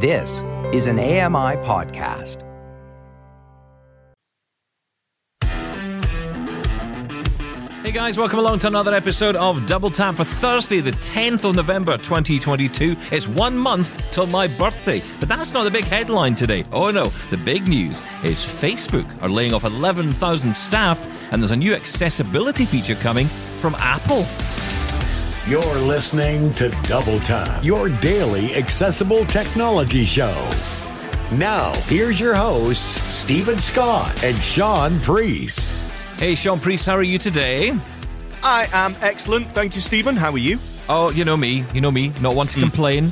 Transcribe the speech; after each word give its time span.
This 0.00 0.44
is 0.72 0.86
an 0.86 1.00
AMI 1.00 1.56
podcast. 1.66 2.44
Hey 7.82 7.90
guys, 7.90 8.16
welcome 8.16 8.38
along 8.38 8.60
to 8.60 8.68
another 8.68 8.94
episode 8.94 9.34
of 9.34 9.66
Double 9.66 9.90
Tap 9.90 10.14
for 10.14 10.22
Thursday, 10.22 10.78
the 10.78 10.92
10th 10.92 11.44
of 11.46 11.56
November 11.56 11.96
2022. 11.98 12.94
It's 13.10 13.26
one 13.26 13.58
month 13.58 14.00
till 14.12 14.28
my 14.28 14.46
birthday, 14.46 15.02
but 15.18 15.28
that's 15.28 15.52
not 15.52 15.64
the 15.64 15.70
big 15.72 15.84
headline 15.84 16.36
today. 16.36 16.64
Oh 16.70 16.92
no, 16.92 17.06
the 17.30 17.36
big 17.36 17.66
news 17.66 18.00
is 18.22 18.38
Facebook 18.38 19.20
are 19.20 19.28
laying 19.28 19.52
off 19.52 19.64
11,000 19.64 20.54
staff 20.54 21.08
and 21.32 21.42
there's 21.42 21.50
a 21.50 21.56
new 21.56 21.74
accessibility 21.74 22.66
feature 22.66 22.94
coming 22.94 23.26
from 23.26 23.74
Apple. 23.74 24.24
You're 25.48 25.62
listening 25.78 26.52
to 26.54 26.68
Double 26.82 27.18
Tap, 27.20 27.64
your 27.64 27.88
daily 27.88 28.54
accessible 28.54 29.24
technology 29.24 30.04
show. 30.04 30.50
Now, 31.32 31.72
here's 31.86 32.20
your 32.20 32.34
hosts, 32.34 33.00
Steven 33.10 33.56
Scott 33.56 34.22
and 34.22 34.36
Shaun 34.42 35.00
Preece. 35.00 35.72
Hey 36.18 36.34
Shaun 36.34 36.60
Preece, 36.60 36.84
how 36.84 36.94
are 36.96 37.02
you 37.02 37.16
today? 37.16 37.72
I 38.42 38.68
am 38.74 38.94
excellent. 39.00 39.50
Thank 39.52 39.74
you, 39.74 39.80
Steven. 39.80 40.16
How 40.16 40.32
are 40.32 40.36
you? 40.36 40.58
Oh, 40.86 41.10
you 41.12 41.24
know 41.24 41.38
me, 41.38 41.64
you 41.72 41.80
know 41.80 41.90
me, 41.90 42.12
not 42.20 42.34
one 42.34 42.48
to 42.48 42.60
complain. 42.60 43.10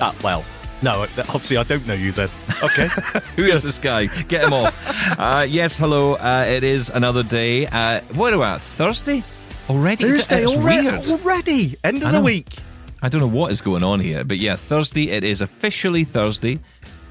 Ah, 0.00 0.14
well, 0.22 0.44
no, 0.82 1.02
obviously 1.02 1.56
I 1.56 1.64
don't 1.64 1.84
know 1.88 1.94
you 1.94 2.12
then. 2.12 2.28
Okay. 2.62 2.86
Who 3.36 3.42
is 3.42 3.64
this 3.64 3.80
guy? 3.80 4.06
Get 4.28 4.44
him 4.44 4.52
off. 4.52 4.84
Uh, 5.18 5.46
yes, 5.48 5.78
hello. 5.78 6.14
Uh, 6.14 6.44
it 6.46 6.62
is 6.62 6.90
another 6.90 7.22
day. 7.22 7.66
Uh, 7.68 8.00
what 8.14 8.34
are 8.34 8.38
we 8.38 8.44
at? 8.44 8.60
Thursday? 8.60 9.22
Already? 9.68 10.04
Thursday 10.04 10.42
it's 10.44 10.52
already, 10.54 10.86
weird. 10.88 11.06
already. 11.08 11.76
End 11.82 12.02
of 12.02 12.12
the 12.12 12.20
week. 12.20 12.56
I 13.02 13.08
don't 13.08 13.20
know 13.20 13.26
what 13.26 13.50
is 13.52 13.60
going 13.60 13.82
on 13.84 14.00
here, 14.00 14.24
but 14.24 14.38
yeah, 14.38 14.56
Thursday. 14.56 15.10
It 15.10 15.24
is 15.24 15.40
officially 15.42 16.04
Thursday. 16.04 16.60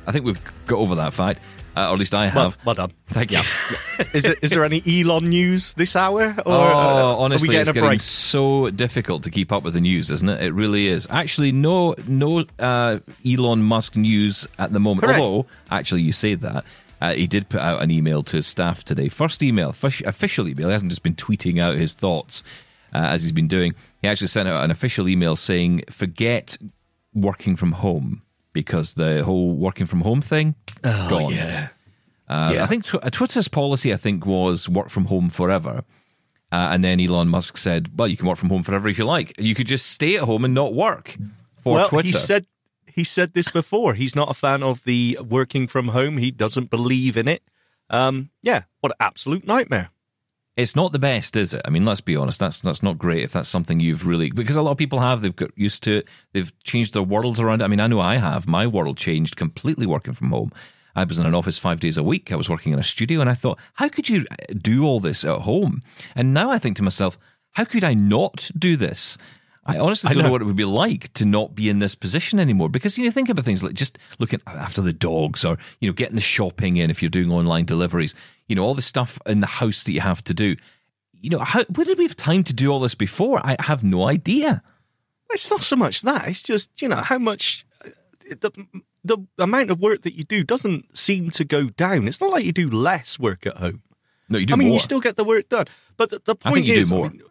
I 0.07 0.11
think 0.11 0.25
we've 0.25 0.39
got 0.65 0.77
over 0.79 0.95
that 0.95 1.13
fact, 1.13 1.39
uh, 1.75 1.89
or 1.89 1.93
at 1.93 1.99
least 1.99 2.15
I 2.15 2.27
have. 2.27 2.57
well 2.65 2.75
done. 2.75 2.91
Thank 3.07 3.31
you. 3.31 3.39
Is, 4.13 4.25
it, 4.25 4.39
is 4.41 4.51
there 4.51 4.63
any 4.63 4.81
Elon 4.87 5.29
news 5.29 5.73
this 5.73 5.95
hour? 5.95 6.33
Or, 6.39 6.43
Oh, 6.45 6.53
uh, 6.53 7.15
honestly, 7.17 7.49
are 7.49 7.51
we 7.51 7.57
it's 7.57 7.69
getting 7.69 7.71
a 7.71 7.73
getting 7.83 7.89
break? 7.89 8.01
so 8.01 8.69
difficult 8.69 9.23
to 9.23 9.29
keep 9.31 9.51
up 9.51 9.63
with 9.63 9.73
the 9.73 9.81
news, 9.81 10.09
isn't 10.09 10.29
it? 10.29 10.41
It 10.41 10.53
really 10.53 10.87
is. 10.87 11.07
Actually, 11.09 11.51
no, 11.51 11.95
no 12.07 12.45
uh, 12.59 12.99
Elon 13.27 13.63
Musk 13.63 13.95
news 13.95 14.47
at 14.59 14.71
the 14.73 14.79
moment. 14.79 15.05
Correct. 15.05 15.19
Although, 15.19 15.47
actually, 15.71 16.01
you 16.03 16.13
say 16.13 16.35
that. 16.35 16.63
Uh, 17.01 17.13
he 17.13 17.27
did 17.27 17.49
put 17.49 17.59
out 17.61 17.81
an 17.81 17.91
email 17.91 18.23
to 18.23 18.37
his 18.37 18.47
staff 18.47 18.83
today. 18.83 19.09
First 19.09 19.43
email, 19.43 19.71
fish, 19.71 20.01
official 20.03 20.47
email. 20.47 20.67
He 20.67 20.73
hasn't 20.73 20.91
just 20.91 21.03
been 21.03 21.15
tweeting 21.15 21.59
out 21.59 21.75
his 21.75 21.93
thoughts 21.93 22.43
uh, 22.93 22.97
as 22.99 23.23
he's 23.23 23.31
been 23.33 23.47
doing. 23.47 23.73
He 24.01 24.07
actually 24.07 24.27
sent 24.27 24.47
out 24.47 24.63
an 24.63 24.71
official 24.71 25.07
email 25.09 25.35
saying, 25.35 25.83
"Forget 25.89 26.57
working 27.13 27.55
from 27.55 27.73
home 27.73 28.21
because 28.53 28.93
the 28.93 29.23
whole 29.23 29.53
working 29.55 29.85
from 29.85 30.01
home 30.01 30.21
thing 30.21 30.55
Oh, 30.83 31.09
gone." 31.09 31.33
yeah. 31.33 31.67
Uh, 32.27 32.51
Yeah. 32.55 32.63
I 32.63 32.67
think 32.67 32.85
tw- 32.85 32.95
uh, 33.03 33.09
Twitter's 33.11 33.47
policy, 33.47 33.93
I 33.93 33.97
think, 33.97 34.25
was 34.25 34.67
work 34.69 34.89
from 34.89 35.05
home 35.05 35.29
forever. 35.29 35.83
Uh, 36.51 36.69
and 36.71 36.83
then 36.83 37.01
Elon 37.01 37.27
Musk 37.27 37.57
said, 37.57 37.89
"Well, 37.97 38.07
you 38.07 38.15
can 38.17 38.27
work 38.27 38.37
from 38.37 38.49
home 38.49 38.63
forever 38.63 38.87
if 38.87 38.97
you 38.97 39.03
like. 39.05 39.33
You 39.37 39.53
could 39.55 39.67
just 39.67 39.87
stay 39.87 40.15
at 40.15 40.23
home 40.23 40.45
and 40.45 40.53
not 40.53 40.73
work 40.73 41.15
for 41.57 41.73
well, 41.75 41.87
Twitter." 41.89 42.07
he 42.07 42.13
said 42.13 42.45
he 42.95 43.03
said 43.03 43.33
this 43.33 43.49
before. 43.49 43.93
He's 43.93 44.15
not 44.15 44.31
a 44.31 44.33
fan 44.33 44.63
of 44.63 44.81
the 44.85 45.19
working 45.21 45.67
from 45.67 45.89
home. 45.89 46.17
He 46.17 46.31
doesn't 46.31 46.69
believe 46.69 47.17
in 47.17 47.27
it. 47.27 47.43
Um, 47.89 48.29
yeah, 48.41 48.63
what 48.79 48.93
an 48.93 48.97
absolute 48.99 49.45
nightmare. 49.45 49.89
it's 50.55 50.75
not 50.75 50.93
the 50.93 50.99
best, 50.99 51.35
is 51.35 51.53
it? 51.53 51.61
I 51.65 51.69
mean, 51.69 51.83
let's 51.83 52.01
be 52.01 52.15
honest. 52.15 52.39
That's 52.39 52.61
that's 52.61 52.81
not 52.81 52.97
great 52.97 53.23
if 53.25 53.33
that's 53.33 53.49
something 53.49 53.81
you've 53.81 54.07
really 54.07 54.31
because 54.31 54.55
a 54.55 54.61
lot 54.61 54.71
of 54.71 54.77
people 54.77 55.01
have. 55.01 55.21
They've 55.21 55.35
got 55.35 55.51
used 55.57 55.83
to 55.83 55.97
it. 55.97 56.07
They've 56.31 56.51
changed 56.63 56.93
their 56.93 57.03
worlds 57.03 57.39
around. 57.39 57.61
I 57.61 57.67
mean, 57.67 57.81
I 57.81 57.87
know 57.87 57.99
I 57.99 58.15
have. 58.15 58.47
My 58.47 58.65
world 58.65 58.97
changed 58.97 59.35
completely 59.35 59.85
working 59.85 60.13
from 60.13 60.31
home. 60.31 60.51
I 60.95 61.03
was 61.03 61.19
in 61.19 61.25
an 61.25 61.35
office 61.35 61.59
five 61.59 61.81
days 61.81 61.97
a 61.97 62.03
week. 62.03 62.31
I 62.31 62.37
was 62.37 62.49
working 62.49 62.71
in 62.71 62.79
a 62.79 62.83
studio, 62.83 63.19
and 63.19 63.29
I 63.29 63.33
thought, 63.33 63.59
how 63.73 63.89
could 63.89 64.07
you 64.07 64.25
do 64.57 64.85
all 64.85 65.01
this 65.01 65.25
at 65.25 65.41
home? 65.41 65.81
And 66.15 66.33
now 66.33 66.49
I 66.49 66.57
think 66.57 66.77
to 66.77 66.83
myself, 66.83 67.19
how 67.51 67.65
could 67.65 67.83
I 67.83 67.93
not 67.93 68.49
do 68.57 68.77
this? 68.77 69.17
I 69.65 69.79
honestly 69.79 70.09
I 70.09 70.13
don't 70.13 70.23
know. 70.23 70.27
know. 70.27 70.31
what 70.31 70.41
it 70.41 70.45
would 70.45 70.55
be 70.55 70.65
like 70.65 71.11
to 71.13 71.25
not 71.25 71.55
be 71.55 71.69
in 71.69 71.79
this 71.79 71.95
position 71.95 72.39
anymore. 72.39 72.69
Because 72.69 72.97
you 72.97 73.05
know, 73.05 73.11
think 73.11 73.29
about 73.29 73.45
things 73.45 73.63
like 73.63 73.73
just 73.73 73.97
looking 74.19 74.41
after 74.45 74.81
the 74.81 74.93
dogs, 74.93 75.43
or 75.43 75.57
you 75.79 75.89
know, 75.89 75.93
getting 75.93 76.15
the 76.15 76.21
shopping 76.21 76.77
in 76.77 76.89
if 76.89 77.01
you're 77.01 77.09
doing 77.09 77.31
online 77.31 77.65
deliveries. 77.65 78.13
You 78.47 78.55
know, 78.55 78.63
all 78.63 78.75
the 78.75 78.81
stuff 78.83 79.19
in 79.25 79.39
the 79.41 79.47
house 79.47 79.83
that 79.83 79.93
you 79.93 80.01
have 80.01 80.23
to 80.25 80.33
do. 80.33 80.55
You 81.13 81.31
know, 81.31 81.39
how 81.39 81.63
where 81.63 81.85
did 81.85 81.97
we 81.97 82.03
have 82.03 82.15
time 82.15 82.43
to 82.43 82.53
do 82.53 82.71
all 82.71 82.79
this 82.79 82.95
before? 82.95 83.41
I 83.43 83.55
have 83.59 83.83
no 83.83 84.07
idea. 84.07 84.61
It's 85.31 85.49
not 85.49 85.63
so 85.63 85.75
much 85.75 86.03
that. 86.03 86.27
It's 86.27 86.41
just 86.41 86.81
you 86.81 86.87
know 86.87 86.97
how 86.97 87.17
much 87.17 87.65
uh, 87.83 87.89
the 88.39 88.51
the 89.03 89.17
amount 89.39 89.71
of 89.71 89.79
work 89.79 90.03
that 90.03 90.15
you 90.15 90.23
do 90.23 90.43
doesn't 90.43 90.95
seem 90.97 91.31
to 91.31 91.43
go 91.43 91.69
down. 91.69 92.07
It's 92.07 92.21
not 92.21 92.31
like 92.31 92.45
you 92.45 92.51
do 92.51 92.69
less 92.69 93.17
work 93.17 93.47
at 93.47 93.57
home. 93.57 93.81
No, 94.29 94.39
you 94.39 94.45
do 94.45 94.53
I 94.53 94.57
mean, 94.57 94.69
more. 94.69 94.75
you 94.75 94.79
still 94.79 94.99
get 94.99 95.15
the 95.15 95.23
work 95.23 95.49
done. 95.49 95.65
But 95.97 96.09
the, 96.09 96.21
the 96.23 96.35
point 96.35 96.55
think 96.55 96.67
you 96.67 96.75
do 96.75 96.81
is, 96.81 96.91
I 96.91 96.95
mean, 96.95 97.21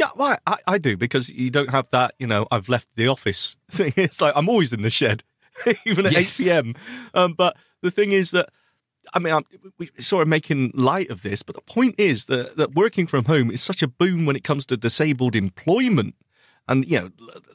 yeah, 0.00 0.08
well, 0.16 0.36
I, 0.46 0.56
I 0.66 0.78
do 0.78 0.96
because 0.96 1.28
you 1.30 1.50
don't 1.50 1.70
have 1.70 1.88
that. 1.92 2.14
You 2.18 2.26
know, 2.26 2.46
I've 2.50 2.68
left 2.68 2.88
the 2.96 3.06
office 3.06 3.56
thing. 3.70 3.92
It's 3.96 4.20
like 4.20 4.32
I'm 4.34 4.48
always 4.48 4.72
in 4.72 4.82
the 4.82 4.90
shed, 4.90 5.22
even 5.86 6.06
at 6.06 6.12
Yes. 6.12 6.40
eight 6.40 6.44
pm. 6.44 6.74
Um, 7.14 7.34
but 7.34 7.56
the 7.82 7.90
thing 7.90 8.10
is 8.12 8.32
that. 8.32 8.48
I 9.14 9.18
mean, 9.18 9.32
I'm, 9.32 9.44
we- 9.78 9.90
sort 9.98 10.22
of 10.22 10.28
making 10.28 10.70
light 10.74 11.10
of 11.10 11.22
this, 11.22 11.42
but 11.42 11.56
the 11.56 11.62
point 11.62 11.94
is 11.98 12.26
that, 12.26 12.56
that 12.58 12.74
working 12.76 13.06
from 13.08 13.24
home 13.24 13.50
is 13.50 13.60
such 13.62 13.82
a 13.82 13.88
boon 13.88 14.24
when 14.26 14.36
it 14.36 14.44
comes 14.44 14.66
to 14.66 14.76
disabled 14.76 15.34
employment. 15.34 16.14
And, 16.68 16.86
you 16.86 17.00
know, 17.00 17.10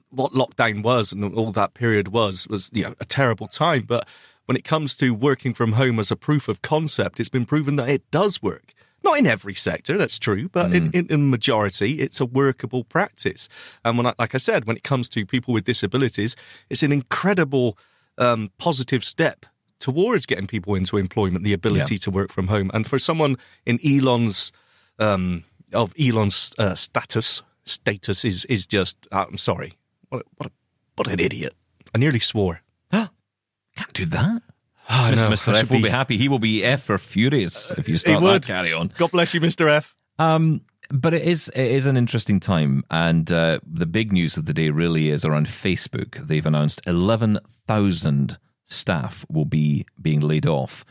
what 0.09 0.33
lockdown 0.33 0.83
was 0.83 1.13
and 1.13 1.23
all 1.33 1.51
that 1.53 1.73
period 1.73 2.09
was, 2.09 2.47
was, 2.49 2.71
you 2.73 2.83
know, 2.83 2.95
a 2.99 3.05
terrible 3.05 3.47
time. 3.47 3.83
But 3.87 4.05
when 4.47 4.57
it 4.57 4.65
comes 4.65 4.97
to 4.97 5.13
working 5.13 5.53
from 5.53 5.73
home 5.73 5.97
as 5.99 6.11
a 6.11 6.17
proof 6.17 6.49
of 6.49 6.61
concept, 6.61 7.19
it's 7.21 7.29
been 7.29 7.45
proven 7.45 7.77
that 7.77 7.87
it 7.89 8.09
does 8.11 8.41
work. 8.41 8.73
Not 9.05 9.17
in 9.19 9.27
every 9.27 9.53
sector, 9.53 9.97
that's 9.97 10.17
true, 10.19 10.49
but 10.49 10.73
in, 10.73 10.91
in, 10.91 11.05
in 11.09 11.29
majority, 11.29 12.01
it's 12.01 12.19
a 12.19 12.25
workable 12.25 12.83
practice. 12.83 13.47
And 13.85 13.97
when 13.97 14.07
I, 14.07 14.13
like 14.17 14.33
I 14.35 14.39
said, 14.39 14.65
when 14.65 14.75
it 14.77 14.83
comes 14.83 15.07
to 15.09 15.25
people 15.25 15.53
with 15.53 15.63
disabilities, 15.65 16.35
it's 16.71 16.83
an 16.83 16.91
incredible 16.91 17.77
um, 18.17 18.49
positive 18.57 19.03
step 19.05 19.45
towards 19.79 20.25
getting 20.25 20.47
people 20.47 20.73
into 20.75 20.97
employment, 20.97 21.43
the 21.43 21.53
ability 21.53 21.95
Yeah. 21.95 21.99
to 22.05 22.11
work 22.11 22.31
from 22.31 22.47
home. 22.47 22.71
And 22.73 22.87
for 22.87 22.97
someone 22.99 23.37
in 23.65 23.79
Elon's 23.85 24.51
um, 24.99 25.43
of 25.71 25.93
Elon's 25.99 26.53
uh, 26.57 26.73
status, 26.75 27.43
status 27.65 28.25
is 28.25 28.45
is 28.45 28.65
just. 28.65 28.95
uh, 29.11 29.25
I'm 29.29 29.37
sorry, 29.37 29.73
what 30.09 30.21
a, 30.21 30.25
what 30.37 30.47
a, 30.49 30.51
what 30.95 31.07
an 31.09 31.19
idiot! 31.19 31.53
I 31.93 31.97
nearly 31.99 32.19
swore. 32.19 32.61
Can't 32.91 33.93
do 33.93 34.05
that. 34.05 34.41
Mr. 34.89 35.15
know, 35.15 35.29
Mr. 35.29 35.53
F 35.55 35.71
will 35.71 35.81
be 35.81 35.89
happy. 35.89 36.17
He 36.17 36.29
will 36.29 36.39
be 36.39 36.63
F 36.63 36.89
or 36.89 36.97
furious 36.97 37.71
if 37.71 37.89
you 37.89 37.97
start 37.97 38.21
that 38.23 38.45
carry 38.45 38.73
on. 38.73 38.91
God 38.97 39.11
bless 39.11 39.33
you, 39.33 39.41
Mister 39.41 39.67
F. 39.67 39.95
Um, 40.19 40.61
but 40.91 41.13
it 41.13 41.23
is 41.23 41.49
it 41.55 41.71
is 41.71 41.85
an 41.85 41.97
interesting 41.97 42.39
time, 42.39 42.83
and 42.91 43.31
uh, 43.31 43.59
the 43.65 43.85
big 43.87 44.11
news 44.13 44.37
of 44.37 44.45
the 44.45 44.53
day 44.53 44.69
really 44.69 45.09
is 45.09 45.25
around 45.25 45.47
Facebook. 45.47 46.27
They've 46.27 46.45
announced 46.45 46.81
eleven 46.85 47.39
thousand 47.67 48.37
staff 48.67 49.25
will 49.29 49.45
be 49.45 49.85
being 50.01 50.21
laid 50.21 50.45
off. 50.45 50.85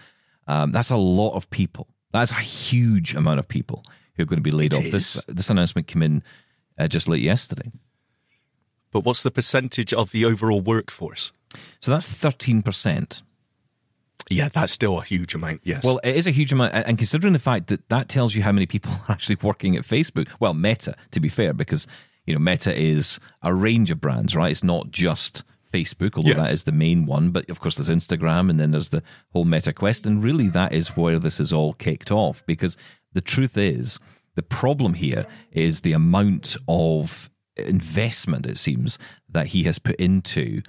Um, 0.47 0.73
that's 0.73 0.91
a 0.91 0.97
lot 0.97 1.35
of 1.35 1.49
people. 1.51 1.89
That's 2.13 2.33
a 2.33 2.35
huge 2.37 3.15
amount 3.15 3.39
of 3.41 3.49
people 3.49 3.85
who 4.17 4.23
are 4.23 4.27
going 4.27 4.39
to 4.39 4.43
be 4.43 4.51
laid 4.51 4.73
It 4.75 4.79
off. 4.79 4.91
This 4.91 5.23
this 5.29 5.51
announcement 5.51 5.87
came 5.87 6.03
in 6.03 6.23
uh, 6.79 6.89
just 6.89 7.09
late 7.09 7.23
yesterday, 7.23 7.71
But 8.91 9.05
what's 9.05 9.23
the 9.23 9.31
percentage 9.31 9.93
of 9.93 10.11
the 10.11 10.25
overall 10.25 10.61
workforce? 10.61 11.33
so 11.81 11.93
that's 11.93 12.09
thirteen 12.09 12.63
percent. 12.63 13.23
Yeah, 14.31 14.49
that's 14.49 14.73
still 14.73 14.99
a 15.01 15.05
huge 15.05 15.35
amount. 15.35 15.61
Yes. 15.65 15.85
Well, 15.85 16.01
it 16.03 16.17
is 16.17 16.27
a 16.27 16.31
huge 16.31 16.53
amount, 16.53 16.75
and 16.75 16.97
considering 16.99 17.33
the 17.33 17.39
fact 17.39 17.67
that 17.69 17.89
that 17.89 18.09
tells 18.09 18.35
you 18.35 18.43
how 18.43 18.53
many 18.53 18.67
people 18.67 18.93
are 19.09 19.13
actually 19.13 19.37
working 19.43 19.77
at 19.77 19.83
Facebook. 19.85 20.29
Well, 20.41 20.55
Meta, 20.55 20.95
to 21.11 21.21
be 21.21 21.29
fair, 21.29 21.53
because 21.53 21.87
you 22.27 22.35
know 22.35 22.41
Meta 22.41 22.75
is 22.75 23.21
a 23.43 23.53
range 23.55 23.91
of 23.91 24.01
brands, 24.01 24.35
right? 24.35 24.51
It's 24.51 24.65
not 24.65 24.91
just 24.91 25.45
Facebook, 25.73 26.17
although 26.17 26.31
Yes. 26.31 26.39
that 26.39 26.53
is 26.53 26.65
the 26.65 26.73
main 26.73 27.05
one. 27.05 27.31
But 27.31 27.51
of 27.51 27.61
course, 27.61 27.77
there's 27.77 27.89
Instagram, 27.91 28.49
and 28.49 28.59
then 28.59 28.71
there's 28.71 28.89
the 28.91 29.03
whole 29.33 29.45
Meta 29.45 29.73
Quest, 29.73 30.07
and 30.07 30.23
really 30.25 30.49
that 30.49 30.73
is 30.73 30.97
where 30.97 31.19
this 31.19 31.39
is 31.41 31.53
all 31.53 31.73
kicked 31.75 32.11
off. 32.11 32.45
Because 32.47 32.77
the 33.13 33.21
truth 33.21 33.59
is, 33.59 33.99
the 34.37 34.43
problem 34.43 34.95
here 34.95 35.27
is 35.53 35.83
the 35.83 35.93
amount 35.93 36.57
of 36.67 37.29
investment 37.57 38.47
it 38.47 38.59
seems 38.59 38.99
that 39.29 39.49
he 39.49 39.63
has 39.65 39.79
put 39.79 39.97
into 39.97 40.63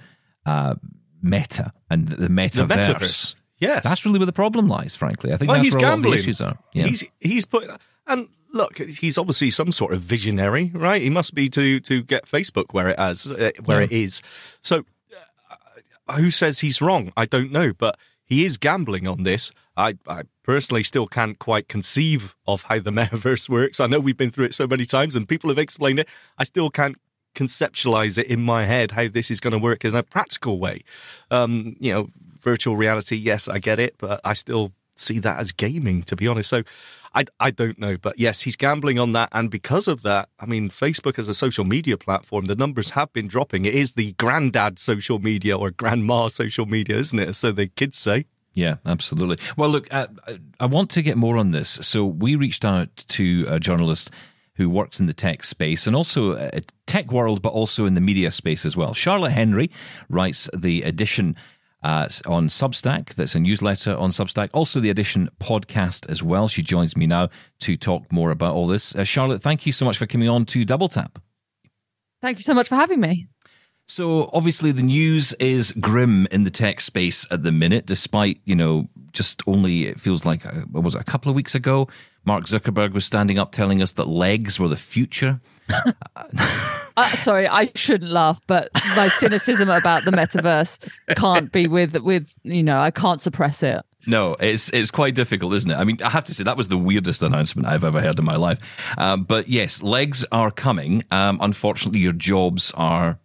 uh, 0.44 0.74
Meta 1.22 1.72
and 1.90 2.06
the 2.08 2.16
the 2.16 2.28
metaverse. 2.28 3.34
Yes, 3.58 3.84
That's 3.84 4.04
really 4.04 4.18
where 4.18 4.26
the 4.26 4.32
problem 4.32 4.68
lies, 4.68 4.96
frankly. 4.96 5.32
I 5.32 5.36
think 5.36 5.48
well, 5.48 5.56
that's 5.56 5.66
he's 5.66 5.74
where 5.74 5.84
a 5.86 5.88
lot 5.88 5.94
of 5.98 6.02
the 6.02 6.08
gambling. 6.10 6.18
issues 6.18 6.40
are. 6.42 6.58
Yeah. 6.72 6.86
He's 6.86 7.04
he's 7.20 7.46
put 7.46 7.68
and 8.06 8.28
look, 8.52 8.78
he's 8.78 9.16
obviously 9.18 9.50
some 9.50 9.72
sort 9.72 9.92
of 9.94 10.02
visionary, 10.02 10.70
right? 10.74 11.00
He 11.00 11.10
must 11.10 11.34
be 11.34 11.48
to 11.50 11.80
to 11.80 12.02
get 12.02 12.26
Facebook 12.26 12.72
where 12.72 12.88
it 12.88 12.98
has 12.98 13.26
uh, 13.30 13.50
where 13.64 13.80
Yeah. 13.80 13.84
it 13.86 13.92
is. 13.92 14.22
So, 14.60 14.84
uh, 16.08 16.14
who 16.18 16.30
says 16.30 16.60
he's 16.60 16.80
wrong? 16.82 17.12
I 17.16 17.24
don't 17.26 17.50
know, 17.50 17.72
but 17.72 17.98
he 18.24 18.44
is 18.44 18.58
gambling 18.58 19.06
on 19.06 19.22
this. 19.22 19.52
I, 19.76 19.94
I 20.06 20.22
personally 20.42 20.82
still 20.82 21.06
can't 21.06 21.38
quite 21.38 21.68
conceive 21.68 22.34
of 22.46 22.62
how 22.62 22.78
the 22.80 22.90
metaverse 23.00 23.48
works. 23.48 23.80
I 23.80 23.86
know 23.86 24.00
we've 24.00 24.16
been 24.16 24.30
through 24.30 24.46
it 24.46 24.54
so 24.54 24.66
many 24.66 24.84
times, 24.86 25.16
and 25.16 25.28
people 25.28 25.50
have 25.50 25.58
explained 25.58 25.98
it. 25.98 26.08
I 26.38 26.44
still 26.44 26.70
can't 26.70 26.96
conceptualize 27.34 28.16
it 28.18 28.26
in 28.28 28.40
my 28.40 28.64
head 28.64 28.92
how 28.92 29.08
this 29.08 29.30
is 29.30 29.40
going 29.40 29.52
to 29.52 29.58
work 29.58 29.84
in 29.84 29.94
a 29.94 30.02
practical 30.02 30.58
way. 30.58 30.82
Um, 31.30 31.76
you 31.78 31.92
know, 31.92 32.08
virtual 32.46 32.76
reality, 32.76 33.16
yes, 33.16 33.48
I 33.48 33.58
get 33.58 33.80
it, 33.80 33.96
but 33.98 34.20
I 34.24 34.34
still 34.34 34.70
see 34.94 35.18
that 35.18 35.40
as 35.40 35.50
gaming, 35.50 36.04
to 36.04 36.14
be 36.14 36.28
honest. 36.28 36.48
So 36.48 36.62
I, 37.12 37.24
I 37.40 37.50
don't 37.50 37.76
know, 37.76 37.96
but 37.96 38.20
yes, 38.20 38.42
he's 38.42 38.54
gambling 38.54 39.00
on 39.00 39.12
that. 39.12 39.30
And 39.32 39.50
because 39.50 39.88
of 39.88 40.02
that, 40.02 40.28
I 40.38 40.46
mean, 40.46 40.68
Facebook 40.68 41.18
as 41.18 41.28
a 41.28 41.34
social 41.34 41.64
media 41.64 41.96
platform, 41.96 42.46
the 42.46 42.54
numbers 42.54 42.90
have 42.90 43.12
been 43.12 43.26
dropping. 43.26 43.64
It 43.64 43.74
is 43.74 43.94
the 43.94 44.12
granddad 44.12 44.78
social 44.78 45.18
media 45.18 45.58
or 45.58 45.72
grandma 45.72 46.28
social 46.28 46.66
media, 46.66 46.96
isn't 46.98 47.18
it? 47.18 47.34
So 47.34 47.50
the 47.50 47.66
kids 47.66 47.98
say. 47.98 48.26
Yeah, 48.54 48.76
absolutely. 48.86 49.38
Well, 49.56 49.68
look, 49.68 49.92
I, 49.92 50.06
I 50.60 50.66
want 50.66 50.90
to 50.90 51.02
get 51.02 51.16
more 51.16 51.36
on 51.36 51.50
this. 51.50 51.68
So 51.68 52.06
we 52.06 52.36
reached 52.36 52.64
out 52.64 52.88
to 53.08 53.44
a 53.48 53.58
journalist 53.58 54.10
who 54.54 54.70
works 54.70 55.00
in 55.00 55.06
the 55.06 55.12
tech 55.12 55.44
space 55.44 55.86
and 55.86 55.94
also 55.94 56.36
a 56.36 56.60
tech 56.86 57.12
world, 57.12 57.42
but 57.42 57.52
also 57.52 57.84
in 57.84 57.94
the 57.94 58.00
media 58.00 58.30
space 58.30 58.64
as 58.64 58.76
well. 58.76 58.94
Charlotte 58.94 59.32
Henry 59.32 59.70
writes 60.08 60.48
the 60.54 60.82
Addition 60.82 61.36
uh, 61.86 62.08
on 62.26 62.48
Substack. 62.48 63.14
That's 63.14 63.36
a 63.36 63.38
newsletter 63.38 63.96
on 63.96 64.10
Substack. 64.10 64.50
Also, 64.52 64.80
the 64.80 64.90
Addition 64.90 65.30
podcast 65.38 66.10
as 66.10 66.20
well. 66.20 66.48
She 66.48 66.60
joins 66.60 66.96
me 66.96 67.06
now 67.06 67.28
to 67.60 67.76
talk 67.76 68.10
more 68.10 68.32
about 68.32 68.54
all 68.54 68.66
this. 68.66 68.96
Uh, 68.96 69.04
Charlotte, 69.04 69.40
thank 69.40 69.66
you 69.66 69.72
so 69.72 69.84
much 69.84 69.96
for 69.96 70.04
coming 70.04 70.28
on 70.28 70.44
to 70.46 70.64
Double 70.64 70.88
Tap. 70.88 71.20
Thank 72.20 72.38
you 72.38 72.42
so 72.42 72.54
much 72.54 72.68
for 72.68 72.74
having 72.74 72.98
me. 72.98 73.28
So, 73.86 74.28
obviously, 74.32 74.72
the 74.72 74.82
news 74.82 75.32
is 75.34 75.70
grim 75.70 76.26
in 76.32 76.42
the 76.42 76.50
tech 76.50 76.80
space 76.80 77.24
at 77.30 77.44
the 77.44 77.52
minute, 77.52 77.86
despite, 77.86 78.40
you 78.44 78.56
know, 78.56 78.88
just 79.12 79.42
only, 79.46 79.86
it 79.86 80.00
feels 80.00 80.24
like, 80.24 80.44
uh, 80.44 80.62
what 80.72 80.82
was 80.82 80.96
it, 80.96 81.00
a 81.00 81.04
couple 81.04 81.30
of 81.30 81.36
weeks 81.36 81.54
ago, 81.54 81.86
Mark 82.24 82.46
Zuckerberg 82.46 82.94
was 82.94 83.04
standing 83.04 83.38
up 83.38 83.52
telling 83.52 83.80
us 83.80 83.92
that 83.92 84.08
legs 84.08 84.58
were 84.58 84.66
the 84.66 84.76
future. 84.76 85.38
uh, 86.96 87.16
sorry, 87.16 87.48
I 87.48 87.70
shouldn't 87.74 88.10
laugh, 88.10 88.40
but 88.46 88.70
my 88.96 89.08
cynicism 89.08 89.68
about 89.68 90.04
the 90.04 90.10
metaverse 90.10 90.78
can't 91.16 91.50
be 91.50 91.66
with 91.66 91.96
with 91.96 92.34
you 92.42 92.62
know 92.62 92.78
I 92.78 92.90
can't 92.90 93.20
suppress 93.20 93.62
it. 93.62 93.84
No, 94.06 94.36
it's 94.38 94.72
it's 94.72 94.90
quite 94.90 95.14
difficult, 95.14 95.52
isn't 95.54 95.70
it? 95.70 95.74
I 95.74 95.84
mean, 95.84 95.98
I 96.04 96.10
have 96.10 96.24
to 96.24 96.34
say 96.34 96.44
that 96.44 96.56
was 96.56 96.68
the 96.68 96.78
weirdest 96.78 97.22
announcement 97.22 97.66
I've 97.66 97.84
ever 97.84 98.00
heard 98.00 98.18
in 98.18 98.24
my 98.24 98.36
life. 98.36 98.58
Um, 98.96 99.24
but 99.24 99.48
yes, 99.48 99.82
legs 99.82 100.24
are 100.30 100.50
coming. 100.50 101.04
Um, 101.10 101.38
unfortunately, 101.42 102.00
your 102.00 102.12
jobs 102.12 102.70
are 102.76 103.18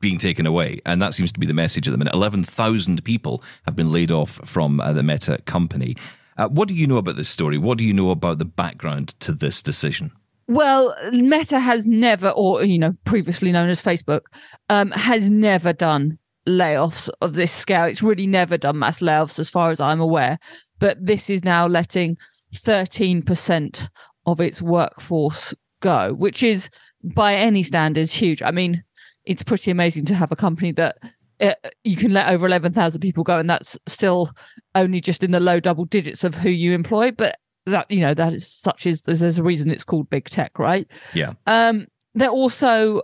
being 0.00 0.16
taken 0.16 0.46
away, 0.46 0.80
and 0.86 1.02
that 1.02 1.12
seems 1.12 1.32
to 1.32 1.40
be 1.40 1.46
the 1.46 1.54
message 1.54 1.86
at 1.86 1.92
the 1.92 1.98
minute. 1.98 2.14
Eleven 2.14 2.42
thousand 2.42 3.04
people 3.04 3.42
have 3.66 3.76
been 3.76 3.92
laid 3.92 4.10
off 4.10 4.40
from 4.44 4.80
uh, 4.80 4.92
the 4.92 5.02
Meta 5.02 5.38
company. 5.44 5.94
Uh, 6.38 6.48
what 6.48 6.68
do 6.68 6.74
you 6.74 6.86
know 6.86 6.98
about 6.98 7.16
this 7.16 7.28
story? 7.28 7.58
What 7.58 7.78
do 7.78 7.84
you 7.84 7.92
know 7.92 8.10
about 8.10 8.38
the 8.38 8.44
background 8.44 9.08
to 9.20 9.32
this 9.32 9.60
decision? 9.62 10.12
Well, 10.48 10.96
Meta 11.12 11.60
has 11.60 11.86
never, 11.86 12.30
or 12.30 12.64
you 12.64 12.78
know, 12.78 12.94
previously 13.04 13.52
known 13.52 13.68
as 13.68 13.82
Facebook, 13.82 14.22
um, 14.70 14.90
has 14.92 15.30
never 15.30 15.74
done 15.74 16.18
layoffs 16.48 17.10
of 17.20 17.34
this 17.34 17.52
scale. 17.52 17.84
It's 17.84 18.02
really 18.02 18.26
never 18.26 18.56
done 18.56 18.78
mass 18.78 19.00
layoffs, 19.00 19.38
as 19.38 19.50
far 19.50 19.70
as 19.70 19.78
I'm 19.78 20.00
aware. 20.00 20.38
But 20.78 21.04
this 21.04 21.28
is 21.28 21.44
now 21.44 21.66
letting 21.66 22.16
13% 22.54 23.88
of 24.24 24.40
its 24.40 24.62
workforce 24.62 25.54
go, 25.80 26.14
which 26.14 26.42
is 26.42 26.70
by 27.04 27.34
any 27.34 27.62
standards 27.62 28.14
huge. 28.14 28.40
I 28.40 28.50
mean, 28.50 28.82
it's 29.26 29.42
pretty 29.42 29.70
amazing 29.70 30.06
to 30.06 30.14
have 30.14 30.32
a 30.32 30.36
company 30.36 30.72
that 30.72 30.96
uh, 31.40 31.52
you 31.84 31.96
can 31.96 32.12
let 32.12 32.30
over 32.30 32.46
11,000 32.46 33.00
people 33.02 33.22
go, 33.22 33.38
and 33.38 33.50
that's 33.50 33.78
still 33.86 34.30
only 34.74 35.02
just 35.02 35.22
in 35.22 35.32
the 35.32 35.40
low 35.40 35.60
double 35.60 35.84
digits 35.84 36.24
of 36.24 36.34
who 36.34 36.48
you 36.48 36.72
employ. 36.72 37.10
But 37.10 37.36
that, 37.70 37.90
you 37.90 38.00
know, 38.00 38.14
that 38.14 38.32
is 38.32 38.46
such 38.46 38.86
is 38.86 39.02
there's 39.02 39.38
a 39.38 39.42
reason 39.42 39.70
it's 39.70 39.84
called 39.84 40.10
big 40.10 40.28
tech, 40.28 40.58
right? 40.58 40.86
Yeah. 41.14 41.34
Um, 41.46 41.86
they're 42.14 42.30
also 42.30 43.02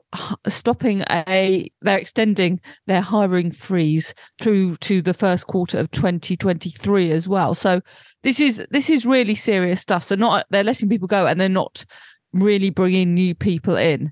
stopping 0.49 1.03
a 1.11 1.71
they're 1.83 1.99
extending 1.99 2.61
their 2.87 3.01
hiring 3.01 3.53
freeze 3.53 4.15
through 4.41 4.77
to 4.77 5.01
the 5.03 5.15
first 5.15 5.47
quarter 5.47 5.79
of 5.79 5.91
2023 5.93 7.13
as 7.13 7.29
well 7.29 7.55
so 7.55 7.81
this 8.23 8.41
is 8.41 8.67
this 8.71 8.91
is 8.91 9.07
really 9.07 9.35
serious 9.35 9.81
stuff 9.81 10.03
so 10.03 10.17
not 10.17 10.47
they're 10.51 10.65
letting 10.65 10.89
people 10.89 11.07
go 11.07 11.27
and 11.27 11.41
they're 11.41 11.49
not 11.49 11.85
really 12.33 12.71
bringing 12.71 13.15
new 13.15 13.35
people 13.35 13.77
in 13.77 14.11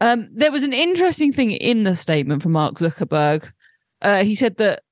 um, 0.00 0.28
there 0.32 0.52
was 0.52 0.62
an 0.62 0.72
interesting 0.72 1.32
thing 1.32 1.52
in 1.52 1.82
the 1.82 1.96
statement 1.96 2.42
from 2.42 2.52
Mark 2.52 2.76
Zuckerberg. 2.76 3.50
Uh, 4.00 4.22
he 4.22 4.34
said 4.34 4.56
that 4.58 4.82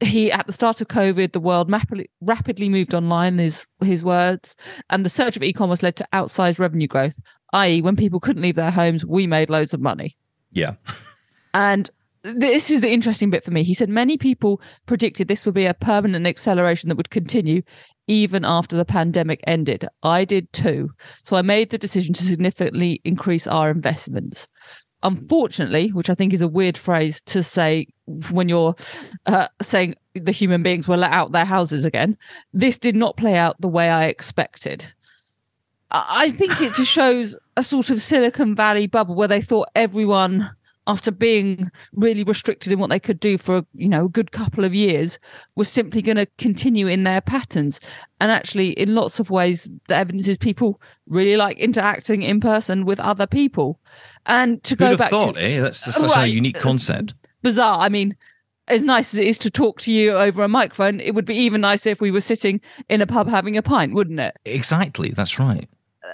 he, 0.00 0.30
at 0.30 0.46
the 0.46 0.52
start 0.52 0.80
of 0.80 0.88
COVID, 0.88 1.32
the 1.32 1.40
world 1.40 1.70
rapidly, 1.70 2.10
rapidly 2.20 2.68
moved 2.68 2.94
online, 2.94 3.38
his, 3.38 3.66
his 3.82 4.04
words, 4.04 4.56
and 4.90 5.04
the 5.04 5.10
surge 5.10 5.36
of 5.36 5.42
e 5.42 5.52
commerce 5.52 5.82
led 5.82 5.96
to 5.96 6.08
outsized 6.12 6.58
revenue 6.58 6.86
growth, 6.86 7.18
i.e., 7.52 7.82
when 7.82 7.96
people 7.96 8.20
couldn't 8.20 8.42
leave 8.42 8.56
their 8.56 8.70
homes, 8.70 9.06
we 9.06 9.26
made 9.26 9.50
loads 9.50 9.72
of 9.72 9.80
money. 9.80 10.16
Yeah. 10.52 10.74
and 11.54 11.90
this 12.22 12.70
is 12.70 12.80
the 12.80 12.90
interesting 12.90 13.30
bit 13.30 13.44
for 13.44 13.52
me. 13.52 13.62
He 13.62 13.74
said 13.74 13.88
many 13.88 14.18
people 14.18 14.60
predicted 14.86 15.28
this 15.28 15.46
would 15.46 15.54
be 15.54 15.66
a 15.66 15.74
permanent 15.74 16.26
acceleration 16.26 16.88
that 16.88 16.96
would 16.96 17.10
continue 17.10 17.62
even 18.08 18.44
after 18.44 18.76
the 18.76 18.84
pandemic 18.84 19.40
ended. 19.46 19.86
I 20.02 20.24
did 20.24 20.52
too. 20.52 20.90
So 21.24 21.36
I 21.36 21.42
made 21.42 21.70
the 21.70 21.78
decision 21.78 22.14
to 22.14 22.22
significantly 22.22 23.00
increase 23.04 23.46
our 23.46 23.70
investments. 23.70 24.48
Unfortunately, 25.06 25.90
which 25.90 26.10
I 26.10 26.14
think 26.14 26.32
is 26.32 26.42
a 26.42 26.48
weird 26.48 26.76
phrase 26.76 27.20
to 27.26 27.42
say 27.44 27.86
when 28.32 28.48
you're 28.48 28.74
uh, 29.26 29.46
saying 29.62 29.94
the 30.14 30.32
human 30.32 30.64
beings 30.64 30.88
were 30.88 30.96
let 30.96 31.12
out 31.12 31.30
their 31.30 31.44
houses 31.44 31.84
again, 31.84 32.16
this 32.52 32.76
did 32.76 32.96
not 32.96 33.16
play 33.16 33.36
out 33.36 33.60
the 33.60 33.68
way 33.68 33.88
I 33.88 34.06
expected. 34.06 34.84
I 35.92 36.32
think 36.32 36.60
it 36.60 36.74
just 36.74 36.90
shows 36.90 37.38
a 37.56 37.62
sort 37.62 37.90
of 37.90 38.02
Silicon 38.02 38.56
Valley 38.56 38.88
bubble 38.88 39.14
where 39.14 39.28
they 39.28 39.40
thought 39.40 39.68
everyone 39.76 40.50
after 40.86 41.10
being 41.10 41.70
really 41.92 42.22
restricted 42.22 42.72
in 42.72 42.78
what 42.78 42.90
they 42.90 43.00
could 43.00 43.18
do 43.20 43.38
for 43.38 43.64
you 43.74 43.88
know 43.88 44.06
a 44.06 44.08
good 44.08 44.32
couple 44.32 44.64
of 44.64 44.74
years 44.74 45.18
was 45.54 45.68
simply 45.68 46.00
going 46.00 46.16
to 46.16 46.26
continue 46.38 46.86
in 46.86 47.04
their 47.04 47.20
patterns. 47.20 47.80
And 48.20 48.30
actually 48.30 48.70
in 48.70 48.94
lots 48.94 49.20
of 49.20 49.30
ways 49.30 49.70
the 49.88 49.96
evidence 49.96 50.28
is 50.28 50.38
people 50.38 50.80
really 51.06 51.36
like 51.36 51.58
interacting 51.58 52.22
in 52.22 52.40
person 52.40 52.84
with 52.84 53.00
other 53.00 53.26
people. 53.26 53.80
And 54.26 54.62
to 54.64 54.70
Who'd 54.70 54.78
go 54.78 54.86
have 54.90 54.98
back 54.98 55.10
thought 55.10 55.34
to, 55.34 55.42
eh? 55.42 55.60
That's 55.60 55.78
such 55.78 56.16
right, 56.16 56.24
a 56.24 56.28
unique 56.28 56.58
concept. 56.58 57.14
Bizarre. 57.42 57.78
I 57.78 57.88
mean 57.88 58.16
as 58.68 58.82
nice 58.82 59.14
as 59.14 59.18
it 59.18 59.26
is 59.26 59.38
to 59.38 59.50
talk 59.50 59.80
to 59.80 59.92
you 59.92 60.16
over 60.16 60.42
a 60.42 60.48
microphone 60.48 60.98
it 60.98 61.14
would 61.14 61.24
be 61.24 61.36
even 61.36 61.60
nicer 61.60 61.90
if 61.90 62.00
we 62.00 62.10
were 62.10 62.20
sitting 62.20 62.60
in 62.88 63.00
a 63.00 63.06
pub 63.06 63.28
having 63.28 63.56
a 63.56 63.62
pint 63.62 63.94
wouldn't 63.94 64.18
it? 64.18 64.36
Exactly. 64.44 65.10
That's 65.10 65.38
right 65.38 65.68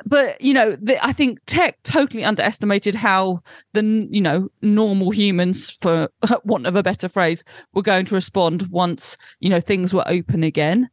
but 0.04 0.40
you 0.40 0.52
know 0.52 0.76
the, 0.80 1.02
i 1.04 1.12
think 1.12 1.38
tech 1.46 1.82
totally 1.82 2.24
underestimated 2.24 2.94
how 2.94 3.40
the 3.72 4.06
you 4.10 4.20
know 4.20 4.48
normal 4.62 5.10
humans 5.10 5.70
for 5.70 6.08
want 6.44 6.66
of 6.66 6.76
a 6.76 6.82
better 6.82 7.08
phrase 7.08 7.44
were 7.74 7.82
going 7.82 8.04
to 8.04 8.14
respond 8.14 8.62
once 8.68 9.16
you 9.40 9.48
know 9.48 9.60
things 9.60 9.94
were 9.94 10.04
open 10.06 10.42
again. 10.42 10.88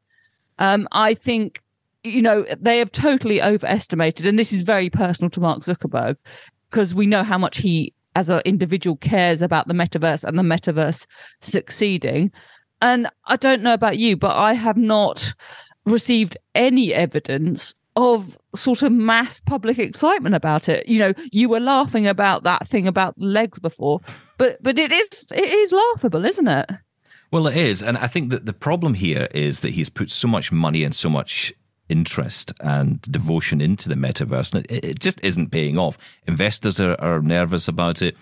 Um 0.58 0.88
i 0.92 1.14
think 1.14 1.62
you 2.04 2.22
know 2.22 2.46
they 2.60 2.80
have 2.80 2.92
totally 2.92 3.42
overestimated 3.42 4.26
and 4.26 4.40
this 4.40 4.54
is 4.54 4.62
very 4.62 4.90
personal 4.90 5.30
to 5.32 5.42
mark 5.42 5.62
zuckerberg 5.62 6.16
because 6.70 6.96
we 6.96 7.06
know 7.06 7.24
how 7.24 7.38
much 7.38 7.58
he 7.58 7.94
as 8.16 8.30
an 8.30 8.42
individual 8.46 8.96
cares 8.98 9.42
about 9.42 9.68
the 9.68 9.74
metaverse 9.74 10.24
and 10.24 10.38
the 10.38 10.44
metaverse 10.44 11.06
succeeding. 11.42 12.32
And 12.82 13.10
i 13.26 13.36
don't 13.36 13.62
know 13.62 13.74
about 13.74 13.98
you 13.98 14.16
but 14.16 14.36
i 14.36 14.54
have 14.54 14.78
not 14.78 15.34
received 15.86 16.38
any 16.56 16.94
evidence 16.94 17.76
of 18.00 18.38
sort 18.56 18.82
of 18.82 18.92
mass 18.92 19.42
public 19.42 19.78
excitement 19.78 20.34
about 20.34 20.70
it. 20.70 20.88
You 20.88 21.00
know, 21.00 21.14
you 21.32 21.50
were 21.50 21.60
laughing 21.60 22.08
about 22.08 22.44
that 22.44 22.68
thing 22.68 22.88
about 22.88 23.20
legs 23.20 23.60
before, 23.60 24.00
but 24.38 24.62
but 24.64 24.80
it 24.80 24.92
is 24.92 25.26
it 25.32 25.50
is 25.50 25.72
laughable, 25.72 26.26
isn't 26.26 26.48
it? 26.48 26.70
Well, 27.32 27.46
it 27.48 27.58
is, 27.58 27.84
and 27.84 27.98
I 27.98 28.08
think 28.08 28.32
that 28.32 28.46
the 28.46 28.54
problem 28.54 28.96
here 28.96 29.28
is 29.32 29.60
that 29.60 29.72
he's 29.72 29.90
put 29.90 30.10
so 30.10 30.28
much 30.28 30.52
money 30.52 30.84
and 30.84 30.96
so 30.96 31.10
much 31.10 31.54
interest 31.90 32.54
and 32.62 33.02
devotion 33.02 33.62
into 33.62 33.90
the 33.90 33.96
metaverse, 33.96 34.54
and 34.56 34.66
it, 34.70 34.86
it 34.86 35.00
just 35.00 35.20
isn't 35.24 35.52
paying 35.52 35.78
off. 35.78 35.98
Investors 36.28 36.80
are, 36.80 36.96
are 37.00 37.22
nervous 37.22 37.68
about 37.68 38.02
it. 38.02 38.16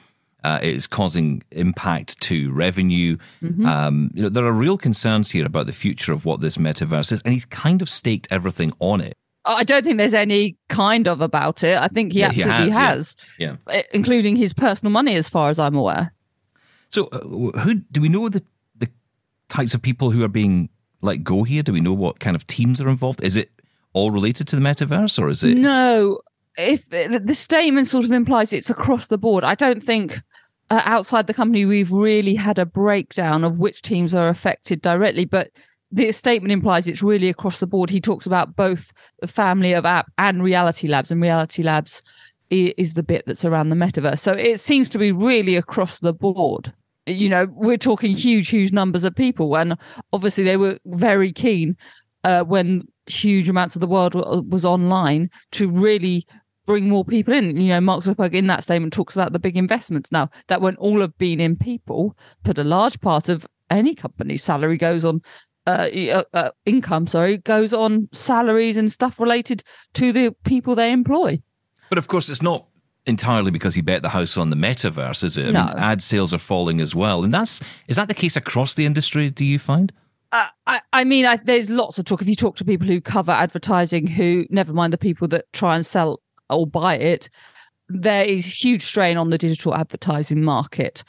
Uh, 0.44 0.60
it 0.62 0.76
is 0.76 0.88
causing 0.88 1.44
impact 1.52 2.20
to 2.22 2.52
revenue. 2.52 3.18
Mm-hmm. 3.42 3.66
Um, 3.66 4.12
you 4.14 4.24
know, 4.24 4.30
there 4.30 4.46
are 4.46 4.52
real 4.52 4.78
concerns 4.78 5.32
here 5.32 5.46
about 5.46 5.66
the 5.66 5.74
future 5.74 6.14
of 6.14 6.26
what 6.26 6.42
this 6.42 6.58
metaverse 6.58 7.12
is, 7.12 7.22
and 7.24 7.34
he's 7.34 7.46
kind 7.46 7.82
of 7.82 7.90
staked 7.90 8.28
everything 8.32 8.72
on 8.80 9.02
it. 9.02 9.18
I 9.48 9.64
don't 9.64 9.84
think 9.84 9.98
there's 9.98 10.14
any 10.14 10.58
kind 10.70 11.08
of 11.08 11.22
about 11.22 11.64
it. 11.64 11.78
I 11.78 11.88
think 11.88 12.14
he 12.14 12.20
yeah, 12.20 12.28
absolutely 12.28 12.66
he 12.66 12.70
has, 12.72 12.78
has. 12.78 13.16
Yeah. 13.40 13.56
yeah. 13.70 13.82
including 13.94 14.36
his 14.36 14.54
personal 14.54 14.92
money, 14.92 15.16
as 15.16 15.30
far 15.30 15.50
as 15.50 15.60
I'm 15.60 15.76
aware. 15.76 16.14
So, 16.90 17.08
uh, 17.08 17.20
who 17.60 17.76
do 17.76 18.02
we 18.02 18.10
know 18.10 18.30
the 18.30 18.44
the 18.76 18.90
types 19.50 19.74
of 19.74 19.82
people 19.82 20.12
who 20.12 20.24
are 20.24 20.30
being 20.30 20.70
let 21.02 21.24
go 21.24 21.44
here? 21.44 21.64
Do 21.64 21.74
we 21.74 21.82
know 21.82 21.94
what 21.94 22.20
kind 22.20 22.36
of 22.36 22.46
teams 22.48 22.82
are 22.82 22.90
involved? 22.90 23.24
Is 23.24 23.36
it 23.36 23.52
all 23.94 24.12
related 24.12 24.48
to 24.50 24.56
the 24.56 24.62
metaverse, 24.62 25.20
or 25.20 25.30
is 25.30 25.44
it 25.44 25.58
no? 25.58 26.20
If 26.58 26.90
the 26.90 27.36
statement 27.36 27.88
sort 27.88 28.06
of 28.06 28.12
implies 28.12 28.52
it's 28.52 28.70
across 28.70 29.08
the 29.08 29.18
board, 29.18 29.44
I 29.44 29.54
don't 29.54 29.84
think 29.84 30.20
uh, 30.70 30.82
outside 30.86 31.28
the 31.28 31.34
company 31.34 31.66
we've 31.66 31.92
really 31.92 32.36
had 32.36 32.58
a 32.58 32.66
breakdown 32.66 33.44
of 33.44 33.60
which 33.60 33.82
teams 33.82 34.16
are 34.16 34.28
affected 34.28 34.82
directly, 34.82 35.26
but 35.26 35.52
the 35.92 36.12
statement 36.12 36.52
implies 36.52 36.88
it's 36.88 37.02
really 37.02 37.30
across 37.30 37.60
the 37.60 37.68
board. 37.68 37.90
He 37.90 38.02
talks 38.02 38.26
about 38.26 38.56
both 38.56 38.92
the 39.22 39.28
family 39.28 39.74
of 39.74 39.86
app 39.86 40.12
and 40.18 40.44
Reality 40.44 40.88
Labs, 40.88 41.12
and 41.12 41.22
Reality 41.22 41.64
Labs 41.64 42.02
is 42.50 42.94
the 42.94 43.04
bit 43.04 43.26
that's 43.26 43.46
around 43.46 43.70
the 43.70 43.76
metaverse. 43.76 44.20
So 44.20 44.34
it 44.34 44.60
seems 44.60 44.90
to 44.90 44.98
be 44.98 45.12
really 45.12 45.56
across 45.56 46.00
the 46.00 46.14
board. 46.14 46.74
You 47.06 47.30
know, 47.30 47.48
we're 47.52 47.78
talking 47.78 48.12
huge, 48.14 48.50
huge 48.50 48.72
numbers 48.72 49.04
of 49.04 49.16
people, 49.16 49.58
and 49.58 49.78
obviously 50.12 50.44
they 50.44 50.58
were 50.58 50.78
very 50.86 51.32
keen 51.32 51.78
uh, 52.24 52.44
when 52.44 52.88
huge 53.06 53.48
amounts 53.48 53.76
of 53.76 53.82
the 53.82 53.88
world 53.88 54.14
was 54.52 54.66
online 54.66 55.30
to 55.54 55.70
really 55.70 56.28
bring 56.66 56.90
more 56.90 57.06
people 57.06 57.34
in. 57.34 57.56
You 57.56 57.70
know, 57.70 57.82
Mark 57.82 58.04
Zuckerberg 58.04 58.34
in 58.34 58.48
that 58.48 58.64
statement 58.64 58.92
talks 58.92 59.16
about 59.16 59.32
the 59.32 59.40
big 59.40 59.56
investments. 59.56 60.12
Now, 60.12 60.30
that 60.48 60.62
won't 60.62 60.78
all 60.80 61.00
have 61.00 61.18
been 61.18 61.40
in 61.40 61.56
people, 61.56 62.16
but 62.44 62.58
a 62.58 62.64
large 62.66 63.00
part 63.00 63.30
of 63.30 63.48
any 63.70 63.96
company's 63.96 64.44
salary 64.44 64.78
goes 64.78 65.06
on 65.06 65.22
uh, 65.68 65.88
uh, 66.14 66.24
uh, 66.34 66.50
income, 66.66 67.06
sorry, 67.08 67.38
goes 67.38 67.74
on 67.74 68.10
salaries 68.14 68.78
and 68.78 68.92
stuff 68.92 69.20
related 69.20 69.64
to 69.94 70.12
the 70.12 70.34
people 70.44 70.74
they 70.76 70.92
employ. 70.92 71.40
But 71.90 71.98
of 71.98 72.08
course, 72.08 72.30
it's 72.30 72.42
not 72.42 72.66
entirely 73.06 73.52
because 73.52 73.76
he 73.76 73.82
bet 73.82 74.02
the 74.02 74.10
house 74.10 74.38
on 74.38 74.50
the 74.50 74.56
metaverse, 74.56 75.24
is 75.24 75.38
it? 75.38 75.48
I 75.48 75.52
No. 75.52 75.66
mean, 75.66 75.78
ad 75.78 76.02
sales 76.02 76.34
are 76.34 76.38
falling 76.40 76.82
as 76.82 76.96
well, 76.96 77.24
and 77.24 77.34
that's 77.34 77.62
is 77.88 77.96
that 77.98 78.08
the 78.08 78.14
case 78.14 78.36
across 78.36 78.74
the 78.74 78.86
industry? 78.86 79.30
Do 79.30 79.46
you 79.46 79.60
find? 79.60 79.94
Uh, 80.32 80.48
I, 80.66 80.82
I 80.92 81.04
mean, 81.06 81.26
I, 81.26 81.38
there's 81.38 81.70
lots 81.70 81.98
of 81.98 82.06
talk. 82.06 82.22
If 82.22 82.28
you 82.28 82.36
talk 82.36 82.58
to 82.58 82.66
people 82.66 82.88
who 82.88 83.00
cover 83.00 83.32
advertising, 83.32 84.08
who 84.08 84.46
never 84.50 84.74
mind 84.74 84.92
the 84.92 84.98
people 84.98 85.28
that 85.30 85.46
try 85.54 85.76
and 85.76 85.86
sell 85.86 86.22
or 86.50 86.68
buy 86.68 86.96
it, 86.96 87.30
there 87.88 88.26
is 88.26 88.46
huge 88.46 88.84
strain 88.86 89.16
on 89.18 89.30
the 89.30 89.38
digital 89.38 89.74
advertising 89.74 90.44
market 90.44 91.04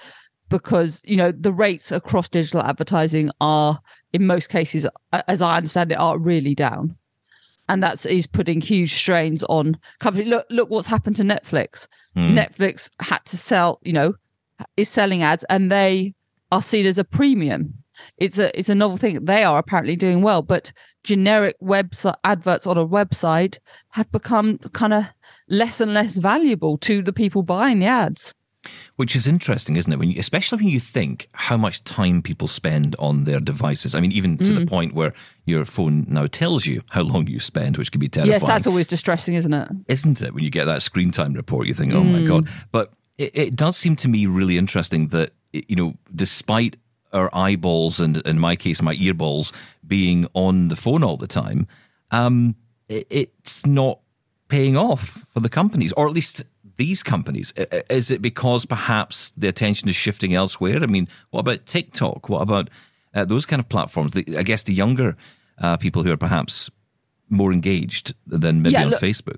because 0.48 1.02
you 1.04 1.16
know 1.16 1.32
the 1.32 1.52
rates 1.52 1.92
across 1.92 2.28
digital 2.28 2.62
advertising 2.62 3.30
are, 3.40 3.80
in 4.12 4.26
most 4.26 4.48
cases, 4.48 4.86
as 5.12 5.42
I 5.42 5.56
understand 5.56 5.92
it, 5.92 5.96
are 5.96 6.18
really 6.18 6.54
down, 6.54 6.96
and 7.68 7.82
that's 7.82 8.06
is 8.06 8.26
putting 8.26 8.60
huge 8.60 8.94
strains 8.94 9.44
on 9.44 9.78
companies. 10.00 10.28
Look, 10.28 10.46
look 10.50 10.70
what's 10.70 10.88
happened 10.88 11.16
to 11.16 11.22
Netflix. 11.22 11.86
Hmm. 12.14 12.36
Netflix 12.36 12.90
had 13.00 13.24
to 13.26 13.36
sell, 13.36 13.80
you 13.82 13.92
know, 13.92 14.14
is 14.76 14.88
selling 14.88 15.22
ads, 15.22 15.44
and 15.50 15.70
they 15.70 16.14
are 16.50 16.62
seen 16.62 16.86
as 16.86 16.98
a 16.98 17.04
premium. 17.04 17.74
It's 18.16 18.38
a 18.38 18.56
it's 18.58 18.68
a 18.68 18.74
novel 18.74 18.96
thing. 18.96 19.24
They 19.24 19.44
are 19.44 19.58
apparently 19.58 19.96
doing 19.96 20.22
well, 20.22 20.42
but 20.42 20.72
generic 21.04 21.56
website 21.60 22.14
adverts 22.24 22.66
on 22.66 22.78
a 22.78 22.86
website 22.86 23.58
have 23.90 24.10
become 24.12 24.58
kind 24.72 24.92
of 24.92 25.04
less 25.48 25.80
and 25.80 25.94
less 25.94 26.16
valuable 26.16 26.78
to 26.78 27.02
the 27.02 27.12
people 27.12 27.42
buying 27.42 27.80
the 27.80 27.86
ads. 27.86 28.34
Which 28.96 29.14
is 29.14 29.26
interesting, 29.28 29.76
isn't 29.76 29.92
it? 29.92 29.98
When 29.98 30.10
you, 30.10 30.18
especially 30.18 30.56
when 30.58 30.68
you 30.72 30.80
think 30.80 31.28
how 31.32 31.56
much 31.56 31.84
time 31.84 32.20
people 32.22 32.48
spend 32.48 32.96
on 32.98 33.24
their 33.24 33.38
devices. 33.40 33.94
I 33.94 34.00
mean, 34.00 34.12
even 34.12 34.36
to 34.38 34.52
Mm. 34.52 34.58
the 34.60 34.66
point 34.66 34.94
where 34.94 35.12
your 35.46 35.64
phone 35.64 36.04
now 36.08 36.26
tells 36.26 36.66
you 36.66 36.82
how 36.90 37.02
long 37.02 37.26
you 37.28 37.40
spend, 37.40 37.76
which 37.76 37.90
can 37.92 38.00
be 38.00 38.08
terrifying. 38.08 38.32
Yes, 38.40 38.44
that's 38.46 38.66
always 38.66 38.86
distressing, 38.86 39.34
isn't 39.34 39.52
it? 39.54 39.68
isn't 39.88 40.22
it? 40.22 40.34
When 40.34 40.42
you 40.44 40.50
get 40.50 40.64
that 40.66 40.82
screen 40.82 41.10
time 41.10 41.32
report, 41.34 41.66
you 41.66 41.74
think, 41.74 41.92
"Oh 41.94 42.04
my 42.04 42.22
god!" 42.22 42.48
But 42.72 42.92
it, 43.18 43.30
it 43.34 43.56
does 43.56 43.76
seem 43.76 43.94
to 43.96 44.08
me 44.08 44.26
really 44.26 44.58
interesting 44.58 45.08
that 45.08 45.32
you 45.52 45.76
know, 45.76 45.94
despite 46.14 46.76
our 47.12 47.30
eyeballs 47.34 48.00
and, 48.00 48.18
in 48.26 48.38
my 48.38 48.54
case, 48.54 48.82
my 48.82 48.94
earballs 48.96 49.50
being 49.86 50.26
on 50.34 50.68
the 50.68 50.76
phone 50.76 51.02
all 51.02 51.16
the 51.16 51.26
time, 51.26 51.66
um, 52.10 52.54
it, 52.88 53.06
it's 53.08 53.64
not 53.64 54.00
paying 54.48 54.76
off 54.76 55.24
for 55.32 55.40
the 55.40 55.48
companies, 55.48 55.92
or 55.92 56.06
at 56.06 56.12
least 56.14 56.42
these 56.78 57.02
companies. 57.02 57.52
Is 57.90 58.10
it 58.10 58.22
because 58.22 58.64
perhaps 58.64 59.30
the 59.36 59.48
attention 59.48 59.88
is 59.88 59.96
shifting 59.96 60.34
elsewhere? 60.34 60.82
I 60.82 60.86
mean, 60.86 61.08
what 61.30 61.40
about 61.40 61.66
TikTok? 61.66 62.28
What 62.28 62.40
about 62.40 62.70
uh, 63.14 63.24
those 63.26 63.44
kind 63.44 63.60
of 63.60 63.68
platforms? 63.68 64.12
The, 64.14 64.38
I 64.38 64.42
guess 64.42 64.62
the 64.62 64.72
younger 64.74 65.16
uh, 65.60 65.76
people 65.76 66.02
who 66.04 66.12
are 66.12 66.16
perhaps 66.16 66.70
more 67.28 67.52
engaged 67.52 68.14
than 68.26 68.62
maybe 68.62 68.72
Yeah, 68.72 68.84
on 68.84 68.90
look- 68.90 69.00
Facebook. 69.02 69.36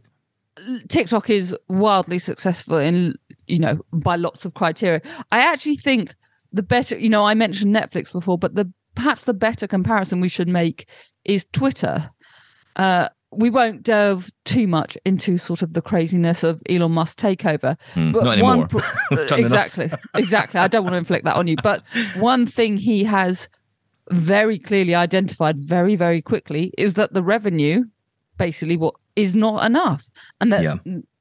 TikTok 0.89 1.31
is 1.31 1.57
wildly 1.69 2.19
successful 2.19 2.77
in, 2.77 3.15
you 3.47 3.59
know, 3.59 3.81
by 3.93 4.17
lots 4.17 4.45
of 4.45 4.55
criteria. 4.55 5.01
I 5.33 5.41
actually 5.41 5.77
think 5.77 6.15
the 6.53 6.63
better, 6.63 6.99
you 6.99 7.09
know, 7.09 7.25
I 7.25 7.35
mentioned 7.35 7.75
Netflix 7.75 8.13
before, 8.13 8.37
but 8.37 8.55
the 8.55 8.71
perhaps 8.95 9.25
the 9.25 9.33
better 9.33 9.67
comparison 9.67 10.21
we 10.21 10.29
should 10.29 10.49
make 10.49 10.87
is 11.25 11.47
Twitter. 11.53 12.11
Uh, 12.77 13.09
we 13.33 13.49
won't 13.51 13.83
delve 13.85 14.31
too 14.45 14.67
much 14.67 14.99
into 15.05 15.39
sort 15.39 15.63
of 15.63 15.73
the 15.73 15.83
craziness 15.83 16.43
of 16.43 16.61
Elon 16.69 16.93
Musk 16.93 17.19
takeover. 17.19 17.77
Hmm, 17.95 18.13
but 18.13 18.41
one 18.43 18.67
pro- 18.67 18.81
We've 19.11 19.27
done 19.27 19.41
enough. 19.41 19.51
exactly, 19.79 19.99
exactly. 20.15 20.61
I 20.61 20.67
don't 20.69 20.83
want 20.85 20.95
to 20.95 20.99
inflict 20.99 21.25
that 21.27 21.37
on 21.37 21.47
you, 21.47 21.57
but 21.63 21.83
one 22.19 22.47
thing 22.47 22.77
he 22.77 23.05
has 23.05 23.49
very 24.11 24.59
clearly 24.59 24.95
identified 24.95 25.61
very, 25.61 25.95
very 25.95 26.21
quickly 26.21 26.73
is 26.77 26.95
that 26.95 27.13
the 27.15 27.23
revenue, 27.23 27.85
basically, 28.37 28.77
what 28.77 28.95
is 29.15 29.37
not 29.37 29.65
enough, 29.65 30.09
and 30.41 30.53
that 30.53 30.63
Yeah. 30.63 30.79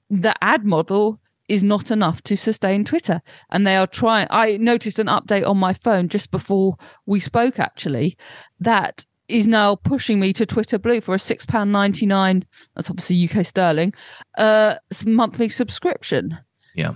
the 0.10 0.34
ad 0.44 0.66
model 0.66 1.20
is 1.48 1.64
not 1.64 1.90
enough 1.92 2.22
to 2.24 2.36
sustain 2.38 2.84
Twitter. 2.86 3.22
And 3.50 3.66
they 3.66 3.76
are 3.76 3.88
trying. 3.88 4.28
I 4.30 4.58
noticed 4.58 5.00
an 5.00 5.08
update 5.08 5.48
on 5.48 5.58
my 5.58 5.74
phone 5.74 6.08
just 6.08 6.30
before 6.32 6.76
we 7.08 7.20
spoke, 7.20 7.60
actually, 7.60 8.18
that 8.60 9.06
is 9.30 9.48
now 9.48 9.76
pushing 9.76 10.20
me 10.20 10.34
to 10.34 10.46
Twitter 10.46 10.78
Blue 10.78 11.02
for 11.02 11.16
a 11.16 11.20
six 11.20 11.46
pound 11.46 11.72
ninety 11.72 12.06
nine. 12.06 12.46
That's 12.76 12.90
obviously 12.90 13.30
UK 13.30 13.46
sterling. 13.46 13.94
Uh, 14.38 14.76
monthly 15.06 15.50
subscription, 15.50 16.38
Yeah. 16.76 16.94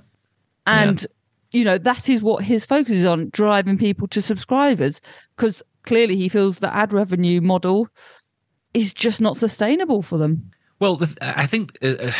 and 0.65 1.05
you 1.51 1.63
know 1.63 1.77
that 1.77 2.09
is 2.09 2.21
what 2.21 2.43
his 2.43 2.65
focus 2.65 2.93
is 2.93 3.05
on, 3.05 3.29
driving 3.31 3.77
people 3.77 4.07
to 4.09 4.21
subscribers, 4.21 5.01
because 5.35 5.61
clearly 5.83 6.15
he 6.15 6.29
feels 6.29 6.59
the 6.59 6.73
ad 6.73 6.91
revenue 6.93 7.41
model 7.41 7.87
is 8.73 8.93
just 8.93 9.21
not 9.21 9.37
sustainable 9.37 10.01
for 10.01 10.17
them. 10.17 10.51
Well, 10.79 10.95
the, 10.95 11.15
I 11.21 11.45
think 11.45 11.77
uh, 11.83 11.95
uh, 11.99 12.11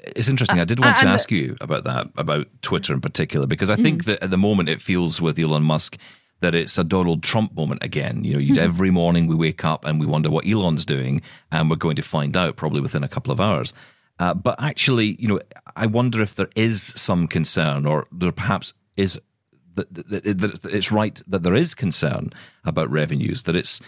it's 0.00 0.28
interesting. 0.28 0.60
I 0.60 0.64
did 0.64 0.80
want 0.80 0.96
to 0.98 1.06
ask 1.06 1.30
you 1.30 1.56
about 1.60 1.84
that, 1.84 2.08
about 2.16 2.48
Twitter 2.62 2.92
in 2.92 3.00
particular, 3.00 3.46
because 3.46 3.70
I 3.70 3.76
think 3.76 4.04
that 4.04 4.22
at 4.22 4.30
the 4.30 4.38
moment 4.38 4.68
it 4.68 4.80
feels 4.80 5.20
with 5.20 5.38
Elon 5.38 5.62
Musk 5.62 5.96
that 6.40 6.54
it's 6.54 6.78
a 6.78 6.84
Donald 6.84 7.22
Trump 7.22 7.54
moment 7.54 7.82
again. 7.82 8.24
You 8.24 8.34
know, 8.34 8.38
you'd, 8.38 8.58
every 8.58 8.90
morning 8.90 9.26
we 9.26 9.34
wake 9.34 9.64
up 9.64 9.84
and 9.84 10.00
we 10.00 10.06
wonder 10.06 10.30
what 10.30 10.46
Elon's 10.46 10.84
doing, 10.84 11.22
and 11.52 11.70
we're 11.70 11.76
going 11.76 11.96
to 11.96 12.02
find 12.02 12.36
out 12.36 12.56
probably 12.56 12.80
within 12.80 13.04
a 13.04 13.08
couple 13.08 13.32
of 13.32 13.40
hours. 13.40 13.72
Uh, 14.18 14.34
but 14.34 14.60
actually, 14.62 15.16
you 15.18 15.28
know, 15.28 15.40
I 15.76 15.86
wonder 15.86 16.20
if 16.20 16.34
there 16.34 16.50
is 16.54 16.82
some 16.82 17.26
concern, 17.26 17.86
or 17.86 18.06
there 18.12 18.32
perhaps 18.32 18.74
is 18.96 19.18
that, 19.74 19.92
that, 19.94 20.38
that 20.38 20.74
it's 20.74 20.92
right 20.92 21.20
that 21.26 21.42
there 21.42 21.54
is 21.54 21.74
concern 21.74 22.30
about 22.64 22.90
revenues, 22.90 23.44
that 23.44 23.56
it's 23.56 23.80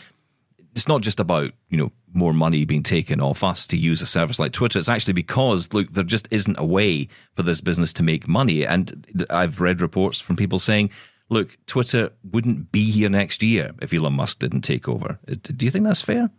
it's 0.74 0.88
not 0.88 1.02
just 1.02 1.20
about 1.20 1.52
you 1.68 1.76
know 1.76 1.92
more 2.14 2.32
money 2.32 2.64
being 2.64 2.82
taken 2.82 3.20
off 3.20 3.44
us 3.44 3.66
to 3.66 3.76
use 3.76 4.02
a 4.02 4.06
service 4.06 4.38
like 4.38 4.52
Twitter. 4.52 4.78
It's 4.78 4.88
actually 4.88 5.14
because 5.14 5.72
look, 5.72 5.92
there 5.92 6.04
just 6.04 6.28
isn't 6.30 6.58
a 6.58 6.64
way 6.64 7.08
for 7.34 7.42
this 7.42 7.60
business 7.60 7.92
to 7.94 8.02
make 8.02 8.28
money. 8.28 8.66
And 8.66 9.26
I've 9.30 9.60
read 9.60 9.80
reports 9.80 10.20
from 10.20 10.36
people 10.36 10.58
saying, 10.58 10.90
look, 11.32 11.56
Twitter 11.66 12.10
wouldn't 12.30 12.70
be 12.72 12.90
here 12.90 13.08
next 13.08 13.42
year 13.42 13.72
if 13.80 13.92
Elon 13.92 14.12
Musk 14.14 14.38
didn't 14.40 14.62
take 14.62 14.88
over. 14.88 15.18
Uh, 15.28 15.34
do 15.42 15.64
you 15.66 15.70
think 15.70 15.84
that's 15.84 16.02
fair? 16.02 16.30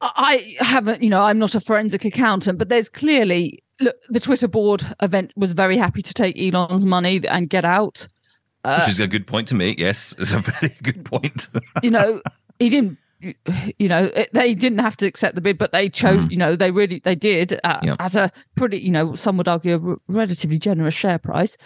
I 0.00 0.56
haven't, 0.60 1.02
you 1.02 1.10
know, 1.10 1.22
I'm 1.22 1.38
not 1.38 1.54
a 1.54 1.60
forensic 1.60 2.04
accountant, 2.04 2.58
but 2.58 2.68
there's 2.68 2.88
clearly 2.88 3.62
look, 3.80 3.96
the 4.08 4.20
Twitter 4.20 4.46
board 4.48 4.84
event 5.02 5.32
was 5.36 5.52
very 5.54 5.76
happy 5.76 6.02
to 6.02 6.14
take 6.14 6.40
Elon's 6.40 6.86
money 6.86 7.20
and 7.28 7.48
get 7.48 7.64
out. 7.64 8.06
Uh, 8.64 8.78
Which 8.80 8.90
is 8.90 9.00
a 9.00 9.06
good 9.06 9.26
point 9.26 9.48
to 9.48 9.54
make. 9.54 9.78
Yes, 9.78 10.14
it's 10.18 10.32
a 10.32 10.40
very 10.40 10.76
good 10.82 11.04
point. 11.04 11.48
You 11.82 11.90
know, 11.90 12.22
he 12.58 12.68
didn't. 12.68 12.98
You 13.78 13.88
know, 13.88 14.04
it, 14.14 14.32
they 14.32 14.54
didn't 14.54 14.78
have 14.78 14.96
to 14.98 15.06
accept 15.06 15.34
the 15.34 15.40
bid, 15.40 15.58
but 15.58 15.72
they 15.72 15.88
chose. 15.88 16.20
Mm-hmm. 16.20 16.30
You 16.30 16.36
know, 16.36 16.54
they 16.56 16.70
really 16.70 17.00
they 17.04 17.16
did 17.16 17.58
at, 17.64 17.82
Yeah. 17.82 17.96
at 17.98 18.14
a 18.14 18.30
pretty, 18.54 18.78
you 18.78 18.90
know, 18.92 19.16
some 19.16 19.36
would 19.38 19.48
argue 19.48 19.74
a 19.74 19.96
relatively 20.12 20.58
generous 20.58 20.94
share 20.94 21.18
price. 21.18 21.56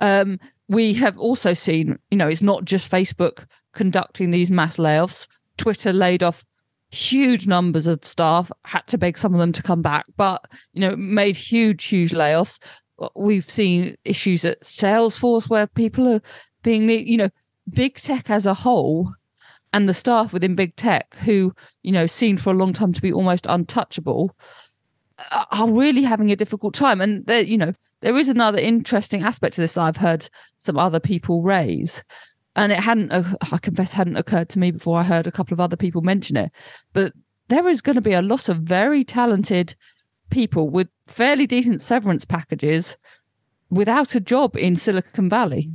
Um, 0.00 0.38
we 0.68 0.94
have 0.94 1.18
also 1.18 1.52
seen, 1.52 1.98
you 2.10 2.16
know, 2.16 2.28
it's 2.28 2.42
not 2.42 2.64
just 2.64 2.90
Facebook 2.90 3.46
conducting 3.74 4.30
these 4.30 4.50
mass 4.50 4.76
layoffs. 4.76 5.26
Twitter 5.56 5.92
laid 5.92 6.22
off 6.22 6.44
huge 6.90 7.46
numbers 7.46 7.86
of 7.86 8.04
staff, 8.04 8.52
had 8.64 8.86
to 8.86 8.98
beg 8.98 9.18
some 9.18 9.34
of 9.34 9.40
them 9.40 9.52
to 9.52 9.62
come 9.62 9.82
back, 9.82 10.06
but 10.16 10.46
you 10.72 10.80
know, 10.80 10.94
made 10.96 11.36
huge, 11.36 11.84
huge 11.84 12.12
layoffs. 12.12 12.58
We've 13.16 13.50
seen 13.50 13.96
issues 14.04 14.44
at 14.44 14.62
Salesforce 14.62 15.48
where 15.48 15.66
people 15.66 16.06
are 16.08 16.22
being, 16.62 16.88
you 16.88 17.16
know, 17.16 17.30
big 17.70 17.96
tech 17.96 18.30
as 18.30 18.46
a 18.46 18.54
whole 18.54 19.12
and 19.72 19.88
the 19.88 19.94
staff 19.94 20.32
within 20.32 20.54
big 20.54 20.76
tech 20.76 21.16
who, 21.16 21.54
you 21.82 21.92
know, 21.92 22.06
seen 22.06 22.36
for 22.36 22.52
a 22.52 22.56
long 22.56 22.72
time 22.72 22.92
to 22.92 23.02
be 23.02 23.12
almost 23.12 23.46
untouchable 23.48 24.36
are- 25.30 25.46
are 25.50 25.70
really 25.70 26.02
having 26.02 26.30
a 26.30 26.36
difficult 26.36 26.74
time. 26.74 27.00
And 27.00 27.24
there, 27.26 27.42
you 27.42 27.56
know, 27.56 27.72
there 28.00 28.16
is 28.16 28.28
another 28.28 28.58
interesting 28.58 29.22
aspect 29.22 29.54
to 29.54 29.60
this 29.60 29.76
I've 29.76 29.96
heard 29.96 30.28
some 30.58 30.78
other 30.78 31.00
people 31.00 31.42
raise. 31.42 32.02
And 32.56 32.72
it 32.72 32.80
hadn't, 32.80 33.12
uh, 33.12 33.24
I 33.50 33.58
confess, 33.58 33.92
hadn't 33.92 34.16
occurred 34.16 34.48
to 34.50 34.58
me 34.58 34.70
before 34.72 34.98
I 34.98 35.04
heard 35.04 35.26
a 35.26 35.32
couple 35.32 35.54
of 35.54 35.60
other 35.60 35.76
people 35.76 36.02
mention 36.02 36.36
it. 36.36 36.50
But 36.92 37.12
there 37.48 37.68
is 37.68 37.80
going 37.80 37.94
to 37.94 38.02
be 38.02 38.12
a 38.12 38.22
lot 38.22 38.48
of 38.48 38.58
very 38.58 39.04
talented 39.04 39.74
people 40.30 40.68
with 40.68 40.88
fairly 41.06 41.46
decent 41.46 41.80
severance 41.82 42.24
packages 42.24 42.96
without 43.70 44.14
a 44.14 44.20
job 44.20 44.56
in 44.56 44.76
Silicon 44.76 45.28
Valley. 45.28 45.70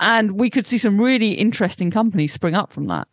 And 0.00 0.32
we 0.32 0.50
could 0.50 0.66
see 0.66 0.78
some 0.78 1.00
really 1.00 1.32
interesting 1.32 1.90
companies 1.90 2.32
spring 2.32 2.54
up 2.54 2.72
from 2.72 2.86
that. 2.88 3.08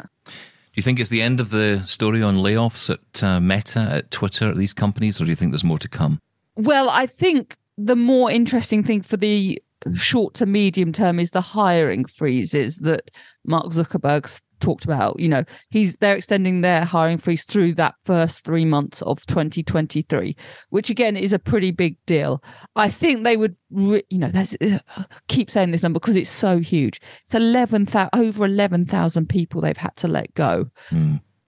Do 0.73 0.79
you 0.79 0.83
think 0.83 1.01
it's 1.01 1.09
the 1.09 1.21
end 1.21 1.41
of 1.41 1.49
the 1.49 1.83
story 1.83 2.23
on 2.23 2.37
layoffs 2.37 2.89
at 2.89 3.23
uh, 3.23 3.41
Meta, 3.41 3.79
at 3.79 4.09
Twitter, 4.09 4.49
at 4.49 4.55
these 4.55 4.73
companies, 4.73 5.19
or 5.19 5.25
do 5.25 5.29
you 5.29 5.35
think 5.35 5.51
there's 5.51 5.65
more 5.65 5.79
to 5.79 5.89
come? 5.89 6.21
Well, 6.55 6.89
I 6.89 7.07
think 7.07 7.57
the 7.77 7.97
more 7.97 8.31
interesting 8.31 8.81
thing 8.81 9.01
for 9.01 9.17
the 9.17 9.61
short 9.95 10.33
to 10.35 10.45
medium 10.45 10.93
term 10.93 11.19
is 11.19 11.31
the 11.31 11.41
hiring 11.41 12.05
freezes 12.05 12.77
that 12.79 13.11
Mark 13.43 13.65
Zuckerberg's 13.67 14.41
talked 14.61 14.85
about. 14.85 15.19
You 15.19 15.27
know, 15.29 15.43
he's 15.69 15.97
they're 15.97 16.15
extending 16.15 16.61
their 16.61 16.85
hiring 16.85 17.17
freeze 17.17 17.43
through 17.43 17.73
that 17.75 17.95
first 18.05 18.45
three 18.45 18.63
months 18.65 19.01
of 19.01 19.25
2023, 19.25 20.35
which 20.69 20.89
again 20.89 21.17
is 21.17 21.33
a 21.33 21.39
pretty 21.39 21.71
big 21.71 21.97
deal. 22.05 22.41
I 22.75 22.89
think 22.89 23.23
they 23.23 23.35
would, 23.37 23.55
re- 23.71 24.03
you 24.09 24.17
know, 24.19 24.29
that's 24.29 24.55
uh, 24.61 24.79
keep 25.27 25.51
saying 25.51 25.71
this 25.71 25.83
number 25.83 25.99
because 25.99 26.15
it's 26.15 26.29
so 26.29 26.59
huge. 26.59 27.01
It's 27.23 27.33
11,000 27.35 28.09
over 28.13 28.45
11,000 28.45 29.27
people 29.27 29.61
they've 29.61 29.75
had 29.75 29.95
to 29.97 30.07
let 30.07 30.33
go. 30.35 30.69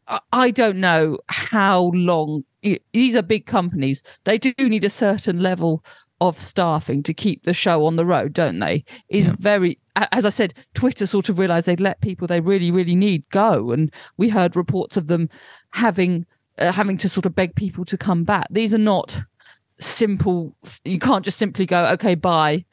I, 0.07 0.19
I 0.33 0.51
don't 0.51 0.77
know 0.77 1.17
how 1.29 1.91
long. 1.93 2.43
y- 2.63 2.79
These 2.91 3.15
are 3.15 3.21
big 3.21 3.45
companies. 3.45 4.01
They 4.25 4.37
do 4.37 4.53
need 4.59 4.83
a 4.83 4.89
certain 4.89 5.41
level 5.41 5.83
of 6.27 6.39
staffing 6.39 7.03
to 7.03 7.13
keep 7.13 7.43
the 7.43 7.53
show 7.53 7.85
on 7.85 7.95
the 7.95 8.05
road, 8.05 8.33
don't 8.33 8.59
they? 8.59 8.83
Is 9.09 9.29
very, 9.29 9.79
as 9.95 10.25
I 10.25 10.29
said, 10.29 10.53
Twitter 10.73 11.05
sort 11.05 11.29
of 11.29 11.37
realized 11.37 11.67
they'd 11.67 11.79
let 11.79 12.01
people 12.01 12.27
they 12.27 12.39
really, 12.39 12.71
really 12.71 12.95
need 12.95 13.23
go, 13.29 13.71
and 13.71 13.93
we 14.17 14.29
heard 14.29 14.55
reports 14.55 14.97
of 14.97 15.07
them 15.07 15.29
having 15.71 16.25
uh, 16.57 16.71
having 16.71 16.97
to 16.97 17.09
sort 17.09 17.25
of 17.25 17.35
beg 17.35 17.55
people 17.55 17.85
to 17.85 17.97
come 17.97 18.23
back. 18.23 18.47
These 18.49 18.73
are 18.73 18.79
not 18.79 19.19
simple. 19.79 20.55
You 20.85 20.99
can't 20.99 21.25
just 21.25 21.37
simply 21.37 21.65
go, 21.65 21.85
okay, 21.87 22.15
bye. 22.15 22.65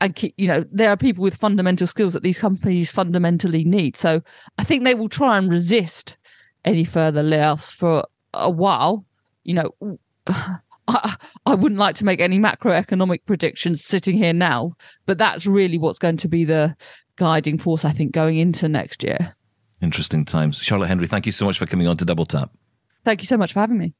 And 0.00 0.14
keep, 0.14 0.34
you 0.36 0.48
know, 0.48 0.64
there 0.70 0.90
are 0.90 0.96
people 0.96 1.22
with 1.22 1.36
fundamental 1.36 1.86
skills 1.86 2.12
that 2.12 2.22
these 2.22 2.38
companies 2.38 2.90
fundamentally 2.90 3.64
need. 3.64 3.96
So 3.96 4.22
I 4.58 4.64
think 4.64 4.84
they 4.84 4.94
will 4.94 5.08
try 5.08 5.38
and 5.38 5.50
resist 5.50 6.16
any 6.64 6.84
further 6.84 7.22
layoffs 7.22 7.72
for 7.72 8.04
a 8.32 8.50
while. 8.50 9.04
You 9.44 9.54
know, 9.54 9.98
I, 10.88 11.16
I 11.46 11.54
wouldn't 11.54 11.78
like 11.78 11.96
to 11.96 12.04
make 12.04 12.20
any 12.20 12.38
macroeconomic 12.38 13.20
predictions 13.26 13.84
sitting 13.84 14.16
here 14.16 14.32
now, 14.32 14.72
but 15.06 15.18
that's 15.18 15.46
really 15.46 15.78
what's 15.78 15.98
going 15.98 16.18
to 16.18 16.28
be 16.28 16.44
the 16.44 16.76
guiding 17.16 17.58
force, 17.58 17.84
I 17.84 17.92
think, 17.92 18.12
going 18.12 18.36
into 18.36 18.68
next 18.68 19.02
year. 19.02 19.34
Interesting 19.80 20.24
times. 20.24 20.58
Charlotte 20.58 20.88
Henry, 20.88 21.06
thank 21.06 21.26
you 21.26 21.32
so 21.32 21.46
much 21.46 21.58
for 21.58 21.66
coming 21.66 21.86
on 21.86 21.96
to 21.98 22.04
Double 22.04 22.26
Tap. 22.26 22.50
Thank 23.04 23.20
you 23.20 23.26
so 23.26 23.36
much 23.36 23.52
for 23.52 23.60
having 23.60 23.78
me. 23.78 23.94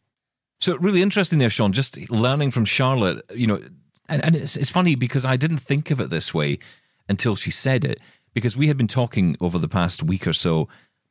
So 0.60 0.76
really 0.76 1.02
interesting 1.02 1.38
there, 1.38 1.50
Shaun. 1.50 1.72
Just 1.72 2.10
learning 2.10 2.50
from 2.50 2.64
Charlotte, 2.64 3.22
you 3.34 3.46
know, 3.46 3.60
and, 4.08 4.24
and 4.24 4.36
it's, 4.36 4.56
it's 4.56 4.70
funny 4.70 4.94
because 4.94 5.24
I 5.24 5.36
didn't 5.36 5.58
think 5.58 5.90
of 5.90 6.00
it 6.00 6.10
this 6.10 6.32
way 6.32 6.58
until 7.08 7.36
she 7.36 7.50
said 7.50 7.84
it. 7.84 8.00
Because 8.32 8.56
we 8.56 8.66
had 8.66 8.76
been 8.76 8.88
talking 8.88 9.36
over 9.40 9.58
the 9.58 9.68
past 9.68 10.02
week 10.02 10.26
or 10.26 10.32
so 10.32 10.68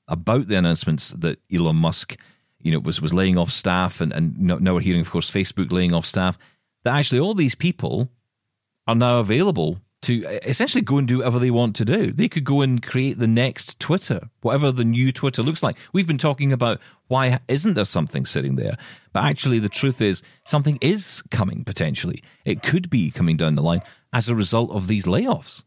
about 0.07 0.47
the 0.47 0.57
announcements 0.57 1.11
that 1.11 1.39
Elon 1.53 1.77
Musk, 1.77 2.17
you 2.63 2.71
know, 2.71 2.79
was 2.79 3.01
was 3.01 3.13
laying 3.13 3.37
off 3.37 3.51
staff, 3.51 4.01
and 4.01 4.11
and 4.13 4.39
now 4.39 4.73
we're 4.73 4.79
hearing, 4.79 5.01
of 5.01 5.11
course, 5.11 5.29
Facebook 5.29 5.71
laying 5.71 5.93
off 5.93 6.05
staff. 6.05 6.37
That 6.83 6.95
actually 6.95 7.19
all 7.19 7.33
these 7.33 7.55
people 7.55 8.09
are 8.87 8.95
now 8.95 9.19
available 9.19 9.79
to 10.03 10.25
essentially 10.47 10.81
go 10.81 10.97
and 10.97 11.07
do 11.07 11.19
whatever 11.19 11.39
they 11.39 11.51
want 11.51 11.75
to 11.77 11.85
do. 11.85 12.11
They 12.11 12.27
could 12.27 12.43
go 12.43 12.61
and 12.61 12.83
create 12.83 13.19
the 13.19 13.27
next 13.27 13.79
Twitter, 13.79 14.29
whatever 14.41 14.71
the 14.71 14.83
new 14.83 15.11
Twitter 15.13 15.41
looks 15.41 15.63
like. 15.63 15.77
We've 15.93 16.07
been 16.07 16.17
talking 16.17 16.51
about 16.51 16.81
why 17.07 17.39
isn't 17.47 17.73
there 17.73 17.85
something 17.85 18.25
sitting 18.25 18.55
there? 18.55 18.77
But 19.13 19.23
actually, 19.23 19.59
the 19.59 19.69
truth 19.69 20.01
is 20.01 20.21
something 20.45 20.77
is 20.81 21.23
coming 21.31 21.63
potentially. 21.63 22.21
It 22.43 22.63
could 22.63 22.89
be 22.89 23.11
coming 23.11 23.37
down 23.37 23.55
the 23.55 23.61
line 23.61 23.81
as 24.11 24.27
a 24.27 24.35
result 24.35 24.71
of 24.71 24.87
these 24.87 25.05
layoffs. 25.05 25.63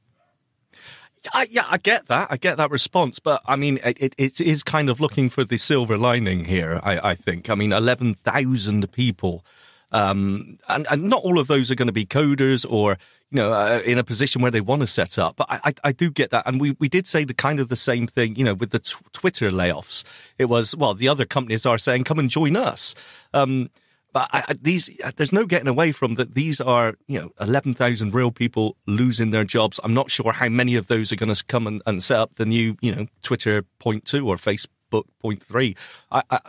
I, 1.33 1.47
yeah, 1.51 1.67
I 1.69 1.79
get 1.79 2.07
that. 2.07 2.29
I 2.31 2.37
get 2.37 2.57
that 2.57 2.71
response, 2.71 3.19
but 3.19 3.43
I 3.47 3.57
mean, 3.57 3.79
it, 3.85 4.15
it 4.19 4.41
is 4.41 4.63
kind 4.63 4.89
of 4.89 5.01
looking 5.01 5.31
for 5.31 5.45
the 5.45 5.59
silver 5.59 5.97
lining 5.97 6.45
here. 6.45 6.81
I, 6.83 7.11
I 7.11 7.15
think. 7.15 7.51
I 7.51 7.55
mean, 7.55 7.73
eleven 7.73 8.15
thousand 8.15 8.91
people, 8.93 9.45
um, 9.93 10.59
and, 10.69 10.87
and 10.91 11.05
not 11.05 11.23
all 11.23 11.39
of 11.39 11.47
those 11.47 11.71
are 11.71 11.75
going 11.75 11.87
to 11.87 11.93
be 11.93 12.07
coders 12.07 12.67
or 12.69 12.99
you 13.31 13.37
know 13.37 13.53
uh, 13.53 13.81
in 13.85 13.99
a 13.99 14.05
position 14.05 14.43
where 14.43 14.51
they 14.51 14.61
want 14.61 14.81
to 14.81 14.87
set 14.87 15.19
up. 15.19 15.37
But 15.37 15.47
I, 15.51 15.61
I, 15.65 15.75
I 15.85 15.93
do 15.93 16.11
get 16.11 16.31
that, 16.31 16.47
and 16.47 16.61
we 16.61 16.77
we 16.79 16.89
did 16.89 17.07
say 17.07 17.25
the 17.25 17.35
kind 17.35 17.61
of 17.61 17.69
the 17.69 17.77
same 17.77 18.07
thing. 18.07 18.37
You 18.37 18.45
know, 18.45 18.55
with 18.55 18.71
the 18.71 18.81
t- 18.81 18.97
Twitter 19.13 19.51
layoffs, 19.51 20.05
it 20.39 20.47
was 20.47 20.77
well, 20.77 20.95
the 20.95 21.09
other 21.09 21.25
companies 21.25 21.67
are 21.67 21.79
saying, 21.79 22.05
"Come 22.05 22.19
and 22.19 22.31
join 22.31 22.57
us." 22.57 22.95
Um, 23.33 23.71
but 24.17 24.31
I, 24.33 24.45
I, 24.49 24.55
these, 24.55 24.89
there's 25.17 25.35
no 25.35 25.45
getting 25.45 25.69
away 25.69 25.93
from 25.93 26.15
that. 26.15 26.35
These 26.35 26.59
are, 26.59 26.95
you 27.07 27.21
know, 27.21 27.33
11,000 27.39 28.15
real 28.15 28.31
people 28.31 28.79
losing 28.87 29.31
their 29.31 29.45
jobs. 29.45 29.79
I'm 29.85 29.93
not 29.93 30.11
sure 30.11 30.33
how 30.33 30.49
many 30.49 30.75
of 30.75 30.87
those 30.87 31.13
are 31.13 31.17
going 31.17 31.35
to 31.35 31.45
come 31.45 31.67
and, 31.67 31.83
and 31.85 32.03
set 32.03 32.19
up 32.19 32.37
the 32.37 32.47
new, 32.47 32.79
you 32.81 32.95
know, 32.95 33.09
Twitter 33.21 33.65
point 33.79 34.07
two 34.07 34.27
or 34.27 34.37
Facebook 34.37 35.03
point 35.21 35.45
three. 35.45 35.77
I, 36.11 36.23
I, 36.31 36.41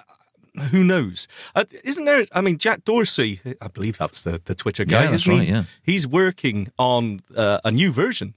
who 0.71 0.81
knows? 0.81 1.27
Uh, 1.55 1.65
isn't 1.83 2.05
there? 2.05 2.25
I 2.31 2.39
mean, 2.39 2.57
Jack 2.57 2.85
Dorsey, 2.85 3.41
I 3.59 3.67
believe 3.67 3.97
that 3.97 4.11
was 4.11 4.23
the, 4.23 4.41
the 4.45 4.55
Twitter 4.55 4.85
guy. 4.85 5.03
Yeah, 5.03 5.11
that's 5.11 5.27
isn't 5.27 5.41
he? 5.41 5.49
yeah. 5.49 5.63
He's 5.83 6.07
working 6.07 6.71
on 6.79 7.19
uh, 7.35 7.59
a 7.65 7.71
new 7.71 7.91
version 7.91 8.35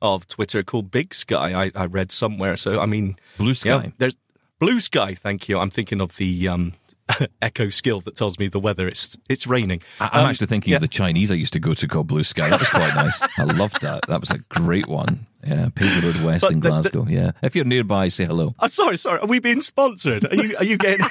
of 0.00 0.28
Twitter 0.28 0.62
called 0.62 0.92
Big 0.92 1.14
Sky. 1.14 1.64
I, 1.64 1.72
I 1.74 1.86
read 1.86 2.12
somewhere. 2.12 2.56
So 2.56 2.78
I 2.78 2.86
mean, 2.86 3.16
Blue 3.38 3.48
yeah, 3.48 3.54
Sky. 3.54 3.92
there's 3.98 4.16
Blue 4.60 4.78
Sky. 4.78 5.16
Thank 5.16 5.48
you. 5.48 5.58
I'm 5.58 5.70
thinking 5.70 6.00
of 6.00 6.14
the 6.14 6.46
um, 6.46 6.74
Echo 7.42 7.70
skill 7.70 8.00
that 8.00 8.16
tells 8.16 8.38
me 8.38 8.48
the 8.48 8.60
weather. 8.60 8.86
It's 8.88 9.16
it's 9.28 9.46
raining. 9.46 9.82
I- 10.00 10.10
I'm 10.12 10.24
Um, 10.24 10.30
actually 10.30 10.46
thinking 10.48 10.70
yeah. 10.72 10.76
of 10.76 10.82
the 10.82 10.88
Chinese 10.88 11.32
I 11.32 11.36
used 11.36 11.52
to 11.54 11.60
go 11.60 11.72
to 11.74 11.88
called 11.88 12.06
Blue 12.06 12.24
Sky. 12.24 12.48
That 12.50 12.60
was 12.60 12.68
quite 12.68 12.94
nice. 12.94 13.20
I 13.38 13.44
loved 13.44 13.80
that. 13.82 14.06
That 14.08 14.20
was 14.20 14.30
a 14.30 14.38
great 14.38 14.86
one. 14.86 15.26
Yeah, 15.46 15.68
Paisley 15.74 16.10
Road 16.12 16.22
West 16.22 16.42
But 16.42 16.52
in 16.52 16.60
the- 16.60 16.64
the- 16.64 16.70
Glasgow. 16.90 17.06
yeah, 17.08 17.30
if 17.42 17.54
you're 17.56 17.64
nearby, 17.64 18.08
say 18.08 18.24
hello. 18.26 18.54
I'm 18.58 18.70
sorry, 18.70 18.96
sorry. 18.98 19.20
Are 19.20 19.26
we 19.26 19.38
being 19.38 19.62
sponsored? 19.62 20.30
Are 20.30 20.34
you 20.34 20.56
are 20.58 20.64
you 20.64 20.76
getting 20.76 21.06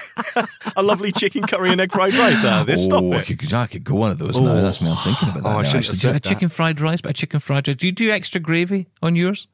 a 0.75 0.83
lovely 0.83 1.11
chicken 1.11 1.47
curry 1.47 1.71
and 1.71 1.81
egg 1.81 1.91
fried 1.91 2.13
rice 2.13 2.43
out 2.43 2.61
of 2.61 2.67
this? 2.67 2.85
Stop 2.85 3.03
oh, 3.03 3.13
I 3.13 3.19
it. 3.21 3.39
could, 3.39 3.53
I 3.53 3.67
could 3.67 3.83
go 3.83 3.95
one 3.95 4.11
of 4.11 4.17
those 4.19 4.39
now. 4.39 4.51
Oh. 4.51 4.61
That's 4.61 4.81
me. 4.81 4.91
I'm 4.91 4.97
thinking 4.97 5.29
about 5.29 5.43
that. 5.43 5.49
Oh, 5.55 5.59
I 5.59 5.63
shouldn't 5.63 5.85
actually. 5.85 5.93
have 5.95 6.01
Do 6.01 6.07
you 6.07 6.13
said 6.13 6.23
that. 6.23 6.23
chicken 6.29 6.49
fried 6.49 6.81
rice, 6.81 7.01
but 7.01 7.11
a 7.11 7.13
chicken 7.13 7.39
fried 7.39 7.67
rice. 7.67 7.75
Do 7.77 7.85
you 7.87 7.91
do 7.93 8.11
extra 8.11 8.39
gravy 8.41 8.87
on 9.01 9.15
yours? 9.15 9.47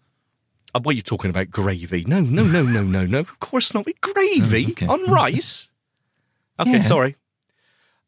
Uh, 0.75 0.79
What 0.81 0.93
are 0.93 0.95
you 0.95 1.01
talking 1.03 1.29
about? 1.29 1.51
Gravy? 1.51 2.03
No, 2.07 2.19
no, 2.19 2.43
no, 2.43 2.63
no, 2.63 2.81
no, 2.83 3.05
no. 3.05 3.19
Of 3.19 3.39
course 3.39 3.73
not. 3.75 3.85
We 3.85 3.93
gravy 4.01 4.65
Oh, 4.67 4.71
okay. 4.71 4.87
on 4.87 5.09
rice. 5.09 5.69
Okay, 6.59 6.71
Yeah. 6.73 6.81
sorry. 6.81 7.15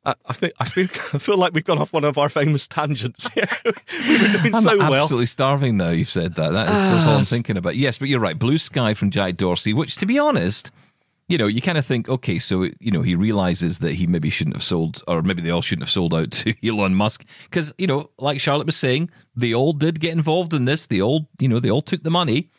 Uh, 0.06 0.14
I 0.28 0.34
think 0.34 0.54
I 0.60 0.66
feel 0.66 0.84
I 1.14 1.18
feel 1.18 1.36
like 1.38 1.54
we've 1.54 1.64
gone 1.66 1.80
off 1.80 1.92
one 1.92 2.04
of 2.04 2.18
our 2.20 2.30
famous 2.30 2.68
tangents 2.68 3.28
here. 3.34 3.48
we 3.66 3.72
were 4.22 4.28
doing 4.28 4.54
I'm 4.56 4.64
so 4.64 4.78
well. 4.78 4.94
absolutely 4.94 5.26
starving 5.26 5.78
now. 5.78 5.90
You've 5.90 6.12
said 6.12 6.36
that. 6.36 6.52
That 6.54 6.68
is 6.70 6.74
that's 6.76 7.06
all 7.08 7.16
I'm 7.16 7.22
Ah. 7.22 7.24
thinking 7.24 7.58
about. 7.58 7.76
Yes, 7.76 7.98
but 7.98 8.08
you're 8.08 8.20
right. 8.20 8.38
Blue 8.38 8.60
Sky 8.60 8.94
from 8.94 9.10
Jack 9.10 9.36
Dorsey, 9.38 9.74
which, 9.74 9.96
to 9.98 10.06
be 10.06 10.20
honest, 10.20 10.70
you 11.28 11.40
know, 11.40 11.48
you 11.48 11.60
kind 11.60 11.80
of 11.80 11.88
think, 11.88 12.08
okay, 12.08 12.38
so 12.38 12.70
you 12.80 12.92
know, 12.92 13.02
he 13.02 13.16
realizes 13.16 13.80
that 13.80 13.94
he 13.96 14.06
maybe 14.06 14.30
shouldn't 14.30 14.56
have 14.56 14.64
sold, 14.64 15.02
or 15.08 15.24
maybe 15.24 15.42
they 15.42 15.50
all 15.50 15.64
shouldn't 15.64 15.82
have 15.88 15.90
sold 15.90 16.14
out 16.14 16.30
to 16.44 16.54
Elon 16.64 16.94
Musk, 16.94 17.26
because 17.50 17.74
you 17.80 17.88
know, 17.88 18.12
like 18.20 18.40
Charlotte 18.40 18.68
was 18.68 18.76
saying, 18.76 19.10
they 19.36 19.56
all 19.56 19.74
did 19.74 20.00
get 20.00 20.12
involved 20.12 20.54
in 20.54 20.66
this. 20.66 20.86
They 20.86 21.02
all, 21.02 21.28
you 21.40 21.48
know, 21.48 21.60
they 21.60 21.72
all 21.72 21.82
took 21.82 22.04
the 22.04 22.12
money. 22.12 22.52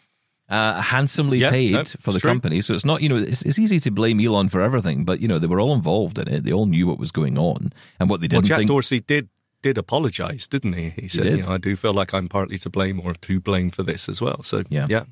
Uh, 0.49 0.81
handsomely 0.81 1.39
Yeah, 1.39 1.51
paid 1.51 1.73
no, 1.73 1.83
for 1.85 2.13
the 2.13 2.21
true. 2.21 2.31
company, 2.31 2.63
so 2.63 2.73
it's 2.73 2.85
not 2.85 3.03
you 3.03 3.09
know 3.09 3.17
it's, 3.17 3.43
it's 3.43 3.59
easy 3.59 3.81
to 3.81 3.91
blame 3.91 4.21
Elon 4.21 4.49
for 4.49 4.61
everything, 4.61 5.05
but 5.05 5.19
you 5.21 5.27
know 5.27 5.41
they 5.41 5.49
were 5.49 5.59
all 5.59 5.75
involved 5.75 6.19
in 6.21 6.29
it. 6.29 6.45
They 6.45 6.53
all 6.53 6.67
knew 6.67 6.87
what 6.87 6.99
was 7.01 7.11
going 7.11 7.37
on 7.37 7.73
and 7.99 8.09
what 8.09 8.21
they 8.21 8.29
didn't 8.29 8.47
Jack 8.47 8.59
think. 8.59 8.69
Dorsey 8.69 9.01
did 9.01 9.29
did 9.63 9.77
apologise, 9.77 10.47
didn't 10.47 10.75
he? 10.75 10.91
He 10.91 11.09
said, 11.09 11.25
did. 11.25 11.39
You 11.39 11.43
know, 11.43 11.51
"I 11.55 11.59
do 11.59 11.75
feel 11.75 11.93
like 11.93 12.15
I'm 12.15 12.29
partly 12.29 12.59
to 12.59 12.71
blame 12.71 13.01
or 13.01 13.15
to 13.15 13.41
blame 13.41 13.71
for 13.71 13.83
this 13.83 14.09
as 14.09 14.21
well." 14.23 14.45
So 14.45 14.63
Yeah. 14.69 14.87
yeah. 14.89 15.05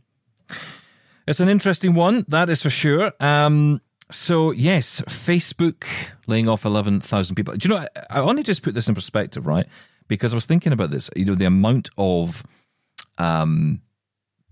It's 1.27 1.41
an 1.41 1.49
interesting 1.49 1.95
one, 1.95 2.25
that 2.29 2.49
is 2.51 2.63
for 2.63 2.71
sure. 2.71 3.11
Um, 3.19 3.81
so 4.11 4.53
yes, 4.53 5.01
Facebook 5.09 5.85
laying 6.27 6.49
off 6.49 6.65
eleven 6.65 7.01
thousand 7.01 7.35
people. 7.35 7.57
Do 7.57 7.69
you 7.69 7.75
know? 7.75 7.87
I, 8.11 8.19
I 8.19 8.21
only 8.21 8.43
just 8.43 8.63
put 8.63 8.75
this 8.75 8.89
in 8.89 8.95
perspective, 8.95 9.47
right? 9.47 9.67
Because 10.07 10.33
I 10.33 10.37
was 10.37 10.47
thinking 10.47 10.73
about 10.73 10.91
this. 10.91 11.11
You 11.17 11.25
know, 11.25 11.35
the 11.35 11.47
amount 11.47 11.89
of 11.97 12.43
um, 13.19 13.81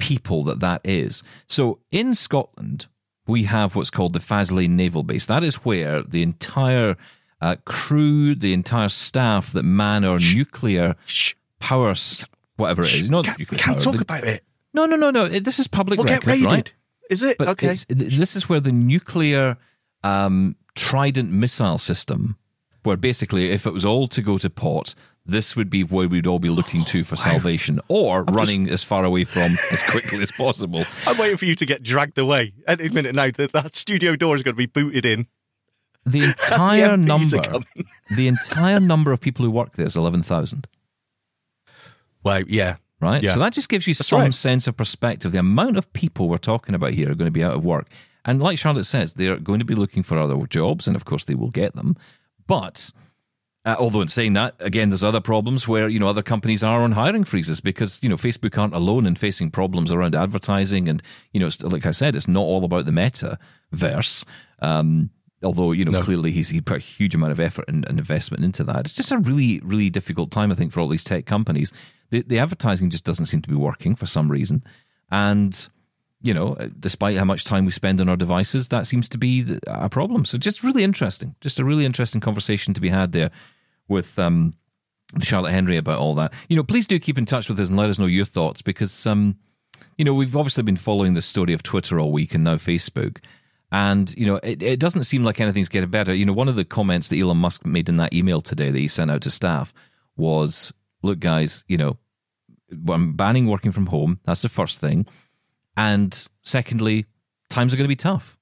people 0.02 0.44
that 0.44 0.60
that 0.60 0.80
is. 0.84 1.22
So 1.48 1.78
in 1.90 2.14
Scotland, 2.14 2.86
we 3.26 3.44
have 3.44 3.76
what's 3.76 3.90
called 3.90 4.12
the 4.12 4.18
Faslane 4.18 4.70
Naval 4.70 5.02
Base. 5.04 5.26
That 5.26 5.42
is 5.44 5.56
where 5.56 6.02
the 6.02 6.22
entire 6.22 6.96
uh, 7.40 7.56
crew, 7.64 8.34
the 8.34 8.52
entire 8.52 8.88
staff 8.88 9.52
that 9.52 9.62
man 9.62 10.04
our 10.04 10.18
nuclear 10.18 10.96
Shh. 11.06 11.34
power, 11.60 11.90
s- 11.90 12.26
whatever 12.56 12.82
it 12.82 12.94
is, 12.94 13.10
not 13.10 13.24
Can't, 13.24 13.38
nuclear 13.38 13.58
can't 13.58 13.76
power, 13.78 13.84
talk 13.84 13.94
the- 13.96 14.02
about 14.02 14.24
it. 14.24 14.42
no, 14.74 14.86
no, 14.86 14.96
no, 14.96 15.10
no. 15.10 15.24
It- 15.24 15.44
This 15.44 15.58
is 15.58 15.66
public 15.68 15.98
We'll 15.98 16.06
record, 16.08 16.24
get 16.24 16.32
raided. 16.32 16.50
right? 16.52 16.74
Is 17.10 17.22
it 17.22 17.38
But 17.38 17.48
okay? 17.48 17.74
this 17.88 18.36
is 18.36 18.48
where 18.48 18.60
the 18.60 18.72
nuclear 18.72 19.56
um, 20.04 20.56
Trident 20.74 21.30
missile 21.30 21.78
system, 21.78 22.36
where 22.82 22.96
basically 22.96 23.50
if 23.50 23.66
it 23.66 23.72
was 23.72 23.84
all 23.84 24.06
to 24.08 24.22
go 24.22 24.38
to 24.38 24.48
pot, 24.50 24.94
this 25.24 25.54
would 25.54 25.70
be 25.70 25.84
where 25.84 26.08
we'd 26.08 26.26
all 26.26 26.38
be 26.38 26.48
looking 26.48 26.84
to 26.86 27.04
for 27.04 27.14
oh, 27.14 27.16
salvation, 27.16 27.80
or 27.88 28.24
running 28.24 28.68
as 28.68 28.82
far 28.82 29.04
away 29.04 29.24
from 29.24 29.56
as 29.72 29.82
quickly 29.84 30.22
as 30.22 30.32
possible. 30.32 30.84
I'm 31.06 31.16
waiting 31.18 31.36
for 31.36 31.44
you 31.44 31.54
to 31.54 31.66
get 31.66 31.82
dragged 31.82 32.18
away 32.18 32.52
any 32.66 32.88
minute 32.88 33.14
now. 33.14 33.30
That 33.30 33.52
that 33.52 33.74
studio 33.74 34.16
door 34.16 34.36
is 34.36 34.42
going 34.42 34.54
to 34.54 34.58
be 34.58 34.66
booted 34.66 35.06
in. 35.06 35.26
The 36.04 36.24
entire 36.24 36.90
are 36.90 36.96
number, 36.96 37.42
the 38.16 38.28
entire 38.28 38.80
number 38.80 39.12
of 39.12 39.20
people 39.20 39.44
who 39.44 39.50
work 39.50 39.74
there 39.74 39.86
is 39.86 39.96
eleven 39.96 40.22
thousand. 40.22 40.66
Well, 42.24 42.42
yeah, 42.42 42.76
right? 43.00 43.22
Yeah. 43.22 43.34
So 43.34 43.40
that 43.40 43.52
just 43.52 43.68
gives 43.68 43.86
you 43.86 43.94
some 43.94 44.20
right. 44.20 44.34
sense 44.34 44.66
of 44.66 44.76
perspective. 44.76 45.32
The 45.32 45.38
amount 45.38 45.76
of 45.76 45.92
people 45.92 46.28
we're 46.28 46.38
talking 46.38 46.74
about 46.74 46.92
here 46.92 47.10
are 47.10 47.14
going 47.14 47.26
to 47.26 47.32
be 47.32 47.44
out 47.44 47.54
of 47.54 47.64
work. 47.64 47.86
And 48.24 48.40
like 48.40 48.58
Charlotte 48.58 48.84
says, 48.84 49.14
they're 49.14 49.36
going 49.38 49.58
to 49.58 49.64
be 49.64 49.74
looking 49.74 50.04
for 50.04 50.16
other 50.16 50.36
jobs, 50.46 50.86
and 50.86 50.94
of 50.94 51.04
course 51.04 51.24
they 51.24 51.34
will 51.34 51.50
get 51.50 51.74
them. 51.74 51.96
But 52.46 52.92
Uh, 53.64 53.76
although 53.78 54.00
in 54.00 54.08
saying 54.08 54.32
that, 54.32 54.56
again, 54.58 54.90
there's 54.90 55.04
other 55.04 55.20
problems 55.20 55.68
where 55.68 55.88
you 55.88 56.00
know 56.00 56.08
other 56.08 56.22
companies 56.22 56.64
are 56.64 56.82
on 56.82 56.92
hiring 56.92 57.22
freezes 57.22 57.60
because 57.60 58.00
you 58.02 58.08
know 58.08 58.16
Facebook 58.16 58.58
aren't 58.58 58.74
alone 58.74 59.06
in 59.06 59.14
facing 59.14 59.50
problems 59.50 59.92
around 59.92 60.16
advertising, 60.16 60.88
and 60.88 61.00
you 61.32 61.38
know, 61.38 61.48
like 61.62 61.86
I 61.86 61.92
said, 61.92 62.16
it's 62.16 62.26
not 62.26 62.40
all 62.40 62.64
about 62.64 62.86
the 62.86 62.90
metaverse. 62.90 64.24
Um, 64.60 65.10
although 65.44 65.72
you 65.72 65.84
know 65.84 65.92
No. 65.92 66.02
clearly 66.02 66.32
he's 66.32 66.48
he 66.48 66.60
put 66.60 66.76
a 66.78 66.80
huge 66.80 67.14
amount 67.14 67.32
of 67.32 67.40
effort 67.40 67.66
and, 67.68 67.86
and 67.88 67.98
investment 67.98 68.44
into 68.44 68.64
that. 68.64 68.80
It's 68.80 68.96
just 68.96 69.12
a 69.12 69.18
really 69.18 69.60
really 69.62 69.90
difficult 69.90 70.30
time, 70.32 70.50
I 70.50 70.54
think, 70.56 70.72
for 70.72 70.80
all 70.80 70.88
these 70.88 71.04
tech 71.04 71.26
companies. 71.26 71.72
The 72.10 72.22
the 72.22 72.40
advertising 72.40 72.90
just 72.90 73.04
doesn't 73.04 73.26
seem 73.26 73.42
to 73.42 73.48
be 73.48 73.54
working 73.56 73.94
for 73.94 74.06
some 74.06 74.28
reason, 74.30 74.64
and 75.10 75.68
you 76.24 76.32
know, 76.32 76.56
despite 76.78 77.18
how 77.18 77.24
much 77.24 77.44
time 77.44 77.64
we 77.64 77.72
spend 77.72 78.00
on 78.00 78.08
our 78.08 78.16
devices, 78.16 78.68
that 78.68 78.86
seems 78.86 79.08
to 79.08 79.18
be 79.18 79.58
a 79.66 79.88
problem. 79.88 80.24
So 80.24 80.38
just 80.38 80.62
really 80.62 80.84
interesting, 80.84 81.34
just 81.40 81.58
a 81.58 81.64
really 81.64 81.84
interesting 81.84 82.20
conversation 82.20 82.74
to 82.74 82.80
be 82.80 82.90
had 82.90 83.10
there 83.10 83.32
with 83.88 84.18
um, 84.18 84.54
Charlotte 85.20 85.52
Henry 85.52 85.76
about 85.76 85.98
all 85.98 86.14
that. 86.16 86.32
You 86.48 86.56
know, 86.56 86.62
please 86.62 86.86
do 86.86 86.98
keep 86.98 87.18
in 87.18 87.26
touch 87.26 87.48
with 87.48 87.60
us 87.60 87.68
and 87.68 87.76
let 87.76 87.90
us 87.90 87.98
know 87.98 88.06
your 88.06 88.24
thoughts 88.24 88.62
because, 88.62 89.06
um, 89.06 89.36
you 89.98 90.04
know, 90.04 90.14
we've 90.14 90.36
obviously 90.36 90.62
been 90.62 90.76
following 90.76 91.14
the 91.14 91.22
story 91.22 91.52
of 91.52 91.62
Twitter 91.62 92.00
all 92.00 92.12
week 92.12 92.34
and 92.34 92.44
now 92.44 92.54
Facebook. 92.56 93.18
And, 93.70 94.14
you 94.16 94.26
know, 94.26 94.36
it, 94.36 94.62
it 94.62 94.80
doesn't 94.80 95.04
seem 95.04 95.24
like 95.24 95.40
anything's 95.40 95.68
getting 95.68 95.90
better. 95.90 96.14
You 96.14 96.26
know, 96.26 96.32
one 96.32 96.48
of 96.48 96.56
the 96.56 96.64
comments 96.64 97.08
that 97.08 97.18
Elon 97.18 97.38
Musk 97.38 97.64
made 97.64 97.88
in 97.88 97.96
that 97.98 98.12
email 98.12 98.40
today 98.40 98.70
that 98.70 98.78
he 98.78 98.88
sent 98.88 99.10
out 99.10 99.22
to 99.22 99.30
staff 99.30 99.72
was 100.16 100.72
look, 101.02 101.20
guys, 101.20 101.64
you 101.68 101.78
know, 101.78 101.96
I'm 102.88 103.14
banning 103.14 103.46
working 103.46 103.72
from 103.72 103.86
home. 103.86 104.20
That's 104.24 104.42
the 104.42 104.48
first 104.48 104.80
thing. 104.80 105.06
And 105.76 106.28
secondly, 106.42 107.06
times 107.48 107.72
are 107.72 107.76
going 107.76 107.84
to 107.84 107.88
be 107.88 107.96
tough, 107.96 108.38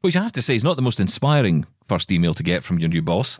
which 0.00 0.16
I 0.16 0.22
have 0.22 0.32
to 0.32 0.42
say 0.42 0.56
is 0.56 0.64
not 0.64 0.76
the 0.76 0.82
most 0.82 1.00
inspiring 1.00 1.64
first 1.88 2.10
email 2.10 2.34
to 2.34 2.42
get 2.42 2.64
from 2.64 2.78
your 2.78 2.88
new 2.88 3.02
boss. 3.02 3.38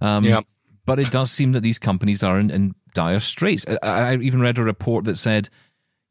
Um, 0.00 0.24
Yeah. 0.24 0.40
But 0.86 1.00
it 1.00 1.10
does 1.10 1.30
seem 1.30 1.52
that 1.52 1.60
these 1.60 1.78
companies 1.78 2.22
are 2.22 2.38
in, 2.38 2.50
in 2.50 2.74
dire 2.94 3.20
straits. 3.20 3.66
I, 3.68 3.76
I 3.82 4.16
even 4.16 4.40
read 4.40 4.58
a 4.58 4.62
report 4.62 5.04
that 5.04 5.16
said, 5.16 5.48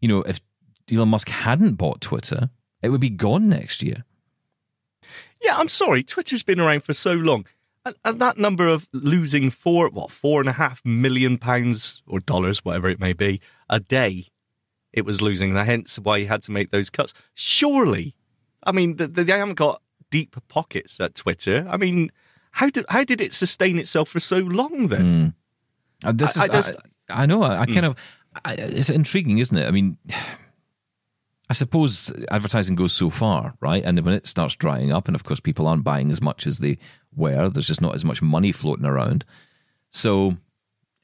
you 0.02 0.10
know, 0.10 0.22
if 0.24 0.42
Elon 0.92 1.10
Musk 1.10 1.30
hadn't 1.30 1.76
bought 1.76 2.02
Twitter, 2.02 2.50
it 2.82 2.90
would 2.90 3.02
be 3.02 3.10
gone 3.10 3.50
next 3.50 3.82
year. 3.82 4.04
Yeah, 5.42 5.56
I'm 5.56 5.70
sorry. 5.70 6.04
Twitter's 6.04 6.44
been 6.44 6.60
around 6.60 6.84
for 6.84 6.94
so 6.94 7.14
long. 7.14 7.46
And, 7.86 7.96
and 8.04 8.20
that 8.20 8.38
number 8.38 8.68
of 8.68 8.88
losing 8.94 9.50
four, 9.50 9.90
what, 9.90 10.12
four 10.12 10.42
and 10.42 10.50
a 10.50 10.54
half 10.54 10.84
million 10.84 11.38
pounds 11.38 12.04
or 12.08 12.20
dollars, 12.20 12.66
whatever 12.66 12.90
it 12.90 13.00
may 13.00 13.14
be, 13.14 13.42
a 13.70 13.80
day, 13.80 14.28
it 14.92 15.06
was 15.06 15.22
losing. 15.22 15.52
And 15.52 15.66
hence 15.66 15.98
why 15.98 16.20
he 16.20 16.26
had 16.26 16.42
to 16.44 16.52
make 16.52 16.72
those 16.72 16.90
cuts. 16.90 17.14
Surely, 17.34 18.16
I 18.64 18.72
mean, 18.72 18.98
th- 18.98 19.12
they 19.12 19.24
haven't 19.26 19.56
got 19.56 19.82
deep 20.12 20.36
pockets 20.48 21.00
at 21.00 21.16
Twitter. 21.16 21.66
I 21.70 21.78
mean, 21.78 22.12
how 22.56 22.70
did 22.70 22.86
how 22.90 23.04
did 23.04 23.20
it 23.22 23.34
sustain 23.34 23.78
itself 23.78 24.10
for 24.10 24.20
so 24.20 24.38
long 24.40 24.88
then? 24.88 25.34
Uh, 26.04 26.12
this 26.14 26.38
I- 26.38 26.44
is, 26.46 26.50
I 26.50 26.54
just- 26.54 26.76
I, 27.10 27.24
I 27.24 27.26
know. 27.26 27.44
I, 27.44 27.62
I 27.62 27.66
kind 27.66 27.86
of, 27.86 27.96
I, 28.44 28.54
it's 28.56 28.90
intriguing, 28.90 29.38
isn't 29.38 29.58
it? 29.58 29.68
I 29.68 29.72
mean, 29.72 29.98
I 31.50 31.54
suppose 31.54 32.12
advertising 32.32 32.76
goes 32.76 32.94
so 32.94 33.10
far, 33.10 33.54
right? 33.62 33.84
And 33.84 34.00
when 34.00 34.16
it 34.16 34.26
starts 34.26 34.56
drying 34.56 34.92
up, 34.92 35.08
and 35.08 35.16
of 35.16 35.24
course 35.24 35.40
people 35.40 35.68
aren't 35.68 35.84
buying 35.84 36.12
as 36.12 36.22
much 36.22 36.48
as 36.48 36.58
they 36.60 36.78
were, 37.16 37.50
there's 37.50 37.68
just 37.68 37.82
not 37.82 37.94
as 37.94 38.04
much 38.04 38.22
money 38.22 38.52
floating 38.52 38.86
around. 38.86 39.26
So 39.92 40.38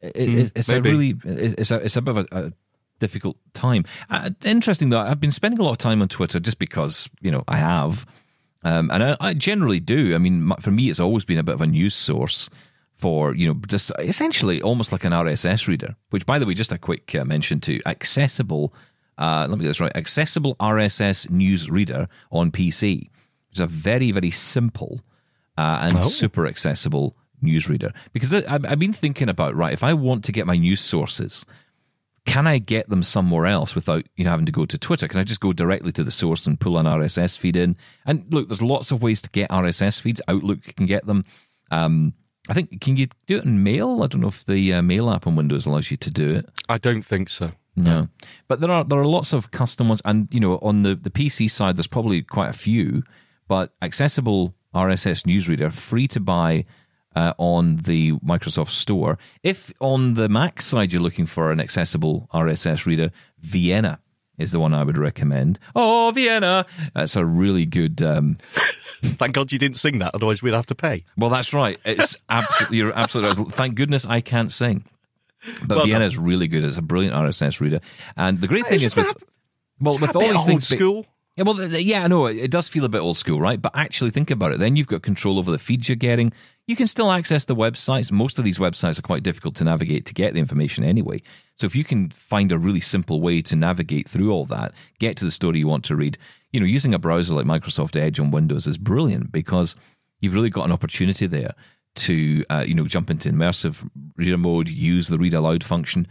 it, 0.01 0.15
it, 0.15 0.51
it's 0.55 0.69
maybe. 0.69 0.89
a 0.89 0.91
really, 0.91 1.15
it's 1.23 1.69
a, 1.71 1.75
it's 1.75 1.97
a 1.97 2.01
bit 2.01 2.17
of 2.17 2.25
a, 2.31 2.35
a 2.47 2.53
difficult 2.99 3.37
time. 3.53 3.83
Uh, 4.09 4.31
interesting 4.43 4.89
though, 4.89 5.01
I've 5.01 5.19
been 5.19 5.31
spending 5.31 5.59
a 5.59 5.63
lot 5.63 5.71
of 5.71 5.77
time 5.77 6.01
on 6.01 6.07
Twitter 6.07 6.39
just 6.39 6.57
because 6.57 7.09
you 7.21 7.29
know 7.31 7.43
I 7.47 7.57
have, 7.57 8.05
um, 8.63 8.89
and 8.91 9.03
I, 9.03 9.17
I 9.19 9.33
generally 9.33 9.79
do. 9.79 10.15
I 10.15 10.17
mean, 10.17 10.53
for 10.59 10.71
me, 10.71 10.89
it's 10.89 10.99
always 10.99 11.25
been 11.25 11.37
a 11.37 11.43
bit 11.43 11.55
of 11.55 11.61
a 11.61 11.67
news 11.67 11.95
source 11.95 12.49
for 12.95 13.33
you 13.33 13.47
know 13.47 13.59
just 13.67 13.91
essentially 13.99 14.61
almost 14.61 14.91
like 14.91 15.03
an 15.03 15.13
RSS 15.13 15.67
reader. 15.67 15.95
Which, 16.11 16.25
by 16.25 16.39
the 16.39 16.45
way, 16.45 16.53
just 16.53 16.71
a 16.71 16.77
quick 16.77 17.15
uh, 17.15 17.25
mention 17.25 17.59
to 17.61 17.81
accessible. 17.85 18.73
Uh, 19.17 19.47
let 19.49 19.57
me 19.57 19.63
get 19.63 19.69
this 19.69 19.81
right. 19.81 19.95
Accessible 19.95 20.55
RSS 20.55 21.29
news 21.29 21.69
reader 21.69 22.07
on 22.31 22.51
PC. 22.51 23.09
It's 23.51 23.59
a 23.59 23.67
very 23.67 24.11
very 24.11 24.31
simple 24.31 25.01
uh, 25.57 25.79
and 25.81 26.05
super 26.05 26.47
accessible 26.47 27.15
newsreader 27.43 27.91
because 28.13 28.33
I, 28.33 28.43
I've 28.47 28.65
I've 28.65 28.79
been 28.79 28.93
thinking 28.93 29.29
about 29.29 29.55
right 29.55 29.73
if 29.73 29.83
I 29.83 29.93
want 29.93 30.23
to 30.25 30.31
get 30.31 30.45
my 30.45 30.55
news 30.55 30.79
sources 30.79 31.45
can 32.25 32.47
I 32.47 32.59
get 32.59 32.89
them 32.89 33.03
somewhere 33.03 33.45
else 33.45 33.75
without 33.75 34.05
you 34.15 34.23
know 34.23 34.31
having 34.31 34.45
to 34.45 34.51
go 34.51 34.65
to 34.65 34.77
Twitter? 34.77 35.07
Can 35.07 35.19
I 35.19 35.23
just 35.23 35.39
go 35.39 35.53
directly 35.53 35.91
to 35.93 36.03
the 36.03 36.11
source 36.11 36.45
and 36.45 36.59
pull 36.59 36.77
an 36.77 36.85
RSS 36.85 37.37
feed 37.37 37.55
in? 37.55 37.75
And 38.05 38.25
look, 38.33 38.47
there's 38.47 38.61
lots 38.61 38.91
of 38.91 39.01
ways 39.01 39.21
to 39.23 39.29
get 39.29 39.49
RSS 39.49 39.99
feeds. 39.99 40.21
Outlook 40.27 40.61
can 40.75 40.85
get 40.85 41.05
them. 41.05 41.23
Um, 41.71 42.13
I 42.49 42.53
think 42.53 42.81
can 42.81 42.97
you 42.97 43.07
do 43.27 43.37
it 43.37 43.45
in 43.45 43.63
Mail? 43.63 44.03
I 44.03 44.07
don't 44.07 44.21
know 44.21 44.27
if 44.27 44.45
the 44.45 44.73
uh, 44.73 44.81
Mail 44.81 45.09
app 45.09 45.27
on 45.27 45.35
Windows 45.35 45.65
allows 45.65 45.91
you 45.91 45.97
to 45.97 46.11
do 46.11 46.35
it. 46.35 46.49
I 46.69 46.77
don't 46.77 47.03
think 47.03 47.29
so. 47.29 47.51
No, 47.75 48.09
but 48.47 48.59
there 48.59 48.69
are 48.69 48.83
there 48.83 48.99
are 48.99 49.05
lots 49.05 49.31
of 49.33 49.51
custom 49.51 49.87
ones, 49.87 50.01
and 50.03 50.27
you 50.31 50.39
know 50.39 50.59
on 50.61 50.83
the 50.83 50.95
the 50.95 51.09
PC 51.09 51.49
side, 51.49 51.77
there's 51.77 51.87
probably 51.87 52.21
quite 52.21 52.49
a 52.49 52.53
few, 52.53 53.03
but 53.47 53.73
accessible 53.81 54.53
RSS 54.75 55.23
newsreader, 55.23 55.71
free 55.71 56.07
to 56.09 56.19
buy 56.19 56.65
uh, 57.15 57.33
on 57.37 57.77
the 57.77 58.13
Microsoft 58.13 58.69
Store. 58.69 59.17
If 59.43 59.71
on 59.79 60.13
the 60.15 60.29
Mac 60.29 60.61
side 60.61 60.91
you're 60.93 61.01
looking 61.01 61.25
for 61.25 61.51
an 61.51 61.59
accessible 61.59 62.29
RSS 62.33 62.85
reader, 62.85 63.11
Vienna 63.39 63.99
is 64.37 64.51
the 64.51 64.59
one 64.59 64.73
I 64.73 64.83
would 64.83 64.97
recommend. 64.97 65.59
Oh, 65.75 66.11
Vienna! 66.15 66.65
That's 66.93 67.15
a 67.15 67.25
really 67.25 67.65
good. 67.65 68.01
Um, 68.01 68.37
Thank 69.03 69.33
God 69.33 69.51
you 69.51 69.57
didn't 69.59 69.77
sing 69.77 69.97
that, 69.99 70.13
otherwise 70.13 70.41
we'd 70.43 70.53
have 70.53 70.67
to 70.67 70.75
pay. 70.75 71.05
well, 71.17 71.29
that's 71.29 71.53
right. 71.53 71.79
It's 71.85 72.17
absolutely 72.29 72.77
you're 72.77 72.93
absolutely. 72.97 73.43
right. 73.43 73.53
Thank 73.53 73.75
goodness 73.75 74.05
I 74.05 74.21
can't 74.21 74.51
sing. 74.51 74.85
But 75.67 75.77
Well 75.77 75.85
Vienna 75.87 76.05
is 76.05 76.17
really 76.17 76.47
good. 76.47 76.63
It's 76.63 76.77
a 76.77 76.83
brilliant 76.83 77.15
RSS 77.15 77.59
reader, 77.59 77.81
and 78.15 78.39
the 78.41 78.47
great 78.47 78.65
thing 78.67 78.75
is 78.75 78.83
Isn't 78.85 79.05
with 79.05 79.15
that- 79.17 79.23
well 79.79 79.97
with 79.99 80.15
all 80.15 80.21
these 80.21 80.45
things. 80.45 80.67
school. 80.67 81.07
yeah, 81.35 81.43
well, 81.45 81.59
yeah, 81.71 82.03
I 82.03 82.07
know 82.07 82.27
it 82.27 82.51
does 82.51 82.67
feel 82.67 82.85
a 82.85 82.89
bit 82.89 82.99
old 83.01 83.17
school, 83.17 83.39
right? 83.41 83.59
But 83.59 83.75
actually, 83.75 84.11
think 84.11 84.29
about 84.29 84.51
it. 84.51 84.59
Then 84.59 84.75
you've 84.75 84.85
got 84.87 85.01
control 85.01 85.39
over 85.39 85.49
the 85.51 85.57
feeds 85.57 85.89
you're 85.89 85.95
getting. 85.95 86.31
You 86.71 86.77
can 86.77 86.87
still 86.87 87.11
access 87.11 87.43
the 87.43 87.53
websites. 87.53 88.13
Most 88.13 88.39
of 88.39 88.45
these 88.45 88.57
websites 88.57 88.97
are 88.97 89.01
quite 89.01 89.23
difficult 89.23 89.55
to 89.55 89.65
navigate 89.65 90.05
to 90.05 90.13
get 90.13 90.33
the 90.33 90.39
information 90.39 90.85
anyway. 90.85 91.21
So 91.57 91.65
if 91.65 91.75
you 91.75 91.83
can 91.83 92.11
find 92.11 92.49
a 92.49 92.57
really 92.57 92.79
simple 92.79 93.19
way 93.19 93.41
to 93.41 93.57
navigate 93.57 94.07
through 94.07 94.31
all 94.31 94.45
that, 94.45 94.71
get 94.97 95.17
to 95.17 95.25
the 95.25 95.31
story 95.31 95.59
you 95.59 95.67
want 95.67 95.83
to 95.83 95.97
read, 95.97 96.17
you 96.53 96.61
know, 96.61 96.65
using 96.65 96.93
a 96.93 96.97
browser 96.97 97.33
like 97.33 97.45
Microsoft 97.45 97.99
Edge 97.99 98.21
on 98.21 98.31
Windows 98.31 98.67
is 98.67 98.77
brilliant 98.77 99.33
because 99.33 99.75
you've 100.21 100.33
really 100.33 100.49
got 100.49 100.63
an 100.63 100.71
opportunity 100.71 101.27
there 101.27 101.55
to, 101.95 102.45
uh, 102.49 102.63
you 102.65 102.73
know, 102.73 102.87
jump 102.87 103.09
into 103.09 103.29
immersive 103.29 103.85
reader 104.15 104.37
mode, 104.37 104.69
use 104.69 105.09
the 105.09 105.17
read 105.17 105.33
aloud 105.33 105.65
function. 105.65 106.07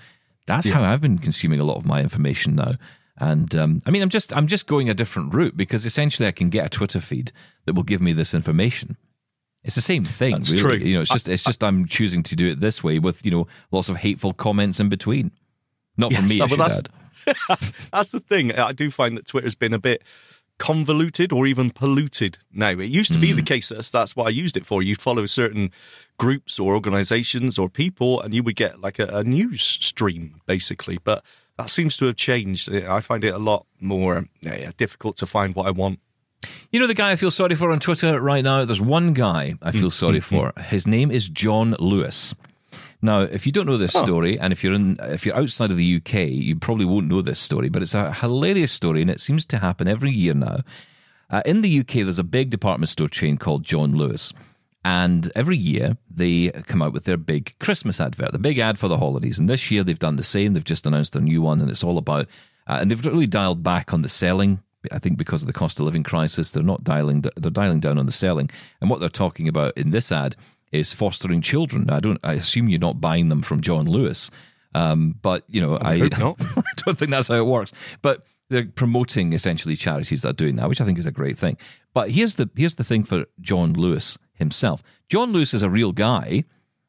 That's 0.46 0.68
how 0.68 0.82
I've 0.82 1.00
been 1.00 1.16
consuming 1.16 1.60
a 1.60 1.64
lot 1.64 1.78
of 1.78 1.86
my 1.86 2.02
information 2.02 2.56
now. 2.56 2.74
And 3.16 3.56
um, 3.56 3.80
I 3.86 3.90
mean, 3.90 4.02
I'm 4.02 4.10
just 4.10 4.36
I'm 4.36 4.46
just 4.46 4.66
going 4.66 4.90
a 4.90 4.94
different 4.94 5.32
route 5.32 5.56
because 5.56 5.86
essentially 5.86 6.28
I 6.28 6.32
can 6.32 6.50
get 6.50 6.66
a 6.66 6.68
Twitter 6.68 7.00
feed 7.00 7.32
that 7.64 7.72
will 7.72 7.82
give 7.82 8.02
me 8.02 8.12
this 8.12 8.34
information. 8.34 8.98
It's 9.62 9.74
the 9.74 9.80
same 9.82 10.04
thing, 10.04 10.32
That's 10.36 10.52
really. 10.62 10.78
true. 10.78 10.86
You 10.88 10.94
know, 10.96 11.00
it's 11.02 11.10
just 11.10 11.28
it's 11.28 11.44
just 11.44 11.62
I'm 11.62 11.84
choosing 11.86 12.22
to 12.24 12.36
do 12.36 12.48
it 12.52 12.60
this 12.60 12.82
way 12.82 12.98
with 12.98 13.24
you 13.24 13.30
know 13.30 13.46
lots 13.70 13.88
of 13.88 13.96
hateful 13.96 14.32
comments 14.32 14.80
in 14.80 14.88
between. 14.88 15.32
Not 15.96 16.12
for 16.12 16.20
Yes, 16.22 16.30
me, 16.30 16.40
I 16.40 16.46
no, 16.46 16.56
that's- 16.56 16.82
That's 17.92 18.10
the 18.12 18.20
thing. 18.20 18.52
I 18.52 18.72
do 18.72 18.90
find 18.90 19.16
that 19.18 19.26
Twitter's 19.26 19.54
been 19.54 19.74
a 19.74 19.78
bit 19.78 20.02
convoluted 20.58 21.32
or 21.32 21.46
even 21.46 21.70
polluted 21.70 22.38
now. 22.52 22.70
It 22.70 22.84
used 22.90 23.12
to 23.12 23.18
be 23.18 23.30
Hmm. 23.30 23.36
the 23.36 23.42
case 23.42 23.68
that 23.70 23.84
that's 23.92 24.14
what 24.16 24.26
I 24.26 24.30
used 24.30 24.56
it 24.56 24.66
for. 24.66 24.82
You'd 24.82 25.00
follow 25.00 25.26
certain 25.26 25.70
groups 26.18 26.58
or 26.58 26.74
organizations 26.74 27.58
or 27.58 27.68
people 27.68 28.20
and 28.20 28.32
you 28.34 28.42
would 28.42 28.56
get 28.56 28.80
like 28.80 28.98
a, 28.98 29.06
a 29.06 29.24
news 29.24 29.62
stream, 29.62 30.40
basically. 30.46 30.98
But 31.02 31.24
that 31.58 31.70
seems 31.70 31.96
to 31.98 32.06
have 32.06 32.16
changed. 32.16 32.72
I 32.74 33.00
find 33.00 33.24
it 33.24 33.34
a 33.34 33.38
lot 33.38 33.66
more 33.80 34.26
yeah, 34.40 34.72
difficult 34.76 35.16
to 35.18 35.26
find 35.26 35.54
what 35.54 35.66
I 35.66 35.70
want. 35.70 36.00
You 36.70 36.80
know 36.80 36.86
the 36.86 36.94
guy 36.94 37.10
I 37.10 37.16
feel 37.16 37.30
sorry 37.30 37.54
for 37.56 37.70
on 37.70 37.80
Twitter 37.80 38.20
right 38.20 38.44
now? 38.44 38.64
There's 38.64 38.80
one 38.80 39.12
guy 39.12 39.54
I 39.60 39.72
feel 39.72 39.90
sorry 39.90 40.20
for. 40.20 40.52
His 40.60 40.86
name 40.86 41.10
is 41.10 41.28
John 41.28 41.74
Lewis. 41.78 42.34
Now, 43.02 43.20
if 43.20 43.46
you 43.46 43.52
don't 43.52 43.66
know 43.66 43.78
this 43.78 43.92
story, 43.92 44.38
and 44.38 44.52
if 44.52 44.62
you're 44.62 44.74
in, 44.74 44.98
if 45.00 45.24
you're 45.24 45.36
outside 45.36 45.70
of 45.70 45.76
the 45.78 45.96
UK, 45.96 46.28
you 46.28 46.56
probably 46.56 46.84
won't 46.84 47.08
know 47.08 47.22
this 47.22 47.38
story. 47.38 47.68
But 47.68 47.82
it's 47.82 47.94
a 47.94 48.12
hilarious 48.12 48.72
story, 48.72 49.00
and 49.00 49.10
it 49.10 49.20
seems 49.20 49.46
to 49.46 49.58
happen 49.58 49.88
every 49.88 50.10
year 50.10 50.34
now. 50.34 50.60
Uh, 51.30 51.42
in 51.46 51.60
the 51.60 51.80
UK, 51.80 52.04
there's 52.04 52.18
a 52.18 52.24
big 52.24 52.50
department 52.50 52.90
store 52.90 53.08
chain 53.08 53.38
called 53.38 53.64
John 53.64 53.96
Lewis, 53.96 54.32
and 54.84 55.30
every 55.34 55.56
year 55.56 55.96
they 56.10 56.50
come 56.50 56.82
out 56.82 56.92
with 56.92 57.04
their 57.04 57.16
big 57.16 57.54
Christmas 57.58 58.00
advert, 58.00 58.32
the 58.32 58.38
big 58.38 58.58
ad 58.58 58.78
for 58.78 58.88
the 58.88 58.98
holidays. 58.98 59.38
And 59.38 59.48
this 59.48 59.70
year 59.70 59.82
they've 59.82 59.98
done 59.98 60.16
the 60.16 60.22
same. 60.22 60.52
They've 60.52 60.64
just 60.64 60.86
announced 60.86 61.16
a 61.16 61.20
new 61.20 61.40
one, 61.40 61.60
and 61.60 61.70
it's 61.70 61.84
all 61.84 61.98
about, 61.98 62.26
uh, 62.66 62.78
and 62.80 62.90
they've 62.90 63.06
really 63.06 63.26
dialed 63.26 63.62
back 63.62 63.92
on 63.94 64.02
the 64.02 64.08
selling. 64.08 64.62
I 64.90 64.98
think 64.98 65.18
because 65.18 65.42
of 65.42 65.46
the 65.46 65.52
cost 65.52 65.78
of 65.78 65.84
living 65.84 66.02
crisis, 66.02 66.50
they're 66.50 66.62
not 66.62 66.84
dialing. 66.84 67.22
They're 67.22 67.50
dialing 67.50 67.80
down 67.80 67.98
on 67.98 68.06
the 68.06 68.12
selling. 68.12 68.50
And 68.80 68.88
what 68.90 69.00
they're 69.00 69.08
talking 69.08 69.48
about 69.48 69.76
in 69.76 69.90
this 69.90 70.10
ad 70.10 70.36
is 70.72 70.92
fostering 70.92 71.40
children. 71.40 71.90
I 71.90 72.00
don't. 72.00 72.18
I 72.22 72.34
assume 72.34 72.68
you're 72.68 72.78
not 72.78 73.00
buying 73.00 73.28
them 73.28 73.42
from 73.42 73.60
John 73.60 73.86
Lewis, 73.86 74.30
um, 74.74 75.16
but 75.20 75.44
you 75.48 75.60
know, 75.60 75.78
I, 75.78 75.96
not. 76.18 76.40
I 76.56 76.62
don't 76.76 76.96
think 76.96 77.10
that's 77.10 77.28
how 77.28 77.36
it 77.36 77.46
works. 77.46 77.72
But 78.02 78.24
they're 78.48 78.66
promoting 78.66 79.32
essentially 79.32 79.76
charities 79.76 80.22
that 80.22 80.30
are 80.30 80.32
doing 80.34 80.56
that, 80.56 80.68
which 80.68 80.80
I 80.80 80.84
think 80.84 80.98
is 80.98 81.06
a 81.06 81.12
great 81.12 81.38
thing. 81.38 81.56
But 81.94 82.10
here's 82.10 82.36
the 82.36 82.50
here's 82.56 82.76
the 82.76 82.84
thing 82.84 83.04
for 83.04 83.26
John 83.40 83.72
Lewis 83.74 84.18
himself. 84.34 84.82
John 85.08 85.32
Lewis 85.32 85.54
is 85.54 85.62
a 85.62 85.70
real 85.70 85.92
guy, 85.92 86.44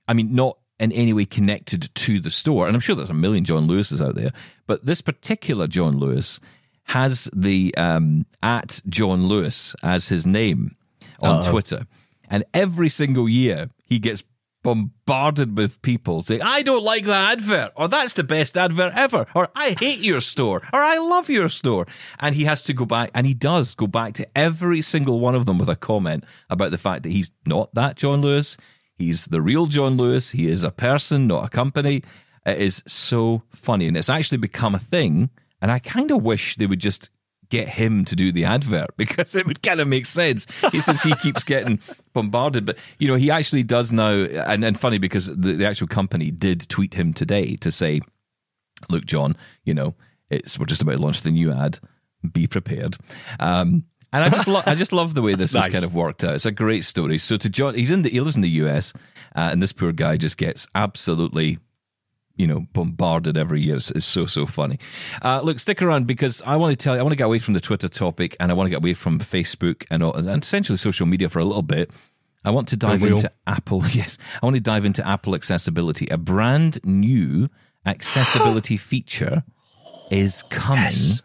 I 0.08 0.14
mean, 0.14 0.34
not 0.34 0.58
in 0.80 0.92
any 0.92 1.14
way 1.14 1.26
connected 1.26 1.94
to 1.94 2.20
the 2.20 2.32
store. 2.32 2.68
And 2.68 2.76
I'm 2.76 2.82
sure 2.82 2.96
there's 2.96 3.12
a 3.12 3.14
million 3.14 3.46
John 3.46 3.68
Lewis's 3.68 4.02
out 4.02 4.16
there, 4.16 4.32
but 4.66 4.86
this 4.86 5.02
particular 5.02 5.68
John 5.68 5.98
Lewis 5.98 6.40
has 6.86 7.30
the 7.34 7.74
um, 7.78 8.26
at 8.44 8.82
John 8.90 9.28
Lewis 9.28 9.76
as 9.84 10.10
his 10.10 10.28
name 10.28 10.76
on 11.20 11.40
Uh-oh. 11.40 11.52
Twitter. 11.52 11.88
And 12.30 12.44
every 12.54 12.90
single 12.90 13.28
year 13.30 13.70
he 13.86 14.00
gets 14.00 14.24
bombarded 14.64 15.58
with 15.58 15.82
people 15.82 16.22
saying, 16.22 16.42
I 16.44 16.62
don't 16.62 16.84
like 16.84 17.06
that 17.06 17.32
advert, 17.32 17.72
or 17.76 17.88
that's 17.88 18.14
the 18.14 18.24
best 18.24 18.58
advert 18.58 18.94
ever, 18.96 19.26
or 19.34 19.50
I 19.56 19.76
hate 19.80 20.00
your 20.00 20.22
store, 20.22 20.62
or 20.72 20.80
I 20.80 20.98
love 20.98 21.30
your 21.30 21.50
store. 21.50 21.88
And 22.20 22.36
he 22.36 22.44
has 22.44 22.62
to 22.64 22.74
go 22.74 22.86
back, 22.86 23.10
and 23.16 23.26
he 23.26 23.34
does 23.34 23.74
go 23.74 23.88
back 23.88 24.14
to 24.16 24.28
every 24.38 24.82
single 24.82 25.20
one 25.20 25.34
of 25.34 25.46
them 25.46 25.58
with 25.58 25.70
a 25.70 25.76
comment 25.76 26.26
about 26.50 26.72
the 26.72 26.78
fact 26.78 27.04
that 27.04 27.12
he's 27.12 27.32
not 27.46 27.74
that 27.74 27.96
John 27.96 28.22
Lewis. 28.22 28.56
He's 28.96 29.26
the 29.26 29.42
real 29.42 29.66
John 29.66 29.98
Lewis. 29.98 30.30
He 30.30 30.48
is 30.48 30.64
a 30.64 30.72
person, 30.72 31.26
not 31.26 31.46
a 31.46 31.50
company. 31.50 32.04
It 32.46 32.60
is 32.60 32.84
so 32.86 33.42
funny. 33.50 33.88
And 33.88 33.98
it's 33.98 34.10
actually 34.10 34.38
become 34.38 34.76
a 34.76 34.80
thing. 34.80 35.32
And 35.62 35.72
I 35.72 35.80
kind 35.80 36.12
of 36.12 36.24
wish 36.24 36.56
they 36.56 36.66
would 36.66 36.80
just 36.80 37.10
get 37.50 37.68
him 37.68 38.06
to 38.06 38.16
do 38.16 38.32
the 38.32 38.46
advert 38.46 38.90
because 38.98 39.36
it 39.36 39.46
would 39.46 39.62
kind 39.62 39.80
of 39.80 39.88
make 39.88 40.06
sense. 40.08 40.48
He 40.72 40.80
says 40.80 41.04
he 41.04 41.14
keeps 41.16 41.44
getting 41.44 41.80
bombarded, 42.14 42.66
but 42.66 42.78
you 42.98 43.08
know, 43.08 43.16
he 43.16 43.30
actually 43.30 43.64
does 43.64 43.92
now. 43.92 44.10
And, 44.10 44.64
and 44.64 44.80
funny 44.80 44.98
because 44.98 45.28
the, 45.28 45.54
the 45.54 45.68
actual 45.68 45.88
company 45.88 46.32
did 46.32 46.68
tweet 46.68 46.96
him 46.96 47.14
today 47.14 47.56
to 47.58 47.72
say, 47.72 48.02
look, 48.90 49.06
John, 49.06 49.36
you 49.64 49.74
know, 49.74 49.94
it's 50.30 50.58
we're 50.58 50.66
just 50.66 50.82
about 50.82 50.98
to 50.98 51.02
launch 51.02 51.22
the 51.22 51.32
new 51.32 51.52
ad. 51.52 51.80
Be 52.34 52.48
prepared. 52.48 52.98
Um, 53.40 53.86
and 54.14 54.24
I 54.24 54.30
just 54.30 54.48
lo- 54.48 54.64
I 54.66 54.76
just 54.76 54.94
love 54.94 55.14
the 55.14 55.22
way 55.22 55.36
this 55.36 55.52
That's 55.52 55.66
has 55.66 55.74
kind 55.74 55.86
of 55.86 55.96
worked 55.96 56.24
out. 56.24 56.36
It's 56.36 56.46
a 56.46 56.52
great 56.52 56.84
story. 56.86 57.18
So 57.18 57.38
to 57.38 57.50
John, 57.50 57.76
he's 57.76 57.92
in 57.92 58.04
the 58.04 58.10
he 58.10 58.20
lives 58.22 58.36
in 58.36 58.42
the 58.42 58.50
US, 58.50 58.94
uh, 59.36 59.50
and 59.52 59.62
this 59.62 59.72
poor 59.72 59.92
guy 59.92 60.18
just 60.18 60.38
gets 60.38 60.68
absolutely 60.76 61.60
you 62.42 62.48
know, 62.48 62.66
bombarded 62.74 63.38
every 63.38 63.62
year. 63.62 63.76
is, 63.76 63.94
so, 64.04 64.26
so 64.26 64.48
funny. 64.48 64.80
Uh, 65.22 65.42
look, 65.44 65.60
stick 65.60 65.80
around 65.82 66.08
because 66.08 66.42
I 66.42 66.56
want 66.56 66.72
to 66.78 66.84
tell 66.84 66.96
you, 66.96 67.00
I 67.00 67.04
want 67.04 67.12
to 67.12 67.16
get 67.18 67.26
away 67.26 67.38
from 67.38 67.54
the 67.54 67.60
Twitter 67.60 67.88
topic 67.88 68.36
and 68.40 68.52
I 68.52 68.56
want 68.56 68.66
to 68.66 68.72
get 68.72 68.80
away 68.80 68.96
from 68.96 69.20
Facebook 69.20 69.86
and, 69.92 70.02
all, 70.02 70.14
and 70.16 70.44
essentially 70.44 70.78
social 70.78 71.06
media 71.06 71.30
for 71.30 71.38
a 71.38 71.46
little 71.46 71.62
bit. 71.62 71.94
I 72.44 72.50
want 72.50 72.68
to 72.70 72.76
dive 72.78 73.04
into 73.04 73.32
Apple. 73.46 73.84
Yes, 73.92 74.18
I 74.42 74.46
want 74.48 74.56
to 74.56 74.60
dive 74.60 74.86
into 74.86 75.08
Apple 75.08 75.36
accessibility. 75.36 76.08
A 76.10 76.18
brand 76.18 76.80
new 76.84 77.50
accessibility 77.86 78.78
feature 78.92 79.44
is 80.10 80.42
coming 80.50 80.84
Yes. 80.86 81.22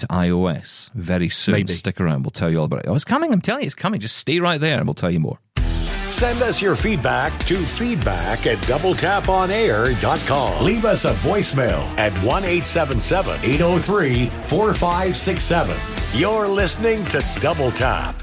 to 0.00 0.06
iOS 0.08 0.90
very 0.92 1.30
soon. 1.30 1.54
Maybe. 1.54 1.72
Stick 1.72 1.98
around. 1.98 2.24
We'll 2.24 2.32
tell 2.32 2.50
you 2.50 2.58
all 2.58 2.66
about 2.66 2.80
it. 2.80 2.88
Oh, 2.88 2.94
it's 2.94 3.04
coming. 3.04 3.32
I'm 3.32 3.40
telling 3.40 3.62
you, 3.62 3.66
it's 3.66 3.74
coming. 3.74 4.00
Just 4.00 4.16
stay 4.18 4.38
right 4.40 4.60
there 4.60 4.76
and 4.76 4.86
we'll 4.86 4.94
tell 4.94 5.10
you 5.10 5.20
more. 5.20 5.38
Send 6.14 6.42
us 6.42 6.62
your 6.62 6.76
feedback 6.76 7.36
to 7.46 7.56
feedback 7.56 8.46
at 8.46 8.58
doubletaponair.com. 8.58 10.64
Leave 10.64 10.84
us 10.84 11.06
a 11.06 11.12
voicemail 11.14 11.80
at 11.98 12.12
1 12.22 12.44
877 12.44 13.40
803 13.42 14.26
4567. 14.44 15.76
You're 16.16 16.46
listening 16.46 17.04
to 17.06 17.20
Double 17.40 17.72
Tap. 17.72 18.22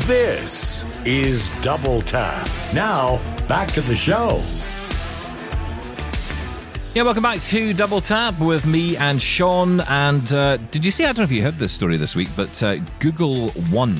This 0.00 1.02
is 1.06 1.48
Double 1.62 2.02
Tap. 2.02 2.46
Now, 2.74 3.22
back 3.48 3.72
to 3.72 3.80
the 3.80 3.96
show. 3.96 4.42
Yeah, 6.94 7.04
welcome 7.04 7.22
back 7.22 7.40
to 7.44 7.72
Double 7.72 8.02
Tap 8.02 8.38
with 8.38 8.66
me 8.66 8.98
and 8.98 9.22
Shaun. 9.22 9.80
And 9.80 10.30
uh, 10.34 10.58
did 10.58 10.84
you 10.84 10.90
see? 10.90 11.04
I 11.04 11.06
don't 11.06 11.20
know 11.20 11.24
if 11.24 11.32
you 11.32 11.42
heard 11.42 11.56
this 11.56 11.72
story 11.72 11.96
this 11.96 12.14
week, 12.14 12.28
but 12.36 12.62
uh, 12.62 12.76
Google 12.98 13.48
One, 13.70 13.94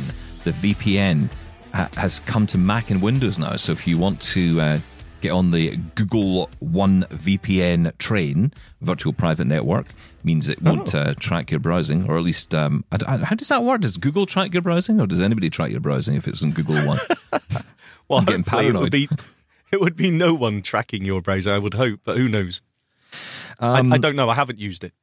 the 0.45 0.51
VPN, 0.51 1.31
ha- 1.75 1.89
has 1.97 2.21
come 2.21 2.47
to 2.49 2.59
Mac 2.59 2.91
and 2.91 3.01
Windows 3.03 3.39
now. 3.39 3.57
So 3.57 3.73
if 3.73 3.87
you 3.87 3.99
want 3.99 4.21
to 4.23 4.61
uh, 4.61 4.79
get 5.21 5.31
on 5.33 5.51
the 5.51 5.77
Google 5.95 6.49
One 6.61 7.05
VPN 7.11 7.97
train, 7.99 8.53
virtual 8.81 9.13
private 9.13 9.47
network, 9.47 9.87
means 10.25 10.49
it 10.49 10.61
won't 10.63 10.95
uh, 10.95 11.15
track 11.15 11.51
your 11.51 11.61
browsing, 11.61 12.09
or 12.09 12.17
at 12.19 12.25
least 12.25 12.55
um, 12.55 12.85
I 12.93 12.99
I- 13.07 13.17
how 13.19 13.35
does 13.37 13.49
that 13.49 13.63
work? 13.65 13.81
Does 13.83 13.97
Google 13.97 14.27
track 14.27 14.53
your 14.53 14.63
browsing, 14.63 15.01
or 15.01 15.07
does 15.07 15.23
anybody 15.23 15.51
track 15.51 15.71
your 15.71 15.81
browsing 15.81 16.17
if 16.17 16.27
it's 16.29 16.43
in 16.43 16.53
Google 16.53 16.77
One? 16.87 16.99
Well, 18.09 18.21
I'm 18.21 18.25
getting 18.25 18.43
hopefully 18.43 18.69
it 18.69 18.75
would 18.75 18.91
be 18.91 19.09
it 19.71 19.81
would 19.83 19.95
be 19.95 20.11
no 20.11 20.33
one 20.33 20.63
tracking 20.63 21.05
your 21.05 21.21
browser. 21.21 21.53
I 21.53 21.59
would 21.59 21.75
hope, 21.75 22.01
but 22.05 22.17
who 22.17 22.27
knows? 22.27 22.63
Um, 23.59 23.93
I, 23.93 23.97
I 23.97 23.99
don't 23.99 24.17
know. 24.17 24.31
I 24.31 24.35
haven't 24.35 24.59
used 24.59 24.83
it. 24.83 24.95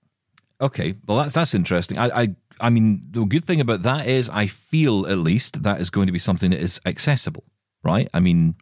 Okay, 0.59 0.95
well 1.05 1.19
that's 1.19 1.35
that's 1.35 1.53
interesting. 1.53 1.99
I, 1.99 2.21
I 2.23 2.35
I 2.59 2.69
mean 2.69 3.01
the 3.09 3.23
good 3.25 3.43
thing 3.45 3.61
about 3.61 3.83
that 3.83 4.07
is 4.07 4.29
I 4.29 4.47
feel 4.47 5.07
at 5.07 5.17
least 5.17 5.63
that 5.63 5.79
is 5.81 5.89
going 5.89 6.07
to 6.07 6.13
be 6.13 6.19
something 6.19 6.51
that 6.51 6.59
is 6.59 6.79
accessible, 6.85 7.43
right? 7.83 8.07
I 8.13 8.19
mean, 8.19 8.55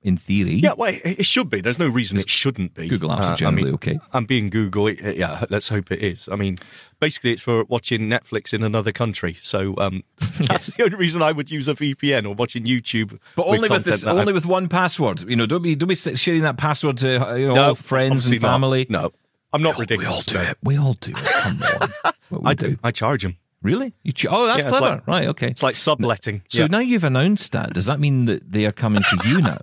in 0.00 0.16
theory, 0.16 0.54
Yeah, 0.62 0.74
well, 0.76 0.94
it, 1.04 1.26
should 1.26 1.50
be. 1.50 1.60
There's 1.60 1.78
no 1.80 1.88
reason 1.88 2.18
it 2.18 2.30
shouldn't 2.30 2.72
be. 2.74 2.86
Google 2.86 3.10
Apps 3.10 3.18
are 3.18 3.22
Uh, 3.22 3.32
I 3.32 3.34
generally 3.34 3.64
mean, 3.64 3.74
okay. 3.74 3.98
I'm 4.12 4.26
being 4.26 4.48
Google. 4.48 4.86
it- 4.86 5.16
Yeah, 5.16 5.44
let's 5.50 5.68
hope 5.68 5.90
it 5.90 6.00
is. 6.02 6.28
I 6.30 6.36
mean, 6.36 6.58
basically, 7.00 7.32
it's 7.32 7.42
for 7.42 7.64
watching 7.64 8.02
Netflix 8.02 8.54
in 8.54 8.62
another 8.62 8.92
country. 8.92 9.36
So 9.42 9.74
um, 9.78 10.04
that's 10.46 10.68
the 10.68 10.84
only 10.84 10.96
reason 10.96 11.20
I 11.20 11.32
would 11.32 11.50
use 11.50 11.66
a 11.66 11.74
VPN 11.74 12.26
or 12.26 12.34
watching 12.34 12.64
YouTube. 12.64 13.18
but 13.34 13.46
only 13.48 13.68
with 13.68 13.84
this, 13.84 14.04
I- 14.06 14.12
only 14.12 14.32
with 14.32 14.46
one 14.46 14.68
password. 14.68 15.28
You 15.28 15.34
know, 15.34 15.46
don't 15.46 15.62
be 15.62 15.74
don't 15.74 15.88
be 15.88 15.96
sharing 15.96 16.42
that 16.42 16.56
password 16.58 16.98
to 16.98 17.30
uh, 17.30 17.34
you 17.34 17.48
know, 17.48 17.54
No, 17.54 17.68
all 17.70 17.74
friends 17.74 18.30
and 18.30 18.40
not. 18.40 18.48
family. 18.48 18.86
No, 18.88 19.12
I'm 19.52 19.62
not 19.62 19.78
ridiculous. 19.80 20.28
we 20.28 20.36
ridiculous. 20.36 20.36
all 20.36 20.44
do 20.44 20.50
it. 20.50 20.58
We 20.62 20.78
all 20.78 20.94
do 20.94 21.10
it. 21.10 21.24
Come 21.24 21.62
on, 21.80 21.90
That's 22.04 22.04
what 22.04 22.14
we 22.14 22.17
I 22.44 22.54
do. 22.54 22.78
I 22.82 22.90
charge 22.90 23.22
them. 23.22 23.36
Really? 23.62 23.92
You 24.04 24.12
ch- 24.12 24.26
oh, 24.30 24.46
that's 24.46 24.62
Yeah, 24.64 24.70
clever. 24.70 24.86
like- 24.96 25.06
right? 25.08 25.26
Okay. 25.28 25.48
It's 25.48 25.62
like 25.62 25.74
subletting. 25.76 26.42
So 26.48 26.62
yeah. 26.62 26.66
now 26.68 26.78
you've 26.78 27.04
announced 27.04 27.52
that. 27.52 27.72
Does 27.74 27.86
that 27.86 27.98
mean 28.00 28.26
that 28.26 28.52
they 28.52 28.66
are 28.66 28.72
coming 28.72 29.02
to 29.02 29.28
you 29.28 29.40
now? 29.40 29.58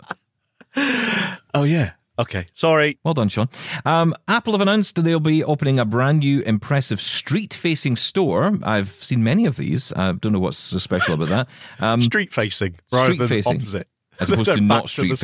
oh 1.53 1.63
yeah. 1.63 1.91
Okay. 2.17 2.45
Sorry. 2.53 2.97
Well 3.03 3.13
done, 3.13 3.27
Shaun. 3.27 3.49
Um, 3.83 4.15
Apple 4.27 4.53
have 4.53 4.61
announced 4.61 4.95
that 4.95 5.01
they'll 5.01 5.19
be 5.19 5.43
opening 5.43 5.79
a 5.79 5.85
brand 5.85 6.19
new, 6.19 6.41
impressive 6.41 7.01
street-facing 7.01 7.97
store. 7.97 8.57
I've 8.63 8.87
seen 8.89 9.21
many 9.21 9.45
of 9.45 9.57
these. 9.57 9.91
I 9.93 10.13
don't 10.13 10.31
know 10.31 10.39
what's 10.39 10.57
so 10.57 10.77
special 10.77 11.15
about 11.15 11.29
that. 11.29 11.49
Um, 11.85 11.99
Street 11.99 12.33
facing 12.33 12.75
rather 12.91 13.05
street 13.07 13.17
than 13.19 13.27
facing. 13.27 13.55
opposite. 13.57 13.87
as 14.19 14.29
opposed 14.29 14.49
to 14.55 14.61
not 14.61 14.87
to 14.87 15.15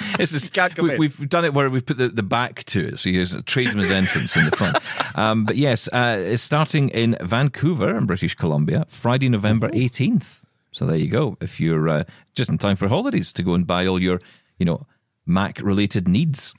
street 0.00 0.08
the- 0.08 0.08
facing. 0.08 0.10
Yeah. 0.10 0.16
It's 0.22 0.32
just, 0.32 0.52
can't 0.52 0.74
come 0.74 0.86
we, 0.88 0.92
in. 0.94 0.98
we've 0.98 1.28
done 1.28 1.44
it 1.44 1.54
where 1.54 1.68
we've 1.70 1.84
put 1.84 1.98
the, 1.98 2.08
the 2.08 2.22
back 2.22 2.64
to 2.64 2.88
it. 2.88 2.98
So 2.98 3.10
here's 3.10 3.34
a 3.34 3.42
tradesman's 3.42 3.90
entrance 3.90 4.36
in 4.36 4.44
the 4.46 4.56
front. 4.56 4.78
Um, 5.16 5.44
but 5.44 5.56
yes, 5.56 5.88
uh, 5.92 6.16
it's 6.24 6.40
starting 6.40 6.88
in 6.90 7.16
Vancouver 7.20 7.96
in 7.96 8.06
British 8.06 8.36
Columbia, 8.36 8.86
Friday, 8.88 9.28
November 9.28 9.68
18th. 9.70 10.40
So 10.70 10.86
there 10.86 10.96
you 10.96 11.08
go. 11.08 11.36
If 11.40 11.58
you're 11.60 11.88
uh, 11.88 12.04
just 12.34 12.48
in 12.48 12.58
time 12.58 12.76
for 12.76 12.86
holidays 12.86 13.32
to 13.34 13.42
go 13.42 13.54
and 13.54 13.66
buy 13.66 13.86
all 13.86 14.00
your, 14.00 14.20
you 14.58 14.64
know, 14.66 14.86
Mac 15.26 15.60
related 15.60 16.06
needs. 16.06 16.54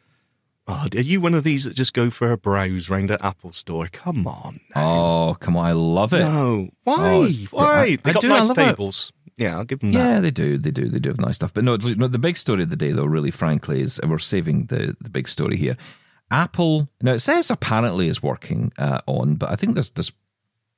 Oh, 0.68 0.86
are 0.94 1.00
you 1.02 1.22
one 1.22 1.34
of 1.34 1.44
these 1.46 1.64
that 1.64 1.76
just 1.76 1.94
go 1.94 2.10
for 2.10 2.32
a 2.32 2.38
browse 2.38 2.90
round 2.90 3.10
at 3.10 3.24
Apple 3.24 3.54
Store? 3.54 3.88
Come 3.92 4.28
on. 4.28 4.60
Oh, 4.76 5.38
come 5.40 5.56
on. 5.56 5.66
I 5.66 5.72
love 5.72 6.14
it. 6.14 6.20
No. 6.20 6.70
Why? 6.84 6.98
Oh, 7.00 7.32
Why? 7.52 7.82
I- 7.84 7.96
They 7.96 8.10
I 8.12 8.14
got 8.14 8.22
do, 8.22 8.28
nice 8.30 8.50
love 8.50 8.58
it. 8.60 9.12
Yeah, 9.42 9.58
I'll 9.58 9.64
give 9.64 9.80
them 9.80 9.92
that. 9.94 10.00
Yeah, 10.00 10.20
they 10.20 10.30
do. 10.30 10.60
They 10.60 10.70
do. 10.70 10.88
They 10.88 11.00
do 11.00 11.10
have 11.10 11.20
nice 11.20 11.38
stuff. 11.38 11.52
But 11.52 11.64
no, 11.64 11.76
no, 11.76 12.08
the 12.08 12.20
big 12.20 12.38
story 12.38 12.62
of 12.62 12.70
the 12.70 12.76
day, 12.76 12.92
though, 12.92 13.06
really, 13.06 13.32
frankly, 13.32 13.82
is 13.82 14.00
we're 14.06 14.20
saving 14.20 14.68
the, 14.68 14.96
the 15.02 15.10
big 15.10 15.28
story 15.28 15.58
here. 15.58 15.78
Apple, 16.30 16.90
now 17.02 17.14
it 17.14 17.20
says 17.20 17.50
apparently 17.50 18.08
is 18.08 18.22
working 18.22 18.72
uh, 18.78 19.00
on, 19.08 19.36
but 19.36 19.50
I 19.50 19.56
think 19.56 19.74
there's 19.74 19.90
there's 19.90 20.12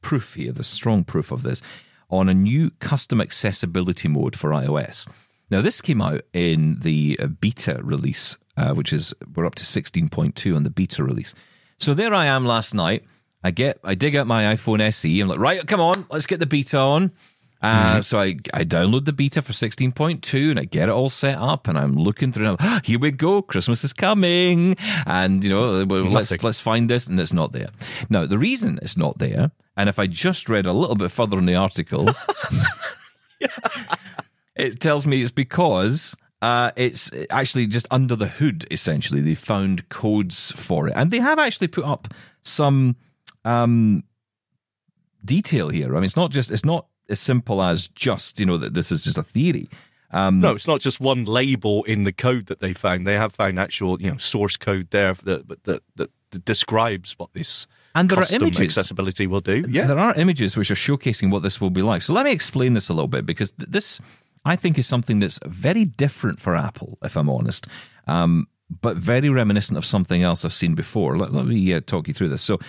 proof 0.01 0.35
here, 0.35 0.53
there's 0.53 0.67
strong 0.67 1.03
proof 1.03 1.31
of 1.31 1.43
this, 1.43 1.61
on 2.09 2.29
a 2.29 2.33
new 2.33 2.69
custom 2.79 3.19
accessibility 3.19 4.07
mode 4.07 4.39
for 4.39 4.51
iOS. 4.51 5.07
Now, 5.51 5.61
this 5.61 5.81
came 5.81 6.01
out 6.01 6.21
in 6.31 6.79
the 6.79 7.19
uh, 7.21 7.27
beta 7.27 7.81
release, 7.83 8.37
uh, 8.55 8.73
which 8.73 8.93
is 8.93 9.13
we're 9.35 9.45
up 9.45 9.55
to 9.55 9.63
16.2 9.63 10.55
on 10.55 10.63
the 10.63 10.69
beta 10.69 11.03
release. 11.03 11.35
So 11.79 11.93
there 11.93 12.13
I 12.13 12.25
am 12.27 12.45
last 12.45 12.73
night. 12.73 13.03
I 13.43 13.51
get, 13.51 13.77
I 13.83 13.95
dig 13.95 14.15
out 14.15 14.25
my 14.25 14.55
iPhone 14.55 14.79
SE. 14.79 15.19
I'm 15.19 15.27
like, 15.27 15.37
right, 15.37 15.67
come 15.67 15.81
on, 15.81 16.05
let's 16.09 16.25
get 16.25 16.39
the 16.39 16.45
beta 16.45 16.79
on. 16.79 17.11
Uh, 17.63 18.01
So 18.01 18.19
I, 18.19 18.35
I 18.53 18.65
download 18.65 19.05
the 19.05 19.13
beta 19.13 19.41
for 19.41 19.53
16.2 19.53 20.49
and 20.49 20.59
I 20.59 20.65
get 20.65 20.89
it 20.89 20.91
all 20.91 21.09
set 21.09 21.37
up 21.37 21.67
and 21.67 21.77
I'm 21.77 21.95
looking 21.95 22.31
through. 22.31 22.47
And 22.49 22.57
I'm, 22.59 22.81
here 22.83 22.99
we 22.99 23.11
go, 23.11 23.41
Christmas 23.41 23.83
is 23.83 23.93
coming, 23.93 24.75
and 25.05 25.43
you 25.43 25.49
know 25.49 25.85
well, 25.85 26.03
let's 26.03 26.43
let's 26.43 26.59
find 26.59 26.89
this, 26.89 27.07
and 27.07 27.19
it's 27.19 27.33
not 27.33 27.53
there. 27.53 27.69
Now 28.09 28.25
the 28.25 28.37
reason 28.37 28.79
it's 28.81 28.97
not 28.97 29.17
there, 29.19 29.51
and 29.77 29.87
if 29.87 29.97
I 29.97 30.07
just 30.07 30.49
read 30.49 30.65
a 30.65 30.73
little 30.73 30.95
bit 30.95 31.11
further 31.11 31.37
in 31.37 31.45
the 31.45 31.55
article, 31.55 32.09
it 34.55 34.79
tells 34.79 35.07
me 35.07 35.21
it's 35.21 35.31
because 35.31 36.15
uh, 36.41 36.71
it's 36.75 37.11
actually 37.29 37.67
just 37.67 37.87
under 37.91 38.15
the 38.15 38.27
hood. 38.27 38.65
Essentially, 38.71 39.21
they 39.21 39.35
found 39.35 39.87
codes 39.89 40.51
for 40.51 40.87
it, 40.89 40.93
and 40.95 41.11
they 41.11 41.19
have 41.19 41.39
actually 41.39 41.67
put 41.67 41.85
up 41.85 42.13
some 42.41 42.95
um, 43.45 44.03
detail 45.23 45.69
here. 45.69 45.91
I 45.91 45.95
mean, 45.95 46.03
it's 46.03 46.17
not 46.17 46.31
just 46.31 46.51
it's 46.51 46.65
not 46.65 46.87
as 47.13 47.19
simple 47.21 47.61
as 47.61 47.87
just 48.07 48.39
you 48.39 48.45
know 48.45 48.57
that 48.57 48.73
this 48.73 48.91
is 48.91 49.03
just 49.05 49.17
a 49.17 49.23
theory. 49.23 49.67
Um, 50.11 50.41
No, 50.41 50.51
it's 50.55 50.67
not 50.67 50.79
just 50.85 50.99
one 50.99 51.23
label 51.25 51.83
in 51.85 52.03
the 52.03 52.11
code 52.13 52.45
that 52.45 52.59
they 52.59 52.73
found. 52.73 53.07
They 53.07 53.17
have 53.17 53.33
found 53.33 53.57
actual, 53.59 53.99
you 54.01 54.11
know, 54.11 54.17
source 54.17 54.57
code 54.57 54.87
there 54.89 55.13
that 55.23 55.47
that 55.65 55.81
that, 55.95 56.09
that 56.31 56.45
describes 56.45 57.15
what 57.19 57.29
this 57.33 57.67
And 57.95 58.09
there 58.09 58.19
are 58.19 58.35
images. 58.35 58.61
accessibility 58.61 59.25
will 59.27 59.41
do. 59.41 59.57
Yeah. 59.69 59.87
There 59.87 59.99
are 60.07 60.13
images 60.15 60.55
which 60.57 60.71
are 60.71 60.75
showcasing 60.87 61.31
what 61.31 61.41
this 61.43 61.59
will 61.61 61.71
be 61.71 61.81
like. 61.81 62.01
So 62.03 62.13
let 62.13 62.25
me 62.25 62.31
explain 62.31 62.73
this 62.73 62.89
a 62.89 62.93
little 62.93 63.07
bit 63.07 63.25
because 63.25 63.51
th- 63.53 63.69
this 63.71 64.01
I 64.45 64.55
think 64.57 64.77
is 64.77 64.87
something 64.87 65.21
that's 65.21 65.39
very 65.45 65.85
different 65.85 66.39
for 66.39 66.55
Apple, 66.55 66.97
if 67.01 67.15
I'm 67.15 67.29
honest, 67.29 67.67
um, 68.07 68.47
but 68.81 68.97
very 68.97 69.29
reminiscent 69.29 69.77
of 69.77 69.85
something 69.85 70.21
else 70.23 70.45
I've 70.45 70.53
seen 70.53 70.75
before. 70.75 71.17
Let, 71.17 71.33
let 71.33 71.45
me 71.45 71.73
uh, 71.73 71.81
talk 71.85 72.07
you 72.07 72.13
through 72.13 72.29
this. 72.29 72.41
So, 72.41 72.59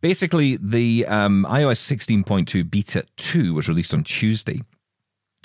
basically, 0.00 0.58
the 0.60 1.06
um, 1.06 1.46
iOS 1.48 1.80
16.2 1.80 2.70
Beta 2.70 3.04
2 3.16 3.54
was 3.54 3.68
released 3.68 3.94
on 3.94 4.04
Tuesday, 4.04 4.60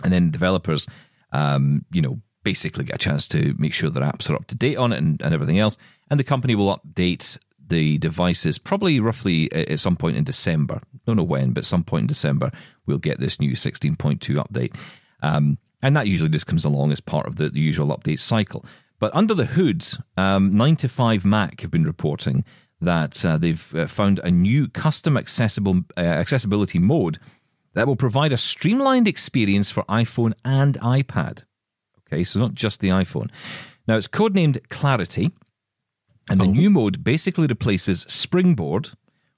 and 0.03 0.11
then 0.11 0.31
developers, 0.31 0.87
um, 1.31 1.85
you 1.91 2.01
know, 2.01 2.19
basically 2.43 2.83
get 2.83 2.95
a 2.95 2.99
chance 2.99 3.27
to 3.29 3.55
make 3.57 3.73
sure 3.73 3.89
their 3.89 4.03
apps 4.03 4.29
are 4.29 4.35
up 4.35 4.47
to 4.47 4.55
date 4.55 4.77
on 4.77 4.91
it 4.91 4.97
and, 4.97 5.21
and 5.21 5.33
everything 5.33 5.59
else. 5.59 5.77
And 6.09 6.19
the 6.19 6.25
company 6.25 6.55
will 6.55 6.77
update 6.77 7.37
the 7.65 7.97
devices 7.97 8.57
probably 8.57 8.99
roughly 8.99 9.51
at 9.51 9.79
some 9.79 9.95
point 9.95 10.17
in 10.17 10.23
December. 10.23 10.81
Don't 11.05 11.15
know 11.15 11.23
when, 11.23 11.53
but 11.53 11.65
some 11.65 11.83
point 11.83 12.03
in 12.03 12.07
December 12.07 12.51
we'll 12.85 12.97
get 12.97 13.19
this 13.19 13.39
new 13.39 13.51
16.2 13.51 14.19
update. 14.35 14.75
Um, 15.21 15.57
and 15.81 15.95
that 15.95 16.07
usually 16.07 16.29
just 16.29 16.47
comes 16.47 16.65
along 16.65 16.91
as 16.91 16.99
part 16.99 17.27
of 17.27 17.37
the, 17.37 17.49
the 17.49 17.59
usual 17.59 17.87
update 17.87 18.19
cycle. 18.19 18.65
But 18.99 19.15
under 19.15 19.33
the 19.33 19.45
hood, 19.45 19.85
um, 20.17 20.55
9 20.55 20.75
to 20.77 20.89
5 20.89 21.25
Mac 21.25 21.61
have 21.61 21.71
been 21.71 21.83
reporting 21.83 22.45
that 22.83 23.23
uh, 23.25 23.37
they've 23.37 23.75
uh, 23.75 23.87
found 23.87 24.19
a 24.23 24.31
new 24.31 24.67
custom 24.67 25.17
accessible 25.17 25.81
uh, 25.97 26.01
accessibility 26.01 26.79
mode 26.79 27.19
that 27.73 27.87
will 27.87 27.95
provide 27.95 28.31
a 28.31 28.37
streamlined 28.37 29.07
experience 29.07 29.71
for 29.71 29.83
iPhone 29.83 30.33
and 30.45 30.79
iPad. 30.79 31.43
Okay, 32.07 32.23
so 32.23 32.39
not 32.39 32.53
just 32.53 32.79
the 32.79 32.89
iPhone. 32.89 33.29
Now 33.87 33.97
it's 33.97 34.07
codenamed 34.07 34.69
Clarity, 34.69 35.31
and 36.29 36.39
the 36.39 36.45
oh. 36.45 36.51
new 36.51 36.69
mode 36.69 37.03
basically 37.03 37.47
replaces 37.47 38.01
Springboard, 38.01 38.91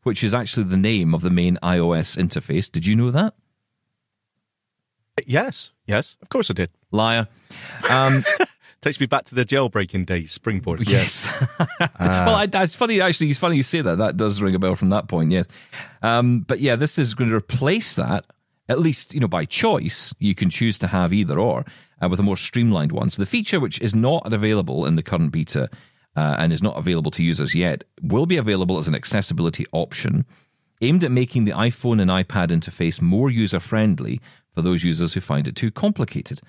which 0.04 0.24
is 0.24 0.34
actually 0.34 0.64
the 0.64 0.78
name 0.78 1.14
of 1.14 1.22
the 1.22 1.30
main 1.30 1.58
iOS 1.64 2.18
interface. 2.18 2.72
Did 2.72 2.86
you 2.86 2.96
know 2.96 3.12
that? 3.12 3.34
Yes, 5.26 5.72
yes, 5.88 6.18
of 6.22 6.30
course 6.30 6.52
I 6.52 6.54
did. 6.54 6.70
Liar. 6.92 7.28
Um, 7.90 8.24
Takes 8.86 9.00
me 9.00 9.08
back 9.08 9.26
to 9.26 9.34
the 9.34 9.44
jailbreaking 9.44 10.06
days, 10.06 10.32
Springboard. 10.32 10.80
Yes. 10.88 11.28
uh, 11.60 11.88
well, 12.00 12.36
I, 12.36 12.48
it's 12.54 12.76
funny, 12.76 13.02
actually, 13.02 13.32
it's 13.32 13.40
funny 13.40 13.58
you 13.58 13.64
say 13.64 13.82
that. 13.82 13.98
That 13.98 14.16
does 14.16 14.44
ring 14.44 14.54
a 14.54 14.60
bell 14.60 14.76
from 14.76 14.92
that 14.92 15.08
point, 15.08 15.32
yes. 15.32 15.48
Um, 16.04 16.42
but 16.42 16.60
yeah, 16.60 16.76
this 16.76 17.00
is 17.00 17.16
going 17.16 17.32
to 17.32 17.36
replace 17.36 17.96
that, 17.96 18.26
at 18.70 18.78
least, 18.78 19.16
you 19.16 19.20
know, 19.20 19.28
by 19.28 19.44
choice. 19.46 20.14
You 20.20 20.36
can 20.36 20.52
choose 20.52 20.78
to 20.78 20.88
have 20.88 21.14
either 21.14 21.40
or 21.40 21.66
uh, 22.00 22.10
with 22.10 22.20
a 22.20 22.24
more 22.24 22.38
streamlined 22.38 22.92
one. 22.92 23.10
So 23.10 23.24
the 23.24 23.26
feature, 23.26 23.60
which 23.60 23.82
is 23.82 23.96
not 23.96 24.32
available 24.32 24.86
in 24.86 24.98
the 24.98 25.02
current 25.02 25.32
beta 25.32 25.68
uh, 26.16 26.36
and 26.38 26.54
is 26.54 26.62
not 26.62 26.78
available 26.78 27.10
to 27.10 27.24
users 27.24 27.56
yet, 27.56 27.86
will 28.04 28.28
be 28.28 28.38
available 28.38 28.78
as 28.78 28.88
an 28.88 28.94
accessibility 28.94 29.66
option 29.72 30.28
aimed 30.82 31.04
at 31.04 31.10
making 31.10 31.46
the 31.46 31.54
iPhone 31.54 32.00
and 32.00 32.12
iPad 32.12 32.50
interface 32.50 33.02
more 33.02 33.32
user 33.32 33.60
friendly 33.60 34.22
for 34.54 34.62
those 34.62 34.84
users 34.84 35.16
who 35.16 35.22
find 35.22 35.48
it 35.48 35.56
too 35.56 35.72
complicated. 35.72 36.40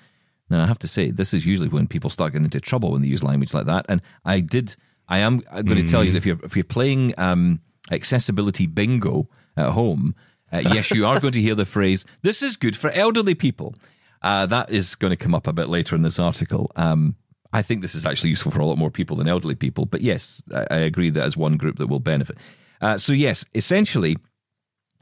Now, 0.49 0.63
I 0.63 0.67
have 0.67 0.79
to 0.79 0.87
say, 0.87 1.11
this 1.11 1.33
is 1.33 1.45
usually 1.45 1.67
when 1.67 1.87
people 1.87 2.09
start 2.09 2.31
getting 2.31 2.45
into 2.45 2.61
trouble 2.61 2.91
when 2.91 3.01
they 3.01 3.07
use 3.07 3.23
language 3.23 3.53
like 3.53 3.65
that. 3.65 3.85
And 3.89 4.01
I 4.23 4.39
did, 4.39 4.75
I 5.07 5.19
am 5.19 5.41
I'm 5.51 5.65
going 5.65 5.77
to 5.77 5.83
mm. 5.83 5.91
tell 5.91 6.03
you 6.03 6.11
that 6.11 6.17
if 6.17 6.25
you're 6.25 6.39
if 6.43 6.55
you're 6.55 6.63
playing 6.63 7.13
um, 7.17 7.61
accessibility 7.91 8.65
bingo 8.67 9.29
at 9.55 9.71
home, 9.71 10.15
uh, 10.51 10.61
yes, 10.63 10.91
you 10.91 11.05
are 11.05 11.19
going 11.19 11.33
to 11.33 11.41
hear 11.41 11.55
the 11.55 11.65
phrase 11.65 12.05
"This 12.21 12.41
is 12.41 12.55
good 12.55 12.77
for 12.77 12.89
elderly 12.91 13.35
people." 13.35 13.75
Uh, 14.21 14.45
that 14.47 14.71
is 14.71 14.95
going 14.95 15.11
to 15.11 15.17
come 15.17 15.35
up 15.35 15.47
a 15.47 15.53
bit 15.53 15.67
later 15.67 15.95
in 15.95 16.01
this 16.01 16.19
article. 16.19 16.71
Um, 16.75 17.15
I 17.53 17.61
think 17.61 17.81
this 17.81 17.95
is 17.95 18.05
actually 18.05 18.31
useful 18.31 18.51
for 18.51 18.59
a 18.59 18.65
lot 18.65 18.77
more 18.77 18.91
people 18.91 19.15
than 19.17 19.27
elderly 19.27 19.55
people. 19.55 19.85
But 19.85 20.01
yes, 20.01 20.41
I, 20.53 20.67
I 20.71 20.77
agree 20.77 21.09
that 21.11 21.23
as 21.23 21.37
one 21.37 21.57
group 21.57 21.77
that 21.77 21.87
will 21.87 21.99
benefit. 21.99 22.37
Uh, 22.81 22.97
so 22.97 23.13
yes, 23.13 23.45
essentially, 23.53 24.17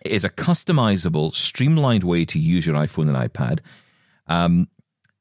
it 0.03 0.11
is 0.11 0.23
a 0.23 0.29
customizable, 0.29 1.33
streamlined 1.33 2.03
way 2.03 2.25
to 2.25 2.39
use 2.39 2.65
your 2.65 2.75
iPhone 2.75 3.13
and 3.13 3.31
iPad. 3.31 3.61
Um, 4.27 4.67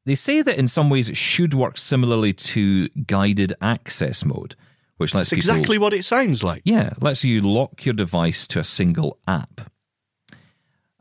they 0.07 0.15
say 0.15 0.43
that 0.43 0.59
in 0.59 0.69
some 0.69 0.91
ways 0.91 1.09
it 1.09 1.17
should 1.17 1.55
work 1.55 1.79
similarly 1.79 2.33
to 2.33 2.89
guided 2.89 3.55
access 3.61 4.25
mode, 4.25 4.55
which 4.99 5.15
lets 5.15 5.31
That's 5.31 5.43
people, 5.43 5.57
exactly 5.57 5.79
what 5.79 5.93
it 5.93 6.05
sounds 6.05 6.45
like. 6.45 6.63
Yeah, 6.65 6.91
lets 7.01 7.25
you 7.25 7.41
lock 7.41 7.85
your 7.85 7.95
device 7.95 8.47
to 8.49 8.61
a 8.61 8.65
single 8.65 9.19
app. 9.27 9.71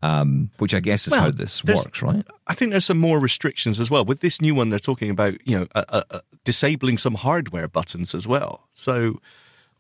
Um, 0.02 0.52
which 0.58 0.74
I 0.74 0.82
guess 0.82 1.08
is 1.08 1.12
well, 1.12 1.22
how 1.22 1.32
this 1.32 1.64
works, 1.64 2.02
right? 2.02 2.26
I 2.46 2.54
think 2.56 2.72
there's 2.72 2.84
some 2.84 2.98
more 2.98 3.20
restrictions 3.20 3.80
as 3.80 3.90
well. 3.90 4.04
With 4.04 4.20
this 4.20 4.42
new 4.42 4.54
one, 4.54 4.70
they're 4.70 4.80
talking 4.80 5.10
about 5.10 5.36
you 5.48 5.60
know 5.60 5.68
uh, 5.76 5.86
uh, 5.88 6.04
uh 6.12 6.20
disabling 6.44 6.98
some 6.98 7.16
hardware 7.16 7.70
buttons 7.70 8.14
as 8.14 8.28
well. 8.28 8.68
So 8.74 9.22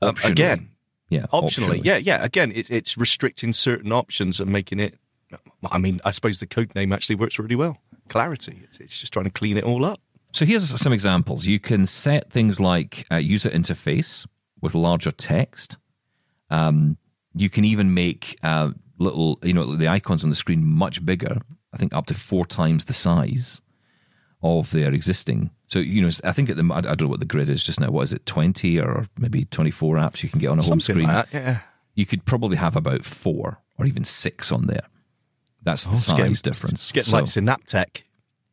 um, 0.01 0.15
again, 0.23 0.69
yeah, 1.09 1.25
optionally, 1.33 1.79
optionally. 1.79 1.81
yeah, 1.83 1.97
yeah. 1.97 2.23
Again, 2.23 2.53
it, 2.55 2.69
it's 2.69 2.97
restricting 2.97 3.51
certain 3.51 3.91
options 3.91 4.39
and 4.39 4.49
making 4.49 4.79
it. 4.79 4.97
I 5.69 5.77
mean, 5.77 5.99
I 6.05 6.11
suppose 6.11 6.39
the 6.39 6.47
code 6.47 6.73
name 6.73 6.93
actually 6.93 7.15
works 7.15 7.37
really 7.37 7.55
well 7.57 7.79
clarity. 8.09 8.61
It's, 8.63 8.79
it's 8.79 8.99
just 8.99 9.13
trying 9.13 9.25
to 9.25 9.31
clean 9.31 9.57
it 9.57 9.63
all 9.63 9.85
up. 9.85 9.99
So 10.31 10.45
here's 10.45 10.67
some 10.81 10.93
examples. 10.93 11.45
You 11.45 11.59
can 11.59 11.85
set 11.85 12.31
things 12.31 12.59
like 12.59 13.05
uh, 13.11 13.17
user 13.17 13.49
interface 13.49 14.27
with 14.61 14.73
larger 14.73 15.11
text. 15.11 15.77
Um, 16.49 16.97
you 17.35 17.49
can 17.49 17.65
even 17.65 17.93
make 17.93 18.37
uh, 18.43 18.71
little, 18.97 19.39
you 19.43 19.53
know, 19.53 19.75
the 19.75 19.87
icons 19.87 20.23
on 20.23 20.29
the 20.29 20.35
screen 20.35 20.65
much 20.65 21.05
bigger. 21.05 21.37
I 21.73 21.77
think 21.77 21.93
up 21.93 22.07
to 22.07 22.13
four 22.13 22.45
times 22.45 22.85
the 22.85 22.93
size 22.93 23.61
of 24.41 24.71
their 24.71 24.93
existing. 24.93 25.51
So 25.67 25.79
you 25.79 26.01
know, 26.01 26.09
I 26.23 26.31
think 26.31 26.49
at 26.49 26.57
the 26.57 26.69
I 26.71 26.81
don't 26.81 27.01
know 27.01 27.07
what 27.07 27.19
the 27.19 27.25
grid 27.25 27.49
is 27.49 27.63
just 27.63 27.79
now. 27.79 27.89
What 27.89 28.03
is 28.03 28.13
it, 28.13 28.25
twenty 28.25 28.79
or 28.79 29.07
maybe 29.17 29.45
twenty 29.45 29.71
four 29.71 29.95
apps 29.95 30.21
you 30.21 30.29
can 30.29 30.39
get 30.39 30.49
on 30.49 30.59
a 30.59 30.61
Something 30.61 30.95
home 30.95 31.05
screen? 31.05 31.07
Like 31.07 31.29
that, 31.31 31.43
yeah. 31.43 31.59
You 31.95 32.05
could 32.05 32.25
probably 32.25 32.57
have 32.57 32.75
about 32.75 33.05
four 33.05 33.59
or 33.79 33.85
even 33.85 34.03
six 34.03 34.51
on 34.51 34.67
there. 34.67 34.85
That's 35.63 35.85
the 35.85 35.93
oh, 35.93 35.95
size 35.95 36.17
getting, 36.17 36.33
difference. 36.33 36.73
It's 36.83 36.91
getting 36.91 37.11
so, 37.11 37.17
like 37.17 37.25
Synapptic. 37.25 38.03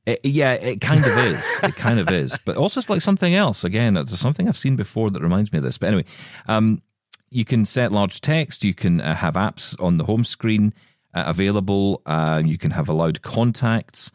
It, 0.07 0.21
yeah, 0.25 0.53
it 0.53 0.81
kind 0.81 1.05
of 1.05 1.17
is. 1.19 1.61
It 1.63 1.77
kind 1.77 1.99
of 1.99 2.09
is. 2.11 2.39
But 2.45 2.57
also, 2.57 2.81
it's 2.81 2.89
like 2.89 3.03
something 3.03 3.35
else. 3.35 3.65
Again, 3.65 3.97
it's 3.97 4.19
something 4.19 4.49
I've 4.49 4.57
seen 4.59 4.77
before 4.77 5.11
that 5.11 5.23
reminds 5.23 5.53
me 5.53 5.59
of 5.59 5.65
this. 5.65 5.79
But 5.79 5.89
anyway, 5.89 6.05
um, 6.49 6.83
you 7.31 7.45
can 7.45 7.67
set 7.67 7.93
large 7.93 8.21
text. 8.21 8.65
You 8.65 8.75
can 8.75 9.01
uh, 9.01 9.15
have 9.15 9.35
apps 9.35 9.81
on 9.81 9.99
the 9.99 10.05
home 10.05 10.25
screen 10.25 10.73
uh, 11.15 11.25
available. 11.27 12.03
Uh, 12.07 12.43
you 12.45 12.59
can 12.59 12.71
have 12.71 12.89
allowed 12.89 13.23
contacts 13.23 14.11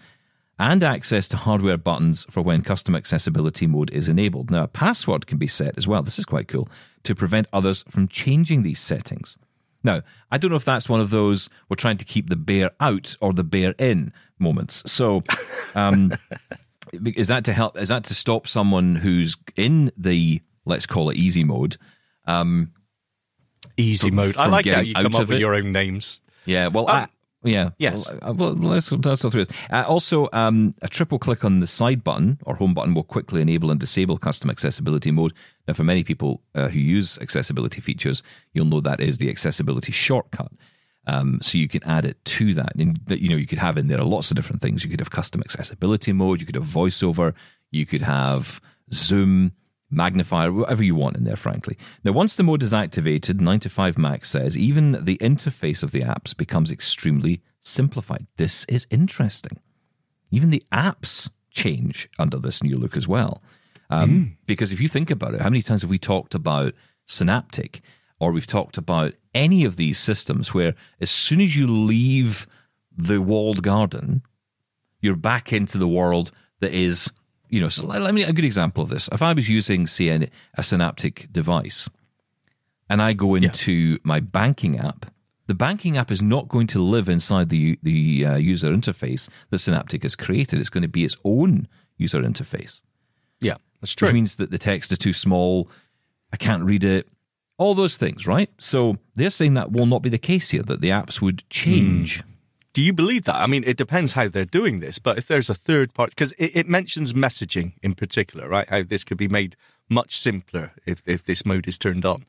and 0.57 0.83
access 0.83 1.27
to 1.27 1.37
hardware 1.37 1.77
buttons 1.77 2.25
for 2.29 2.41
when 2.41 2.61
custom 2.61 2.95
accessibility 2.95 3.67
mode 3.67 3.91
is 3.91 4.07
enabled. 4.07 4.49
Now, 4.49 4.63
a 4.63 4.67
password 4.67 5.27
can 5.27 5.37
be 5.37 5.47
set 5.47 5.77
as 5.77 5.87
well. 5.87 6.01
This 6.01 6.17
is 6.17 6.25
quite 6.25 6.47
cool 6.47 6.69
to 7.03 7.13
prevent 7.13 7.47
others 7.51 7.83
from 7.89 8.07
changing 8.07 8.63
these 8.63 8.79
settings. 8.79 9.37
Now, 9.85 10.01
I 10.31 10.37
don't 10.37 10.49
know 10.49 10.57
if 10.57 10.65
that's 10.65 10.89
one 10.89 10.99
of 10.99 11.11
those 11.11 11.47
we're 11.69 11.75
trying 11.75 11.97
to 11.97 12.05
keep 12.05 12.29
the 12.29 12.35
bear 12.35 12.71
out 12.79 13.15
or 13.21 13.31
the 13.31 13.43
bear 13.43 13.75
in 13.77 14.11
moments. 14.39 14.83
So, 14.91 15.23
um, 15.75 16.11
is 17.15 17.29
that 17.29 17.45
to 17.45 17.53
help? 17.53 17.77
Is 17.77 17.89
that 17.89 18.03
to 18.05 18.15
stop 18.15 18.47
someone 18.47 18.95
who's 18.95 19.37
in 19.55 19.91
the 19.95 20.41
let's 20.65 20.85
call 20.85 21.09
it 21.11 21.17
easy 21.17 21.43
mode? 21.43 21.77
Um, 22.25 22.73
easy 23.77 24.11
mode. 24.11 24.35
I 24.37 24.47
like 24.47 24.65
how 24.65 24.81
you 24.81 24.95
come 24.95 25.15
up 25.15 25.21
with 25.21 25.33
it. 25.33 25.39
your 25.39 25.53
own 25.53 25.71
names. 25.71 26.19
Yeah. 26.45 26.67
Well, 26.67 26.89
um, 26.89 26.95
I, 26.95 27.07
yeah. 27.45 27.69
Yes. 27.77 28.11
Well, 28.21 28.49
uh, 28.49 28.53
let's, 28.53 28.91
let's 28.91 29.21
go 29.21 29.29
through 29.29 29.45
this. 29.45 29.57
Uh, 29.71 29.83
also, 29.87 30.29
um, 30.33 30.73
a 30.81 30.87
triple 30.87 31.19
click 31.19 31.45
on 31.45 31.59
the 31.59 31.67
side 31.67 32.03
button 32.03 32.39
or 32.43 32.55
home 32.55 32.73
button 32.73 32.93
will 32.93 33.03
quickly 33.03 33.41
enable 33.41 33.71
and 33.71 33.79
disable 33.79 34.17
custom 34.17 34.49
accessibility 34.49 35.11
mode. 35.11 35.33
Now, 35.67 35.73
for 35.73 35.83
many 35.83 36.03
people 36.03 36.41
uh, 36.53 36.67
who 36.69 36.79
use 36.79 37.17
accessibility 37.19 37.81
features, 37.81 38.23
you'll 38.53 38.65
know 38.65 38.81
that 38.81 38.99
is 38.99 39.17
the 39.17 39.29
accessibility 39.29 39.91
shortcut. 39.91 40.51
Um, 41.07 41.39
so 41.41 41.57
you 41.57 41.67
can 41.67 41.83
add 41.83 42.05
it 42.05 42.23
to 42.25 42.53
that, 42.55 42.75
and 42.75 42.99
you 43.09 43.29
know 43.29 43.35
you 43.35 43.45
could 43.45 43.59
have 43.59 43.77
in 43.77 43.87
there 43.87 44.03
lots 44.03 44.31
of 44.31 44.35
different 44.35 44.61
things. 44.61 44.83
You 44.83 44.89
could 44.89 44.99
have 44.99 45.11
custom 45.11 45.41
accessibility 45.41 46.13
mode. 46.13 46.39
You 46.39 46.47
could 46.47 46.55
have 46.55 46.65
voiceover. 46.65 47.35
You 47.69 47.85
could 47.85 48.01
have 48.01 48.59
Zoom 48.91 49.51
magnifier, 49.89 50.51
whatever 50.51 50.83
you 50.83 50.95
want 50.95 51.17
in 51.17 51.23
there, 51.23 51.35
frankly. 51.35 51.77
Now, 52.03 52.11
once 52.11 52.35
the 52.35 52.43
mode 52.43 52.63
is 52.63 52.73
activated, 52.73 53.39
9 53.39 53.59
to 53.61 53.69
5 53.69 53.97
Mac 53.97 54.25
says 54.25 54.57
even 54.57 55.03
the 55.03 55.17
interface 55.17 55.83
of 55.83 55.91
the 55.91 56.01
apps 56.01 56.35
becomes 56.35 56.71
extremely 56.71 57.41
simplified. 57.61 58.27
This 58.37 58.65
is 58.65 58.87
interesting. 58.89 59.59
Even 60.31 60.49
the 60.49 60.63
apps 60.71 61.29
change 61.51 62.09
under 62.19 62.37
this 62.37 62.63
new 62.63 62.77
look 62.77 62.97
as 62.97 63.07
well. 63.07 63.41
Um, 63.89 64.09
mm. 64.09 64.35
Because 64.47 64.71
if 64.71 64.81
you 64.81 64.87
think 64.87 65.11
about 65.11 65.33
it, 65.33 65.41
how 65.41 65.49
many 65.49 65.61
times 65.61 65.81
have 65.81 65.91
we 65.91 65.99
talked 65.99 66.35
about 66.35 66.73
Synapptic 67.07 67.81
or 68.19 68.31
we've 68.31 68.47
talked 68.47 68.77
about 68.77 69.13
any 69.33 69.65
of 69.65 69.75
these 69.75 69.99
systems 69.99 70.53
where 70.53 70.75
as 70.99 71.11
soon 71.11 71.41
as 71.41 71.55
you 71.55 71.67
leave 71.67 72.47
the 72.95 73.21
walled 73.21 73.61
garden, 73.61 74.23
you're 75.01 75.15
back 75.15 75.53
into 75.53 75.77
the 75.77 75.87
world 75.87 76.31
that 76.61 76.71
is 76.71 77.11
you 77.55 77.61
know, 77.61 77.69
so 77.69 77.87
let 77.87 78.13
me 78.13 78.23
a 78.23 78.33
good 78.33 78.43
example 78.43 78.83
of 78.83 78.89
this. 78.89 79.07
If 79.13 79.21
I 79.21 79.31
was 79.31 79.47
using, 79.47 79.87
say, 79.87 80.09
a, 80.09 80.29
a 80.55 80.61
Synapptic 80.61 81.31
device, 81.31 81.89
and 82.89 83.01
I 83.01 83.13
go 83.13 83.35
into 83.35 83.71
yeah. 83.71 83.97
my 84.03 84.19
banking 84.19 84.77
app, 84.77 85.05
the 85.47 85.53
banking 85.53 85.95
app 85.95 86.11
is 86.11 86.21
not 86.21 86.49
going 86.49 86.67
to 86.67 86.79
live 86.79 87.07
inside 87.07 87.47
the 87.47 87.79
the 87.81 88.25
uh, 88.25 88.35
user 88.35 88.73
interface 88.73 89.29
that 89.51 89.59
Synapptic 89.59 90.03
has 90.03 90.17
created. 90.17 90.59
It's 90.59 90.67
going 90.67 90.81
to 90.81 90.89
be 90.89 91.05
its 91.05 91.15
own 91.23 91.69
user 91.95 92.21
interface. 92.21 92.81
Yeah, 93.39 93.55
that's 93.79 93.95
true. 93.95 94.09
Which 94.09 94.13
means 94.15 94.35
that 94.35 94.51
the 94.51 94.57
text 94.57 94.91
is 94.91 94.97
too 94.97 95.13
small. 95.13 95.69
I 96.33 96.37
can't 96.37 96.65
read 96.65 96.83
it. 96.83 97.07
All 97.57 97.73
those 97.73 97.95
things, 97.95 98.27
right? 98.27 98.49
So 98.57 98.97
they're 99.15 99.29
saying 99.29 99.53
that 99.53 99.71
will 99.71 99.85
not 99.85 100.01
be 100.01 100.09
the 100.09 100.17
case 100.17 100.49
here. 100.49 100.63
That 100.63 100.81
the 100.81 100.89
apps 100.89 101.21
would 101.21 101.49
change. 101.49 102.19
Mm. 102.19 102.25
Do 102.75 102.81
you 102.81 102.91
believe 102.91 103.23
that? 103.23 103.35
I 103.35 103.47
mean, 103.47 103.63
it 103.65 103.77
depends 103.77 104.13
how 104.13 104.27
they're 104.27 104.43
doing 104.43 104.81
this, 104.81 104.99
but 104.99 105.17
if 105.17 105.27
there's 105.27 105.49
a 105.49 105.55
third 105.55 105.93
party, 105.93 106.09
because 106.09 106.33
it, 106.33 106.57
it 106.57 106.67
mentions 106.67 107.13
messaging 107.13 107.71
in 107.81 107.95
particular, 107.95 108.49
right? 108.49 108.67
How 108.67 108.83
this 108.83 109.05
could 109.05 109.17
be 109.17 109.29
made 109.29 109.55
much 109.87 110.17
simpler 110.17 110.73
if, 110.85 111.07
if 111.07 111.23
this 111.23 111.45
mode 111.45 111.69
is 111.69 111.77
turned 111.77 112.03
on. 112.03 112.25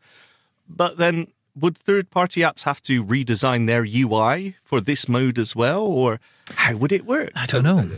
But 0.68 0.98
then 0.98 1.32
would 1.56 1.76
third 1.76 2.10
party 2.10 2.42
apps 2.42 2.62
have 2.62 2.80
to 2.82 3.04
redesign 3.04 3.66
their 3.66 3.84
UI 3.84 4.54
for 4.62 4.80
this 4.80 5.08
mode 5.08 5.36
as 5.36 5.56
well? 5.56 5.82
Or 5.82 6.20
how 6.54 6.76
would 6.76 6.92
it 6.92 7.04
work? 7.04 7.32
I 7.34 7.46
don't 7.46 7.64
know. 7.64 7.90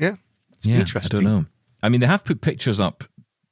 Yeah. 0.00 0.16
It's 0.56 0.66
yeah, 0.66 0.80
interesting. 0.80 1.20
I 1.20 1.22
don't 1.22 1.32
know. 1.32 1.46
I 1.84 1.88
mean, 1.88 2.00
they 2.00 2.08
have 2.08 2.24
put 2.24 2.40
pictures 2.40 2.80
up, 2.80 3.04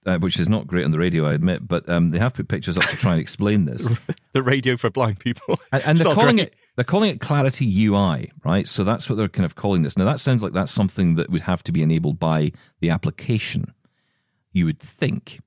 uh, 0.06 0.18
which 0.18 0.38
is 0.38 0.48
not 0.48 0.66
great 0.66 0.84
on 0.84 0.90
the 0.90 0.98
radio, 0.98 1.26
I 1.26 1.34
admit, 1.34 1.66
but 1.66 1.88
um, 1.88 2.10
they 2.10 2.18
have 2.18 2.34
put 2.34 2.48
pictures 2.48 2.76
up 2.76 2.84
to 2.84 2.96
try 2.96 3.12
and 3.12 3.20
explain 3.20 3.64
this. 3.64 3.88
The 4.32 4.42
radio 4.42 4.76
for 4.76 4.90
blind 4.90 5.20
people. 5.20 5.60
And, 5.70 5.82
and 5.84 5.98
they're 5.98 6.12
calling 6.12 6.38
great. 6.38 6.48
it 6.48 6.54
they're 6.74 6.84
calling 6.84 7.10
it 7.10 7.20
Clarity 7.20 7.86
UI, 7.86 8.32
right? 8.44 8.66
So 8.66 8.82
that's 8.82 9.08
what 9.08 9.16
they're 9.16 9.28
kind 9.28 9.44
of 9.44 9.54
calling 9.54 9.82
this. 9.82 9.96
Now 9.96 10.06
that 10.06 10.18
sounds 10.18 10.42
like 10.42 10.52
that's 10.52 10.72
something 10.72 11.14
that 11.14 11.30
would 11.30 11.42
have 11.42 11.62
to 11.62 11.70
be 11.72 11.82
enabled 11.82 12.18
by 12.18 12.50
the 12.80 12.90
application. 12.90 13.72
You 14.52 14.64
would 14.64 14.80
think. 14.80 15.38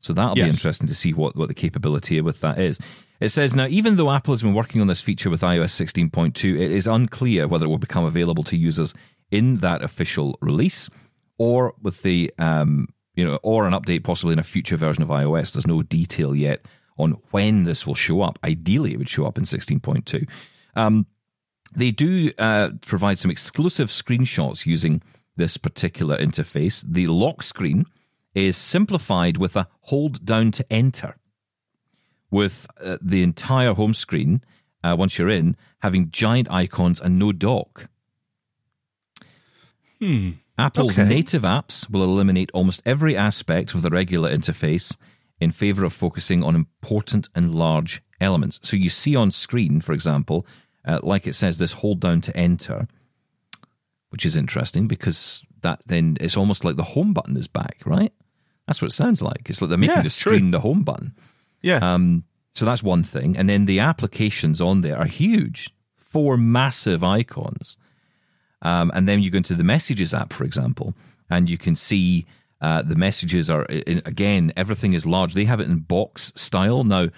So 0.00 0.12
that'll 0.12 0.34
be 0.34 0.42
interesting 0.42 0.88
to 0.88 0.94
see 0.94 1.12
what, 1.12 1.36
what 1.36 1.46
the 1.46 1.54
capability 1.54 2.20
with 2.20 2.40
that 2.40 2.58
is. 2.58 2.80
It 3.20 3.28
says 3.28 3.56
now, 3.56 3.66
even 3.68 3.96
though 3.96 4.10
Apple 4.10 4.34
has 4.34 4.42
been 4.42 4.54
working 4.54 4.80
on 4.80 4.88
this 4.88 5.00
feature 5.00 5.30
with 5.30 5.40
iOS 5.40 5.80
16.2, 5.80 6.58
it 6.58 6.72
is 6.72 6.86
unclear 6.86 7.48
whether 7.48 7.66
it 7.66 7.68
will 7.68 7.78
become 7.78 8.04
available 8.04 8.44
to 8.44 8.56
users 8.56 8.92
in 9.30 9.58
that 9.58 9.82
official 9.82 10.36
release 10.40 10.90
or 11.38 11.74
with 11.80 12.02
the 12.02 12.32
um, 12.38 12.88
you 13.16 13.24
know, 13.24 13.38
or 13.42 13.66
an 13.66 13.72
update 13.72 14.04
possibly 14.04 14.34
in 14.34 14.38
a 14.38 14.44
future 14.44 14.76
version 14.76 15.02
of 15.02 15.08
iOS. 15.08 15.54
There's 15.54 15.66
no 15.66 15.82
detail 15.82 16.34
yet 16.34 16.64
on 16.98 17.12
when 17.30 17.64
this 17.64 17.86
will 17.86 17.94
show 17.94 18.22
up. 18.22 18.38
Ideally, 18.44 18.92
it 18.92 18.98
would 18.98 19.08
show 19.08 19.26
up 19.26 19.38
in 19.38 19.44
16.2. 19.44 20.28
Um, 20.76 21.06
they 21.74 21.90
do 21.90 22.30
uh, 22.38 22.70
provide 22.82 23.18
some 23.18 23.30
exclusive 23.30 23.88
screenshots 23.88 24.66
using 24.66 25.02
this 25.36 25.56
particular 25.56 26.16
interface. 26.16 26.84
The 26.86 27.06
lock 27.06 27.42
screen 27.42 27.86
is 28.34 28.56
simplified 28.56 29.38
with 29.38 29.56
a 29.56 29.68
hold 29.82 30.24
down 30.24 30.52
to 30.52 30.72
enter, 30.72 31.16
with 32.30 32.66
uh, 32.82 32.98
the 33.00 33.22
entire 33.22 33.72
home 33.72 33.94
screen, 33.94 34.42
uh, 34.84 34.94
once 34.98 35.18
you're 35.18 35.30
in, 35.30 35.56
having 35.80 36.10
giant 36.10 36.50
icons 36.50 37.00
and 37.00 37.18
no 37.18 37.32
dock. 37.32 37.88
Apple's 40.58 40.98
Okay. 40.98 41.08
native 41.08 41.42
apps 41.42 41.88
will 41.90 42.02
eliminate 42.02 42.50
almost 42.54 42.82
every 42.86 43.16
aspect 43.16 43.74
of 43.74 43.82
the 43.82 43.90
regular 43.90 44.34
interface 44.34 44.96
in 45.40 45.52
favor 45.52 45.84
of 45.84 45.92
focusing 45.92 46.42
on 46.42 46.54
important 46.54 47.28
and 47.34 47.54
large 47.54 48.02
elements. 48.20 48.58
So 48.62 48.76
you 48.76 48.88
see 48.88 49.14
on 49.14 49.30
screen, 49.30 49.80
for 49.82 49.92
example, 49.92 50.46
uh, 50.86 51.00
like 51.02 51.26
it 51.26 51.34
says, 51.34 51.58
this 51.58 51.72
hold 51.72 52.00
down 52.00 52.22
to 52.22 52.34
enter, 52.36 52.88
which 54.10 54.24
is 54.24 54.36
interesting 54.36 54.88
because 54.88 55.42
that 55.62 55.80
then 55.86 56.16
it's 56.20 56.36
almost 56.36 56.64
like 56.64 56.76
the 56.76 56.82
home 56.82 57.12
button 57.12 57.36
is 57.36 57.48
back, 57.48 57.78
right? 57.84 58.12
That's 58.66 58.80
what 58.80 58.88
it 58.88 58.94
sounds 58.94 59.20
like. 59.20 59.48
It's 59.50 59.60
like 59.60 59.68
they're 59.68 59.78
making 59.78 59.96
Yeah, 59.96 60.02
the 60.02 60.08
true. 60.10 60.32
screen 60.38 60.50
the 60.52 60.60
home 60.60 60.82
button. 60.84 61.14
Yeah. 61.62 61.78
Um, 61.94 62.24
so 62.54 62.64
that's 62.64 62.82
one 62.82 63.02
thing. 63.02 63.36
And 63.36 63.48
then 63.48 63.66
the 63.66 63.80
applications 63.80 64.60
on 64.60 64.80
there 64.80 64.96
are 64.98 65.04
huge, 65.06 65.70
four 65.96 66.36
massive 66.38 67.04
icons. 67.04 67.76
Um, 68.62 68.90
and 68.94 69.08
then 69.08 69.22
you 69.22 69.30
go 69.30 69.38
into 69.38 69.54
the 69.54 69.64
messages 69.64 70.14
app, 70.14 70.32
for 70.32 70.44
example, 70.44 70.94
and 71.30 71.50
you 71.50 71.58
can 71.58 71.76
see 71.76 72.26
uh, 72.60 72.82
the 72.82 72.96
messages 72.96 73.50
are, 73.50 73.64
in, 73.64 74.00
again, 74.04 74.52
everything 74.56 74.94
is 74.94 75.04
large. 75.06 75.34
They 75.34 75.44
have 75.44 75.60
it 75.60 75.68
in 75.68 75.80
box 75.80 76.32
style. 76.36 76.84
Now, 76.84 77.08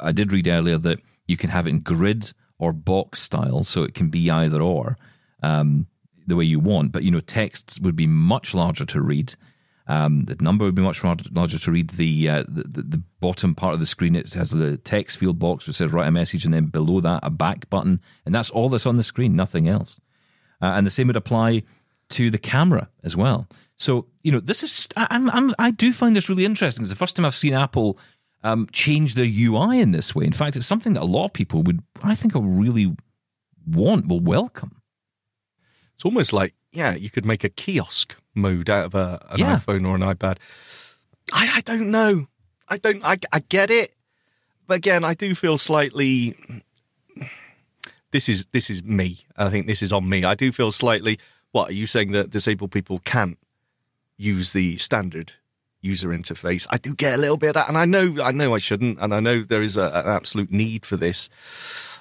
I- 0.00 0.12
did 0.12 0.32
read 0.32 0.48
earlier 0.48 0.78
that 0.78 1.00
you 1.26 1.36
can 1.36 1.50
have 1.50 1.66
it 1.66 1.70
in 1.70 1.80
grid 1.80 2.32
or 2.58 2.72
box 2.72 3.20
style, 3.20 3.62
so 3.64 3.82
it 3.82 3.94
can 3.94 4.08
be 4.08 4.30
either 4.30 4.62
or 4.62 4.96
um, 5.42 5.86
the 6.26 6.36
way 6.36 6.44
you 6.44 6.58
want. 6.58 6.90
But, 6.92 7.02
you 7.04 7.10
know, 7.10 7.20
texts 7.20 7.78
would 7.80 7.94
be 7.96 8.06
much 8.06 8.54
larger 8.54 8.86
to 8.86 9.00
read. 9.00 9.34
Um, 9.86 10.24
the 10.24 10.36
number 10.40 10.64
would 10.64 10.74
be 10.74 10.82
much 10.82 11.02
larger, 11.02 11.58
to 11.58 11.70
read. 11.70 11.90
The, 11.90 12.28
uh, 12.28 12.44
the 12.46 12.82
the 12.82 13.02
bottom 13.20 13.54
part 13.54 13.74
of 13.74 13.80
the 13.80 13.86
screen 13.86 14.14
it 14.16 14.34
has 14.34 14.50
the 14.50 14.76
text 14.76 15.16
field 15.16 15.38
box 15.38 15.66
which 15.66 15.76
says 15.76 15.92
write 15.92 16.08
a 16.08 16.10
message, 16.10 16.44
and 16.44 16.52
then 16.52 16.66
below 16.66 17.00
that 17.00 17.20
a 17.22 17.30
back 17.30 17.70
button, 17.70 18.00
and 18.26 18.34
that's 18.34 18.50
all 18.50 18.68
that's 18.68 18.84
on 18.84 18.96
the 18.96 19.02
screen, 19.02 19.34
nothing 19.34 19.66
else. 19.66 19.98
Uh, 20.60 20.66
and 20.76 20.86
the 20.86 20.90
same 20.90 21.06
would 21.06 21.16
apply 21.16 21.62
to 22.10 22.30
the 22.30 22.38
camera 22.38 22.88
as 23.04 23.16
well. 23.16 23.46
So 23.76 24.06
you 24.22 24.32
know, 24.32 24.40
this 24.40 24.62
is 24.62 24.88
I, 24.96 25.06
I'm, 25.10 25.30
I'm 25.30 25.54
I 25.58 25.70
do 25.70 25.92
find 25.92 26.16
this 26.16 26.28
really 26.28 26.44
interesting. 26.44 26.82
It's 26.82 26.90
the 26.90 26.96
first 26.96 27.14
time 27.16 27.24
I've 27.26 27.34
seen 27.34 27.54
Apple 27.54 27.98
um, 28.42 28.66
change 28.72 29.14
their 29.14 29.26
UI 29.28 29.80
in 29.80 29.92
this 29.92 30.14
way. 30.14 30.24
In 30.24 30.32
fact, 30.32 30.56
it's 30.56 30.66
something 30.66 30.94
that 30.94 31.02
a 31.02 31.04
lot 31.04 31.26
of 31.26 31.32
people 31.32 31.62
would 31.62 31.80
I 32.02 32.14
think 32.14 32.34
will 32.34 32.42
really 32.42 32.94
want, 33.66 34.08
will 34.08 34.20
welcome. 34.20 34.80
It's 35.94 36.04
almost 36.04 36.32
like, 36.32 36.54
yeah, 36.72 36.94
you 36.94 37.10
could 37.10 37.24
make 37.26 37.42
a 37.44 37.48
kiosk 37.48 38.16
mode 38.34 38.70
out 38.70 38.86
of 38.86 38.94
a, 38.94 39.24
an 39.30 39.40
Yeah. 39.40 39.56
iPhone 39.56 39.86
or 39.86 39.94
an 39.96 40.02
iPad. 40.02 40.38
I, 41.32 41.56
I 41.56 41.60
don't 41.62 41.90
know. 41.90 42.26
I 42.68 42.78
don't. 42.78 43.04
I, 43.04 43.18
I 43.32 43.40
get 43.40 43.70
it, 43.70 43.94
but 44.66 44.74
again, 44.76 45.04
I 45.04 45.14
do 45.14 45.34
feel 45.34 45.58
slightly. 45.58 46.36
This 48.10 48.28
is 48.28 48.46
this 48.52 48.70
is 48.70 48.82
me. 48.82 49.26
I 49.36 49.50
think 49.50 49.66
this 49.66 49.82
is 49.82 49.92
on 49.92 50.08
me. 50.08 50.24
I 50.24 50.34
do 50.34 50.50
feel 50.52 50.72
slightly. 50.72 51.18
What 51.52 51.70
are 51.70 51.74
you 51.74 51.86
saying 51.86 52.12
that 52.12 52.30
disabled 52.30 52.72
people 52.72 53.00
can't 53.04 53.38
use 54.16 54.52
the 54.52 54.78
standard 54.78 55.32
user 55.80 56.08
interface? 56.08 56.66
I 56.70 56.78
do 56.78 56.94
get 56.94 57.14
a 57.14 57.18
little 57.18 57.36
bit 57.36 57.48
of 57.48 57.54
that, 57.54 57.68
and 57.68 57.76
I 57.78 57.84
know 57.84 58.16
I 58.22 58.32
know 58.32 58.54
I 58.54 58.58
shouldn't, 58.58 58.98
and 59.00 59.14
I 59.14 59.20
know 59.20 59.42
there 59.42 59.62
is 59.62 59.76
a, 59.76 59.84
an 59.86 60.06
absolute 60.08 60.50
need 60.50 60.86
for 60.86 60.96
this. 60.96 61.28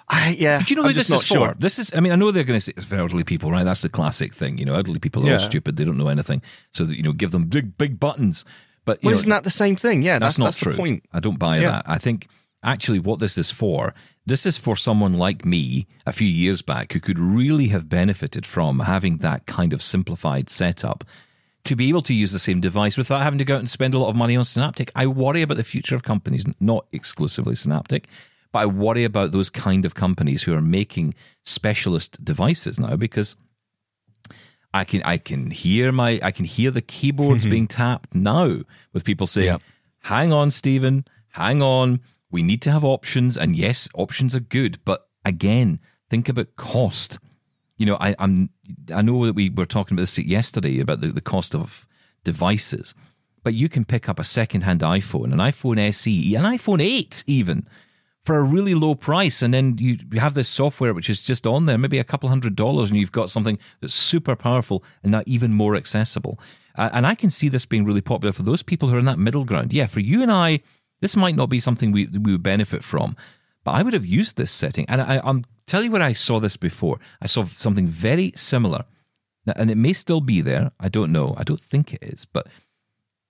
I 0.10 0.38
yeah. 0.40 0.60
But 0.60 0.70
you 0.70 0.78
know 0.78 0.84
who 0.84 0.94
this 0.94 1.06
is 1.06 1.12
not 1.12 1.22
for? 1.22 1.26
sure. 1.26 1.56
This 1.60 1.78
is, 1.80 1.94
I 1.94 2.00
mean, 2.00 2.14
I 2.14 2.16
know 2.16 2.32
they're 2.32 2.46
going 2.46 2.58
to 2.58 2.62
say 2.64 2.72
it's 2.78 2.86
for 2.86 2.96
elderly 2.96 3.26
people, 3.26 3.52
right? 3.52 3.66
That's 3.66 3.82
the 3.82 3.90
classic 3.90 4.34
thing. 4.34 4.58
You 4.58 4.64
know, 4.64 4.74
elderly 4.76 5.00
people 5.00 5.24
are 5.24 5.28
Yeah. 5.28 5.34
all 5.34 5.40
stupid. 5.40 5.76
They 5.76 5.84
don't 5.84 5.98
know 5.98 6.08
anything. 6.08 6.42
So, 6.72 6.86
that, 6.86 6.96
you 6.96 7.04
know, 7.04 7.12
give 7.12 7.32
them 7.32 7.48
big, 7.48 7.78
big 7.78 8.00
buttons. 8.00 8.46
But, 8.86 9.04
Well, 9.04 9.12
know, 9.12 9.16
isn't 9.18 9.30
that 9.30 9.44
the 9.44 9.50
same 9.52 9.76
thing? 9.76 10.04
Yeah, 10.04 10.14
that's, 10.18 10.38
that's, 10.38 10.40
not 10.40 10.46
that's 10.46 10.58
true. 10.60 10.72
the 10.72 10.78
point. 10.78 11.04
I 11.12 11.20
don't 11.20 11.38
buy 11.38 11.58
Yeah. 11.58 11.72
that. 11.72 11.90
I 11.90 11.98
think 11.98 12.30
actually 12.64 13.00
what 13.00 13.20
this 13.20 13.38
is 13.38 13.52
for, 13.52 13.94
this 14.28 14.46
is 14.46 14.58
for 14.58 14.76
someone 14.76 15.14
like 15.14 15.46
me 15.46 15.88
a 16.06 16.12
few 16.12 16.28
years 16.28 16.62
back 16.62 16.92
who 16.92 17.00
could 17.00 17.18
really 17.18 17.70
have 17.70 17.90
benefited 17.90 18.46
from 18.46 18.82
having 18.82 19.18
that 19.18 19.46
kind 19.46 19.72
of 19.72 19.82
simplified 19.82 20.50
setup 20.50 21.06
to 21.64 21.76
be 21.76 21.90
able 21.90 22.02
to 22.02 22.14
use 22.14 22.34
the 22.34 22.40
same 22.40 22.60
device 22.62 22.98
without 22.98 23.24
having 23.24 23.40
to 23.40 23.46
go 23.46 23.56
out 23.56 23.60
and 23.60 23.70
spend 23.70 23.94
a 23.94 23.98
lot 23.98 24.10
of 24.10 24.16
money 24.16 24.36
on 24.36 24.44
Synapptic. 24.44 24.92
I 24.96 25.08
worry 25.08 25.42
about 25.42 25.58
the 25.58 25.64
future 25.64 25.96
of 25.96 26.04
companies, 26.04 26.46
not 26.60 26.86
exclusively 26.92 27.56
Synapptic, 27.56 28.08
but 28.52 28.60
I 28.60 28.66
worry 28.66 29.06
about 29.06 29.32
those 29.32 29.50
kind 29.50 29.86
of 29.86 29.96
companies 29.96 30.44
who 30.44 30.54
are 30.54 30.62
making 30.62 31.14
specialist 31.46 32.24
devices 32.24 32.80
now 32.80 32.98
because 32.98 33.36
I 34.74 34.84
can 34.84 35.02
I 35.04 35.18
can 35.18 35.52
hear 35.52 35.92
my 35.94 36.20
I 36.22 36.32
can 36.32 36.46
hear 36.46 36.72
the 36.72 36.82
keyboards 36.82 37.44
mm-hmm. 37.44 37.52
being 37.52 37.68
tapped 37.68 38.14
now 38.14 38.60
with 38.94 39.06
people 39.06 39.26
saying, 39.26 39.48
Yeah. 39.48 39.58
"Hang 40.02 40.34
on, 40.34 40.52
Steven, 40.52 41.06
hang 41.30 41.62
on. 41.62 42.02
We 42.32 42.44
need 42.44 42.62
to 42.64 42.72
have 42.72 42.84
options." 42.84 43.38
And 43.38 43.56
yes, 43.56 43.90
options 43.96 44.36
are 44.36 44.40
good, 44.42 44.80
but 44.86 45.08
again, 45.26 45.80
think 46.10 46.30
about 46.30 46.56
cost. 46.56 47.20
You 47.78 47.86
know, 47.86 47.98
I, 48.00 48.16
I'm 48.20 48.50
I 48.94 49.02
know 49.02 49.26
that 49.26 49.36
we 49.36 49.50
were 49.50 49.66
talking 49.66 49.96
about 49.96 50.04
this 50.04 50.18
yesterday 50.18 50.80
about 50.80 51.02
the, 51.02 51.08
the 51.12 51.22
cost 51.22 51.56
of 51.56 51.88
devices, 52.24 52.94
but 53.44 53.54
you 53.54 53.70
can 53.70 53.86
pick 53.86 54.10
up 54.10 54.20
a 54.20 54.24
second-hand 54.24 54.82
iPhone, 54.82 55.32
an 55.32 55.40
iPhone 55.40 55.80
SE, 55.90 56.36
an 56.36 56.44
iPhone 56.44 56.82
8 56.82 57.24
even 57.28 57.68
for 58.28 58.38
a 58.38 58.44
really 58.44 58.76
low 58.76 58.94
price, 58.94 59.42
and 59.42 59.54
then 59.54 59.78
you 59.80 59.98
you 60.12 60.20
have 60.20 60.34
this 60.34 60.50
software 60.50 60.94
which 60.94 61.10
is 61.10 61.22
just 61.22 61.48
on 61.48 61.66
there, 61.66 61.78
maybe 61.78 61.98
a 61.98 62.04
couple 62.04 62.28
hundred 62.28 62.58
dollars, 62.58 62.90
and 62.90 63.00
you've 63.00 63.14
got 63.14 63.30
something 63.30 63.58
that's 63.80 63.94
super 63.94 64.36
powerful 64.36 64.84
and 65.02 65.14
now 65.14 65.24
even 65.26 65.54
more 65.54 65.78
accessible. 65.78 66.38
Uh, 66.76 66.90
and 66.92 67.08
I 67.08 67.16
can 67.16 67.30
see 67.30 67.48
this 67.48 67.66
being 67.66 67.86
really 67.86 68.02
popular 68.02 68.34
for 68.34 68.44
those 68.44 68.62
people 68.64 68.90
who 68.90 68.96
are 68.96 69.00
in 69.00 69.06
that 69.06 69.18
middle 69.18 69.46
ground. 69.46 69.72
Yeah, 69.72 69.86
for 69.86 70.02
you 70.02 70.22
and 70.22 70.30
I, 70.30 70.60
this 71.02 71.16
might 71.16 71.36
not 71.36 71.50
be 71.50 71.60
something 71.60 71.92
we 71.92 72.08
we 72.08 72.32
would 72.32 72.44
benefit 72.44 72.84
from, 72.84 73.16
but 73.64 73.72
I 73.72 73.84
would 73.84 73.94
have 73.94 74.06
used 74.06 74.38
this 74.38 74.52
setting. 74.52 74.86
And 74.88 75.02
I, 75.02 75.22
I'm 75.24 75.46
tell 75.66 75.84
you 75.84 75.92
where 75.92 76.02
I 76.02 76.14
saw 76.14 76.40
this 76.40 76.58
before. 76.58 77.00
I 77.22 77.28
saw 77.28 77.44
something 77.44 77.88
very 77.88 78.34
similar, 78.36 78.86
Now, 79.46 79.54
and 79.56 79.70
it 79.70 79.78
may 79.78 79.94
still 79.94 80.22
be 80.22 80.42
there. 80.42 80.72
I 80.80 80.90
don't 80.90 81.12
know. 81.12 81.36
I 81.38 81.44
don't 81.44 81.62
think 81.62 81.94
it 81.94 82.04
is, 82.04 82.26
but 82.26 82.48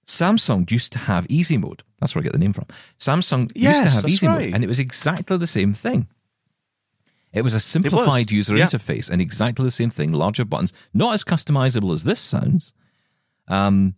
Samsung 0.05 0.69
used 0.71 0.93
to 0.93 0.99
have 0.99 1.25
easy 1.29 1.57
mode. 1.57 1.83
That's 1.99 2.15
where 2.15 2.21
I 2.21 2.23
get 2.23 2.33
the 2.33 2.39
name 2.39 2.53
from. 2.53 2.67
Samsung 2.99 3.51
used 3.55 3.83
to 3.83 3.89
have 3.89 4.05
easy 4.07 4.27
mode, 4.27 4.53
and 4.53 4.63
it 4.63 4.67
was 4.67 4.79
exactly 4.79 5.37
the 5.37 5.47
same 5.47 5.73
thing. 5.73 6.07
It 7.33 7.43
was 7.43 7.53
a 7.53 7.59
simplified 7.59 8.31
user 8.31 8.55
yeah. 8.55 8.65
interface 8.65 9.09
and 9.09 9.21
exactly 9.21 9.65
the 9.65 9.71
same 9.71 9.89
thing, 9.89 10.11
larger 10.13 10.45
buttons, 10.45 10.73
not 10.93 11.13
as 11.13 11.23
customizable 11.23 11.93
as 11.93 12.03
this 12.03 12.19
sounds. 12.19 12.73
Um, 13.47 13.95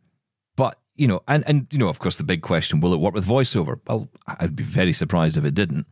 you 0.99 1.07
know, 1.07 1.21
and 1.27 1.43
and 1.47 1.67
you 1.71 1.79
know, 1.79 1.87
of 1.89 1.99
course, 1.99 2.17
the 2.17 2.23
big 2.23 2.41
question: 2.41 2.79
Will 2.81 2.93
it 2.93 2.99
work 2.99 3.13
with 3.13 3.25
voiceover? 3.25 3.79
Well, 3.87 4.09
I'd 4.27 4.55
be 4.55 4.63
very 4.63 4.93
surprised 4.93 5.37
if 5.37 5.45
it 5.45 5.53
didn't. 5.53 5.85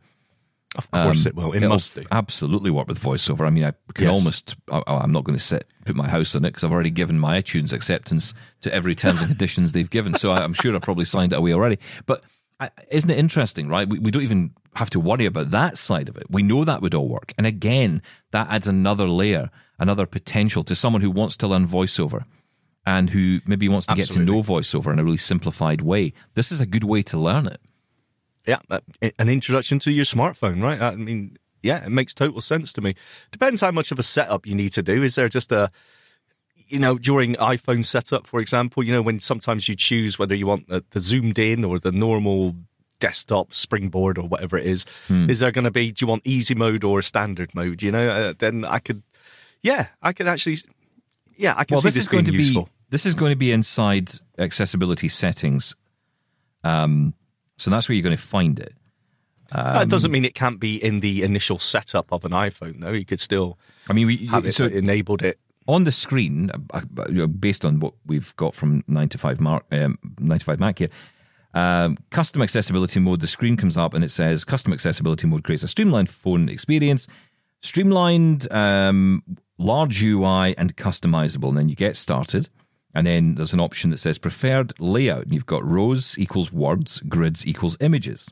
Of 0.76 0.90
course 0.90 1.24
Um, 1.24 1.30
it 1.30 1.34
will. 1.34 1.52
It 1.52 1.66
must 1.66 1.94
do. 1.94 2.04
absolutely 2.12 2.70
work 2.70 2.88
with 2.88 3.00
voiceover. 3.02 3.46
I 3.46 3.50
mean, 3.50 3.64
I 3.64 3.72
can 3.94 4.04
Yes. 4.04 4.12
almost. 4.18 4.56
I, 4.70 4.82
I'm 4.86 5.12
not 5.12 5.24
going 5.24 5.36
to 5.38 5.42
sit 5.42 5.66
put 5.86 5.96
my 5.96 6.06
house 6.08 6.36
on 6.36 6.44
it 6.44 6.50
because 6.50 6.62
I've 6.64 6.72
already 6.72 6.90
given 6.90 7.18
my 7.18 7.40
iTunes 7.40 7.72
acceptance 7.72 8.34
to 8.60 8.72
every 8.74 8.94
terms 8.94 9.20
and 9.22 9.28
conditions 9.34 9.72
they've 9.72 9.88
given. 9.88 10.14
So 10.14 10.30
I- 10.30 10.44
I'm 10.44 10.52
sure 10.52 10.74
I've 10.76 10.82
probably 10.82 11.06
signed 11.06 11.32
it 11.32 11.36
away 11.38 11.54
already. 11.54 11.78
But 12.04 12.22
I, 12.60 12.68
isn't 12.90 13.08
it 13.10 13.18
interesting, 13.18 13.68
right? 13.68 13.88
We, 13.88 13.98
we 13.98 14.10
don't 14.10 14.22
even 14.24 14.50
have 14.74 14.90
to 14.90 15.00
worry 15.00 15.24
about 15.24 15.50
that 15.52 15.78
side 15.78 16.08
of 16.10 16.16
it. 16.18 16.26
We 16.28 16.42
know 16.42 16.64
that 16.64 16.82
would 16.82 16.94
all 16.94 17.08
work. 17.08 17.32
And 17.38 17.46
again, 17.46 18.02
that 18.32 18.48
adds 18.50 18.68
another 18.68 19.08
layer, 19.08 19.48
another 19.78 20.04
potential 20.04 20.62
to 20.64 20.76
someone 20.76 21.00
who 21.00 21.10
wants 21.10 21.38
to 21.38 21.46
learn 21.48 21.66
voiceover 21.66 22.24
and 22.88 23.10
who 23.10 23.40
maybe 23.46 23.68
wants 23.68 23.86
to 23.86 23.92
Absolutely. 23.92 24.24
get 24.24 24.26
to 24.26 24.32
know 24.32 24.42
voiceover 24.42 24.90
in 24.90 24.98
a 24.98 25.04
really 25.04 25.18
simplified 25.18 25.82
way. 25.82 26.14
This 26.32 26.50
is 26.50 26.62
a 26.62 26.66
good 26.66 26.84
way 26.84 27.02
to 27.02 27.18
learn 27.18 27.46
it. 27.46 27.60
Yeah, 28.46 28.60
an 29.18 29.28
introduction 29.28 29.78
to 29.80 29.92
your 29.92 30.06
smartphone, 30.06 30.62
right? 30.62 30.80
I 30.80 30.96
mean, 30.96 31.36
yeah, 31.62 31.84
it 31.84 31.90
makes 31.90 32.14
total 32.14 32.40
sense 32.40 32.72
to 32.72 32.80
me. 32.80 32.94
Depends 33.30 33.60
how 33.60 33.72
much 33.72 33.92
of 33.92 33.98
a 33.98 34.02
setup 34.02 34.46
you 34.46 34.54
need 34.54 34.72
to 34.72 34.82
do. 34.82 35.02
Is 35.02 35.16
there 35.16 35.28
just 35.28 35.52
a, 35.52 35.70
you 36.66 36.78
know, 36.78 36.96
during 36.96 37.34
iPhone 37.34 37.84
setup, 37.84 38.26
for 38.26 38.40
example, 38.40 38.82
you 38.82 38.90
know, 38.94 39.02
when 39.02 39.20
sometimes 39.20 39.68
you 39.68 39.74
choose 39.74 40.18
whether 40.18 40.34
you 40.34 40.46
want 40.46 40.68
the, 40.68 40.82
the 40.92 41.00
zoomed 41.00 41.38
in 41.38 41.66
or 41.66 41.78
the 41.78 41.92
normal 41.92 42.54
desktop 43.00 43.52
springboard 43.52 44.16
or 44.16 44.26
whatever 44.26 44.56
it 44.56 44.64
is, 44.64 44.86
Hmm. 45.08 45.28
is 45.28 45.40
there 45.40 45.52
going 45.52 45.66
to 45.66 45.70
be, 45.70 45.92
do 45.92 46.04
you 46.04 46.08
want 46.08 46.22
easy 46.24 46.54
mode 46.54 46.84
or 46.84 47.02
standard 47.02 47.54
mode? 47.54 47.82
You 47.82 47.92
know, 47.92 48.08
uh, 48.08 48.32
then 48.38 48.64
I 48.64 48.78
could, 48.78 49.02
yeah, 49.60 49.88
I 50.00 50.14
could 50.14 50.26
actually, 50.26 50.56
yeah, 51.36 51.52
I 51.54 51.64
can 51.64 51.74
well, 51.74 51.82
see 51.82 51.88
this, 51.88 51.96
this, 51.96 52.04
is 52.04 52.08
going 52.08 52.24
being 52.24 52.32
to 52.32 52.38
useful. 52.38 52.70
This 52.90 53.06
is 53.06 53.14
going 53.14 53.30
to 53.30 53.36
be 53.36 53.52
inside 53.52 54.10
accessibility 54.38 55.08
settings. 55.08 55.74
Um, 56.64 57.14
so 57.56 57.70
that's 57.70 57.88
where 57.88 57.94
you're 57.94 58.02
going 58.02 58.16
to 58.16 58.22
find 58.22 58.58
it. 58.58 58.74
that 59.52 59.88
doesn't 59.88 60.10
mean 60.10 60.24
it 60.24 60.34
can't 60.34 60.60
be 60.60 60.82
in 60.82 61.00
the 61.00 61.22
initial 61.22 61.58
setup 61.58 62.12
of 62.12 62.24
an 62.24 62.32
iPhone, 62.32 62.80
though. 62.80 62.92
You 62.92 63.04
could 63.04 63.20
still 63.20 63.58
I 63.88 63.92
mean, 63.92 64.06
we, 64.06 64.26
have 64.26 64.44
it 64.44 64.54
so 64.54 64.66
enabled 64.66 65.22
it. 65.22 65.38
on 65.66 65.84
the 65.84 65.92
screen, 65.92 66.50
uh, 66.50 66.80
uh, 66.96 67.26
based 67.26 67.64
on 67.64 67.80
what 67.80 67.94
we've 68.06 68.34
got 68.36 68.54
from 68.54 68.84
9 68.86 69.08
to 69.10 69.18
5 69.18 69.40
Mark, 69.40 69.64
um, 69.72 69.98
9 70.18 70.38
to 70.38 70.44
5 70.44 70.60
Mac 70.60 70.78
here, 70.78 70.90
um, 71.54 71.96
custom 72.10 72.42
accessibility 72.42 73.00
mode, 73.00 73.20
the 73.20 73.26
screen 73.26 73.56
comes 73.56 73.76
up 73.76 73.94
and 73.94 74.04
it 74.04 74.10
says 74.10 74.44
custom 74.44 74.72
accessibility 74.72 75.26
mode 75.26 75.44
creates 75.44 75.62
a 75.62 75.68
streamlined 75.68 76.10
phone 76.10 76.48
experience, 76.48 77.08
streamlined, 77.62 78.50
um, 78.52 79.22
large 79.58 80.02
UI, 80.02 80.56
and 80.56 80.76
customizable. 80.76 81.48
And 81.48 81.58
then 81.58 81.68
you 81.68 81.74
get 81.74 81.96
started. 81.96 82.48
And 82.98 83.06
then 83.06 83.36
there's 83.36 83.52
an 83.52 83.60
option 83.60 83.90
that 83.90 83.98
says 83.98 84.18
preferred 84.18 84.72
layout. 84.80 85.22
And 85.22 85.32
you've 85.32 85.46
got 85.46 85.64
rows 85.64 86.18
equals 86.18 86.50
words, 86.52 86.98
grids 87.02 87.46
equals 87.46 87.76
images. 87.80 88.28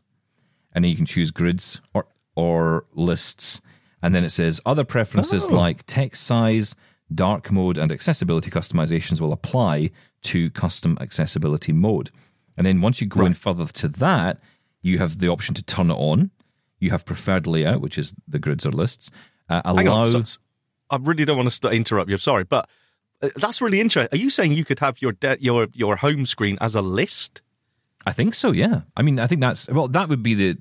And 0.72 0.82
then 0.84 0.90
you 0.90 0.96
can 0.96 1.06
choose 1.06 1.30
grids 1.30 1.80
or, 1.94 2.06
or 2.34 2.84
lists. 2.92 3.60
And 4.02 4.12
then 4.12 4.24
it 4.24 4.30
says 4.30 4.60
other 4.66 4.82
preferences 4.84 5.52
like 5.52 5.86
text 5.86 6.24
size, 6.24 6.74
dark 7.14 7.52
mode, 7.52 7.78
and 7.78 7.92
accessibility 7.92 8.50
customizations 8.50 9.20
will 9.20 9.32
apply 9.32 9.90
to 10.22 10.50
custom 10.50 10.98
accessibility 11.00 11.72
mode. 11.72 12.10
And 12.56 12.66
then 12.66 12.80
once 12.80 13.00
you 13.00 13.06
go 13.06 13.24
in 13.24 13.34
further 13.34 13.66
to 13.66 13.86
that, 13.88 14.40
you 14.82 14.98
have 14.98 15.20
the 15.20 15.28
option 15.28 15.54
to 15.54 15.62
turn 15.62 15.92
it 15.92 15.94
on. 15.94 16.32
You 16.80 16.90
have 16.90 17.04
preferred 17.06 17.46
layout, 17.46 17.80
which 17.80 17.98
is 17.98 18.16
the 18.26 18.40
grids 18.40 18.66
or 18.66 18.72
lists. 18.72 19.12
Uh, 19.48 19.62
Hang 19.64 19.86
allow. 19.86 20.00
on, 20.00 20.06
so- 20.06 20.22
so- 20.24 20.40
I 20.90 20.96
really 20.96 21.24
don't 21.24 21.36
want 21.36 21.48
to 21.48 21.54
st- 21.54 21.72
interrupt 21.74 22.08
you. 22.10 22.14
I'm 22.16 22.20
sorry, 22.20 22.44
but 22.44 22.68
that's 23.20 23.60
really 23.60 23.80
interesting. 23.80 24.16
Are 24.16 24.20
you 24.20 24.30
saying 24.30 24.52
you 24.52 24.64
could 24.64 24.78
have 24.80 25.00
your 25.00 25.12
de- 25.12 25.38
your 25.40 25.68
your 25.72 25.96
home 25.96 26.26
screen 26.26 26.58
as 26.60 26.74
a 26.74 26.82
list? 26.82 27.42
I 28.06 28.12
think 28.12 28.34
so. 28.34 28.52
Yeah. 28.52 28.82
I 28.96 29.02
mean, 29.02 29.18
I 29.18 29.26
think 29.26 29.40
that's 29.40 29.68
well. 29.68 29.88
That 29.88 30.08
would 30.08 30.22
be 30.22 30.34
the 30.34 30.58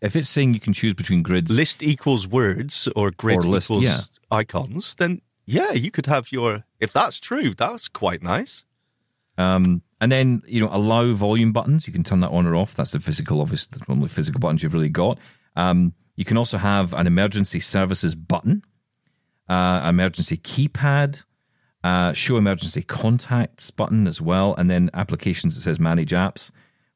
if 0.00 0.14
it's 0.14 0.28
saying 0.28 0.54
you 0.54 0.60
can 0.60 0.72
choose 0.72 0.94
between 0.94 1.22
grids. 1.22 1.54
List 1.54 1.82
equals 1.82 2.26
words 2.26 2.88
or 2.94 3.10
grid 3.10 3.38
Or 3.38 3.42
list, 3.42 3.70
equals 3.70 3.84
yeah. 3.84 3.98
icons. 4.30 4.94
Then 4.94 5.22
yeah, 5.44 5.72
you 5.72 5.90
could 5.90 6.06
have 6.06 6.30
your. 6.30 6.64
If 6.78 6.92
that's 6.92 7.18
true, 7.18 7.54
that's 7.54 7.88
quite 7.88 8.22
nice. 8.22 8.64
Um, 9.36 9.82
and 10.00 10.12
then 10.12 10.42
you 10.46 10.60
know 10.60 10.68
allow 10.70 11.12
volume 11.14 11.52
buttons. 11.52 11.86
You 11.86 11.92
can 11.92 12.04
turn 12.04 12.20
that 12.20 12.30
on 12.30 12.46
or 12.46 12.54
off. 12.54 12.74
That's 12.74 12.92
the 12.92 13.00
physical, 13.00 13.40
obvious, 13.40 13.66
the 13.66 13.80
only 13.88 14.08
physical 14.08 14.40
buttons 14.40 14.62
you've 14.62 14.74
really 14.74 14.88
got. 14.90 15.18
Um, 15.56 15.94
you 16.16 16.24
can 16.24 16.36
also 16.36 16.58
have 16.58 16.92
an 16.94 17.06
emergency 17.06 17.60
services 17.60 18.14
button, 18.14 18.62
uh, 19.48 19.86
emergency 19.88 20.36
keypad, 20.36 21.24
uh, 21.84 22.12
show 22.12 22.36
emergency 22.36 22.82
contacts 22.82 23.70
button 23.70 24.06
as 24.06 24.20
well, 24.20 24.54
and 24.56 24.70
then 24.70 24.90
applications 24.94 25.54
that 25.54 25.62
says 25.62 25.78
manage 25.78 26.10
apps, 26.10 26.50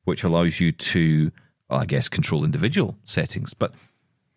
which 0.04 0.24
allows 0.24 0.60
you 0.60 0.72
to, 0.72 1.30
well, 1.68 1.80
I 1.80 1.84
guess, 1.84 2.08
control 2.08 2.44
individual 2.44 2.98
settings. 3.04 3.54
But 3.54 3.74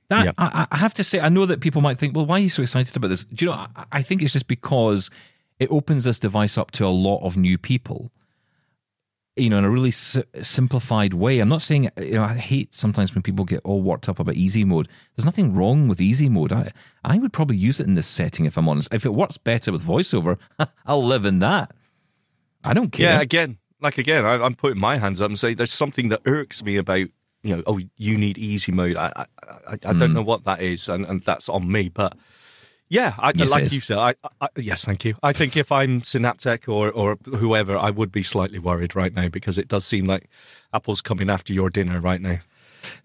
that 0.10 0.26
Yep. 0.26 0.36
I, 0.38 0.68
I 0.72 0.78
have 0.78 0.94
to 0.96 1.04
say, 1.04 1.20
I 1.20 1.30
know 1.30 1.46
that 1.46 1.62
people 1.62 1.82
might 1.82 1.98
think, 1.98 2.16
well, 2.16 2.26
why 2.26 2.36
are 2.36 2.44
you 2.44 2.50
so 2.50 2.62
excited 2.62 2.96
about 2.96 3.08
this? 3.08 3.26
Do 3.26 3.46
you 3.46 3.52
know? 3.52 3.58
I, 3.58 3.86
I 3.92 4.02
think 4.02 4.22
it's 4.22 4.34
just 4.34 4.48
because 4.48 5.10
it 5.60 5.72
opens 5.72 6.04
this 6.04 6.20
device 6.20 6.58
up 6.58 6.72
to 6.72 6.86
a 6.86 6.90
lot 6.90 7.26
of 7.26 7.38
new 7.38 7.58
people 7.58 8.12
you 9.36 9.50
know, 9.50 9.58
in 9.58 9.66
a 9.66 9.70
really 9.70 9.92
si- 9.92 10.24
simplified 10.42 11.14
way. 11.14 11.40
I'm 11.40 11.50
not 11.50 11.62
saying, 11.62 11.90
you 11.98 12.14
know, 12.14 12.24
I 12.24 12.36
hate 12.36 12.74
sometimes 12.74 13.14
when 13.14 13.22
people 13.22 13.44
get 13.46 13.60
all 13.66 13.82
worked 13.82 14.08
up 14.08 14.20
about 14.20 14.36
easy 14.36 14.64
mode. 14.64 14.88
There's 15.16 15.26
nothing 15.26 15.54
wrong 15.54 15.88
with 15.88 16.00
easy 16.00 16.30
mode. 16.30 16.54
I, 16.54 16.72
I 17.04 17.18
would 17.18 17.34
probably 17.34 17.58
use 17.58 17.80
it 17.80 17.88
in 17.88 17.96
this 17.96 18.08
setting 18.08 18.46
if 18.46 18.58
I'm 18.58 18.70
honest. 18.70 18.94
If 18.94 19.06
it 19.06 19.14
works 19.14 19.38
better 19.38 19.72
with 19.72 19.84
voiceover, 19.84 20.38
I'll 20.86 21.04
live 21.04 21.26
in 21.26 21.40
that. 21.40 21.72
I 22.64 22.74
don't 22.74 22.92
care. 22.92 23.14
Yeah, 23.16 23.22
again, 23.22 23.58
like 23.82 23.98
again, 23.98 24.26
I, 24.26 24.36
I'm 24.36 24.56
putting 24.56 24.80
my 24.80 24.98
hands 24.98 25.20
up 25.22 25.28
and 25.30 25.38
say 25.38 25.54
there's 25.54 25.74
something 25.74 26.10
that 26.10 26.22
irks 26.26 26.64
me 26.64 26.78
about 26.78 27.08
you 27.44 27.56
know. 27.58 27.64
Oh, 27.68 27.80
you 27.98 28.18
need 28.18 28.38
easy 28.40 28.72
mode. 28.72 28.96
I 28.98 29.12
I, 29.16 29.26
I, 29.68 29.74
I 29.74 29.76
don't 29.76 30.00
Hmm. 30.10 30.14
know 30.14 30.22
what 30.24 30.46
that 30.46 30.62
is, 30.62 30.90
and, 30.90 31.06
and 31.06 31.22
that's 31.22 31.48
on 31.50 31.72
me. 31.72 31.90
But 31.90 32.18
yeah, 32.90 33.16
I, 33.18 33.32
Yes, 33.36 33.50
like 33.52 33.72
you 33.74 33.82
said, 33.82 33.98
I, 33.98 34.16
I 34.40 34.48
yes, 34.58 34.86
thank 34.86 35.06
you. 35.06 35.16
I 35.24 35.34
think 35.34 35.58
if 35.58 35.72
I'm 35.72 36.02
Synapptic 36.02 36.68
or 36.68 36.92
or 36.92 37.18
whoever, 37.26 37.78
I 37.78 37.90
would 37.90 38.12
be 38.12 38.24
slightly 38.24 38.60
worried 38.60 38.96
right 38.96 39.14
now 39.14 39.28
because 39.28 39.58
it 39.58 39.68
does 39.68 39.86
seem 39.86 40.06
like 40.06 40.30
Apple's 40.74 41.02
coming 41.02 41.30
after 41.30 41.54
your 41.54 41.70
dinner 41.70 42.00
right 42.00 42.22
now. 42.22 42.40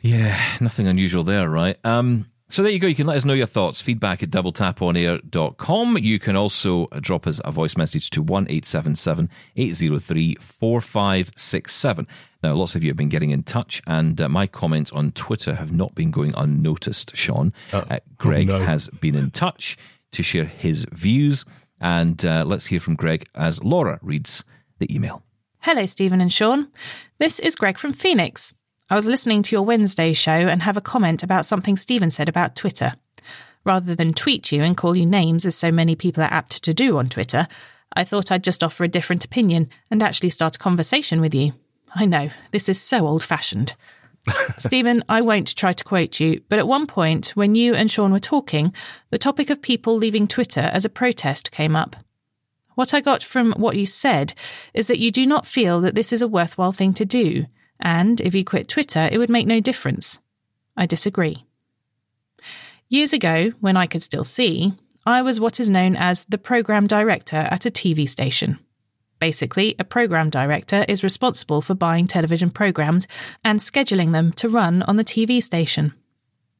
Yeah, 0.00 0.38
nothing 0.60 0.86
unusual 0.86 1.24
there, 1.24 1.48
right? 1.48 1.78
Um, 1.84 2.26
so 2.50 2.62
there 2.64 2.72
you 2.72 2.80
go. 2.80 2.88
You 2.88 2.96
can 2.96 3.06
let 3.06 3.16
us 3.16 3.24
know 3.24 3.32
your 3.32 3.46
thoughts. 3.46 3.80
Feedback 3.80 4.24
at 4.24 4.30
doubletaponair.com. 4.30 5.98
You 5.98 6.18
can 6.18 6.34
also 6.34 6.88
drop 7.00 7.28
us 7.28 7.40
a 7.44 7.52
voice 7.52 7.76
message 7.76 8.10
to 8.10 8.22
1 8.22 8.48
803 8.50 10.34
4567. 10.34 12.08
Now, 12.42 12.54
lots 12.54 12.74
of 12.74 12.82
you 12.82 12.90
have 12.90 12.96
been 12.96 13.10
getting 13.10 13.30
in 13.30 13.42
touch, 13.42 13.82
and 13.86 14.20
uh, 14.20 14.28
my 14.28 14.46
comments 14.46 14.90
on 14.92 15.12
Twitter 15.12 15.54
have 15.54 15.72
not 15.72 15.94
been 15.94 16.10
going 16.10 16.32
unnoticed, 16.36 17.14
Shaun. 17.14 17.52
Uh, 17.72 17.98
Greg 18.16 18.48
no. 18.48 18.60
has 18.60 18.88
been 19.00 19.14
in 19.14 19.30
touch 19.30 19.76
to 20.12 20.22
share 20.22 20.44
his 20.44 20.86
views, 20.92 21.44
and 21.80 22.24
uh, 22.24 22.44
let's 22.46 22.66
hear 22.66 22.80
from 22.80 22.94
Greg 22.94 23.28
as 23.34 23.62
Laura 23.62 23.98
reads 24.02 24.44
the 24.78 24.92
email. 24.94 25.22
Hello, 25.60 25.84
Steven 25.84 26.22
and 26.22 26.32
Shaun. 26.32 26.68
This 27.18 27.38
is 27.38 27.56
Greg 27.56 27.76
from 27.76 27.92
Phoenix. 27.92 28.54
I 28.88 28.96
was 28.96 29.06
listening 29.06 29.42
to 29.42 29.54
your 29.54 29.62
Wednesday 29.62 30.14
show 30.14 30.32
and 30.32 30.62
have 30.62 30.78
a 30.78 30.80
comment 30.80 31.22
about 31.22 31.44
something 31.44 31.76
Steven 31.76 32.10
said 32.10 32.28
about 32.28 32.56
Twitter. 32.56 32.94
Rather 33.64 33.94
than 33.94 34.14
tweet 34.14 34.50
you 34.50 34.62
and 34.62 34.76
call 34.76 34.96
you 34.96 35.04
names, 35.04 35.44
as 35.44 35.54
so 35.54 35.70
many 35.70 35.94
people 35.94 36.22
are 36.22 36.32
apt 36.32 36.62
to 36.64 36.72
do 36.72 36.96
on 36.96 37.10
Twitter, 37.10 37.46
I 37.94 38.04
thought 38.04 38.32
I'd 38.32 38.42
just 38.42 38.64
offer 38.64 38.82
a 38.82 38.88
different 38.88 39.24
opinion 39.24 39.68
and 39.90 40.02
actually 40.02 40.30
start 40.30 40.56
a 40.56 40.58
conversation 40.58 41.20
with 41.20 41.34
you. 41.34 41.52
I 41.94 42.06
know, 42.06 42.30
this 42.52 42.68
is 42.68 42.80
so 42.80 43.06
old 43.06 43.22
fashioned. 43.22 43.74
Steven, 44.58 45.02
I 45.08 45.20
won't 45.20 45.56
try 45.56 45.72
to 45.72 45.84
quote 45.84 46.20
you, 46.20 46.42
but 46.48 46.58
at 46.58 46.68
one 46.68 46.86
point, 46.86 47.28
when 47.30 47.54
you 47.54 47.74
and 47.74 47.90
Shaun 47.90 48.12
were 48.12 48.18
talking, 48.18 48.72
the 49.10 49.18
topic 49.18 49.50
of 49.50 49.62
people 49.62 49.96
leaving 49.96 50.28
Twitter 50.28 50.60
as 50.60 50.84
a 50.84 50.90
protest 50.90 51.50
came 51.50 51.74
up. 51.74 51.96
What 52.74 52.94
I 52.94 53.00
got 53.00 53.22
from 53.22 53.52
what 53.52 53.76
you 53.76 53.86
said 53.86 54.34
is 54.72 54.86
that 54.86 54.98
you 54.98 55.10
do 55.10 55.26
not 55.26 55.46
feel 55.46 55.80
that 55.80 55.94
this 55.94 56.12
is 56.12 56.22
a 56.22 56.28
worthwhile 56.28 56.72
thing 56.72 56.94
to 56.94 57.04
do, 57.04 57.46
and 57.80 58.20
if 58.20 58.34
you 58.34 58.44
quit 58.44 58.68
Twitter, 58.68 59.08
it 59.10 59.18
would 59.18 59.30
make 59.30 59.46
no 59.46 59.60
difference. 59.60 60.18
I 60.76 60.86
disagree. 60.86 61.44
Years 62.88 63.12
ago, 63.12 63.52
when 63.60 63.76
I 63.76 63.86
could 63.86 64.02
still 64.02 64.24
see, 64.24 64.74
I 65.06 65.22
was 65.22 65.40
what 65.40 65.60
is 65.60 65.70
known 65.70 65.96
as 65.96 66.24
the 66.24 66.38
program 66.38 66.86
director 66.86 67.36
at 67.36 67.66
a 67.66 67.70
TV 67.70 68.08
station. 68.08 68.58
Basically, 69.20 69.76
a 69.78 69.84
program 69.84 70.30
director 70.30 70.84
is 70.88 71.04
responsible 71.04 71.60
for 71.60 71.74
buying 71.74 72.06
television 72.06 72.50
programs 72.50 73.06
and 73.44 73.60
scheduling 73.60 74.12
them 74.12 74.32
to 74.32 74.48
run 74.48 74.82
on 74.84 74.96
the 74.96 75.04
TV 75.04 75.42
station. 75.42 75.92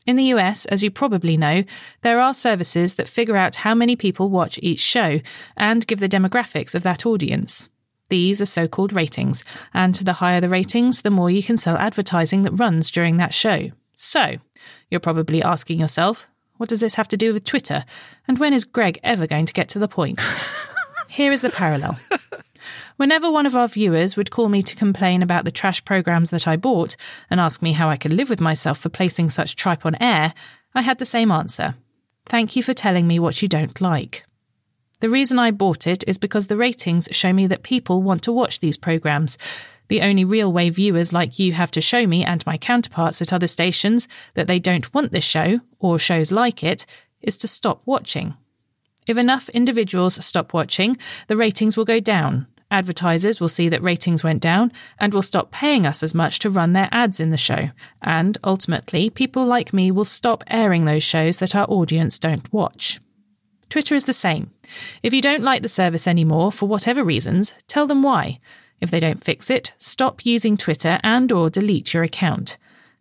In 0.07 0.17
the 0.17 0.25
US, 0.35 0.67
as 0.67 0.83
you 0.83 0.91
probably 0.91 1.37
know, 1.37 1.65
there 2.03 2.21
are 2.21 2.35
services 2.35 2.95
that 2.95 3.09
figure 3.09 3.37
out 3.37 3.57
how 3.57 3.75
many 3.75 3.97
people 3.97 4.29
watch 4.29 4.59
each 4.63 4.81
show 4.81 5.21
and 5.57 5.87
give 5.87 6.01
the 6.01 6.09
demographics 6.09 6.75
of 6.75 6.83
that 6.83 7.05
audience. 7.05 7.69
These 8.11 8.43
are 8.43 8.47
so 8.47 8.67
called 8.69 8.93
ratings, 8.93 9.45
and 9.73 9.95
the 9.95 10.15
higher 10.15 10.41
the 10.41 10.49
ratings, 10.49 11.03
the 11.03 11.11
more 11.11 11.31
you 11.31 11.43
can 11.43 11.57
sell 11.57 11.77
advertising 11.77 12.43
that 12.43 12.53
runs 12.53 12.91
during 12.91 13.19
that 13.19 13.33
show. 13.33 13.71
So, 13.95 14.37
you're 14.91 15.01
probably 15.01 15.43
asking 15.43 15.81
yourself, 15.81 16.27
what 16.57 16.69
does 16.69 16.81
this 16.81 16.97
have 16.97 17.09
to 17.09 17.17
do 17.17 17.33
with 17.33 17.45
Twitter? 17.45 17.85
And 18.27 18.39
when 18.39 18.53
is 18.53 18.65
Greg 18.65 18.99
ever 19.03 19.27
going 19.27 19.47
to 19.47 19.53
get 19.53 19.69
to 19.71 19.79
the 19.79 19.89
point? 19.89 20.21
Here 21.09 21.33
is 21.33 21.41
the 21.41 21.51
parallel. 21.51 21.99
Whenever 23.01 23.31
one 23.31 23.47
of 23.47 23.57
our 23.57 23.67
viewers 23.67 24.15
would 24.15 24.31
call 24.31 24.51
me 24.51 24.63
to 24.63 24.77
complain 24.77 25.23
about 25.23 25.47
the 25.47 25.51
trash 25.51 25.83
programs 25.87 26.29
that 26.29 26.47
I 26.47 26.59
bought 26.59 26.97
and 27.31 27.41
ask 27.41 27.63
me 27.63 27.73
how 27.73 27.89
I 27.89 27.97
could 27.97 28.13
live 28.13 28.29
with 28.29 28.43
myself 28.43 28.77
for 28.77 28.91
placing 28.91 29.31
such 29.31 29.57
tripe 29.57 29.87
on 29.87 29.95
air, 30.03 30.35
I 30.75 30.83
had 30.83 30.99
the 30.99 31.07
same 31.07 31.31
answer. 31.33 31.77
Thank 32.27 32.57
you 32.57 32.63
for 32.63 32.75
telling 32.75 33.07
me 33.07 33.19
what 33.19 33.41
you 33.41 33.49
don't 33.49 33.81
like. 33.81 34.27
The 35.01 35.09
reason 35.09 35.39
I 35.39 35.51
bought 35.51 35.87
it 35.87 36.05
is 36.07 36.19
because 36.19 36.49
the 36.49 36.59
ratings 36.59 37.09
show 37.11 37.33
me 37.33 37.47
that 37.47 37.63
people 37.63 38.03
want 38.03 38.23
to 38.25 38.33
watch 38.33 38.61
these 38.61 38.77
programs. 38.77 39.39
The 39.89 40.03
only 40.03 40.27
real 40.27 40.53
way 40.53 40.69
viewers 40.69 41.11
like 41.11 41.39
you 41.39 41.55
have 41.55 41.71
to 41.71 41.81
show 41.81 42.07
me 42.07 42.23
and 42.23 42.45
my 42.45 42.59
counterparts 42.59 43.23
at 43.23 43.33
other 43.33 43.47
stations 43.47 44.09
that 44.35 44.47
they 44.47 44.59
don't 44.59 44.93
want 44.93 45.11
this 45.11 45.25
show, 45.25 45.61
or 45.79 45.99
shows 45.99 46.33
like 46.33 46.63
it, 46.63 46.85
is 47.23 47.39
to 47.39 47.49
stop 47.49 47.81
watching. 47.87 48.35
If 49.07 49.17
enough 49.17 49.49
individuals 49.49 50.23
stop 50.23 50.53
watching, 50.53 50.99
the 51.29 51.37
ratings 51.39 51.79
will 51.79 51.87
go 51.87 51.99
down. 51.99 52.47
Advertisers 52.71 53.41
will 53.41 53.49
see 53.49 53.69
that 53.69 53.83
ratings 53.83 54.23
went 54.23 54.41
down 54.41 54.73
and 54.99 55.13
will 55.13 55.23
stop 55.23 55.51
paying 55.51 55.87
us 55.87 56.03
as 56.03 56.15
much 56.15 56.39
to 56.39 56.51
run 56.51 56.73
their 56.73 56.89
ads 56.93 57.19
in 57.19 57.31
the 57.31 57.37
show. 57.37 57.71
And 58.01 58.39
ultimately, 58.45 59.11
people 59.11 59.45
like 59.45 59.73
me 59.73 59.91
will 59.91 60.05
stop 60.05 60.45
airing 60.47 60.85
those 60.85 61.03
shows 61.03 61.39
that 61.39 61.57
our 61.57 61.67
audience 61.69 62.19
don't 62.19 62.53
watch. 62.53 63.01
Twitter 63.69 63.95
is 63.95 64.07
the 64.07 64.13
same. 64.13 64.51
If 65.03 65.13
you 65.13 65.23
don't 65.23 65.43
like 65.43 65.63
the 65.63 65.69
service 65.69 66.07
anymore 66.07 66.53
for 66.53 66.67
whatever 66.67 67.03
reasons, 67.03 67.55
tell 67.67 67.87
them 67.87 68.03
why. 68.03 68.41
If 68.81 68.91
they 68.91 69.01
don't 69.01 69.25
fix 69.25 69.51
it, 69.51 69.73
stop 69.79 70.25
using 70.25 70.57
Twitter 70.57 70.99
and 71.03 71.31
or 71.31 71.51
delete 71.51 71.93
your 71.93 72.03
account. 72.03 72.57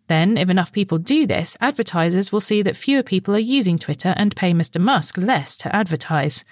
Then, 0.07 0.38
if 0.38 0.49
enough 0.49 0.72
people 0.72 0.97
do 0.97 1.28
this, 1.28 1.55
advertisers 1.61 2.32
will 2.32 2.41
see 2.41 2.63
that 2.63 2.76
fewer 2.76 3.03
people 3.03 3.36
are 3.36 3.39
using 3.39 3.78
Twitter 3.78 4.13
and 4.17 4.36
pay 4.36 4.53
Mr. 4.53 4.82
Musk 4.82 5.17
less 5.17 5.55
to 5.57 5.74
advertise. 5.74 6.43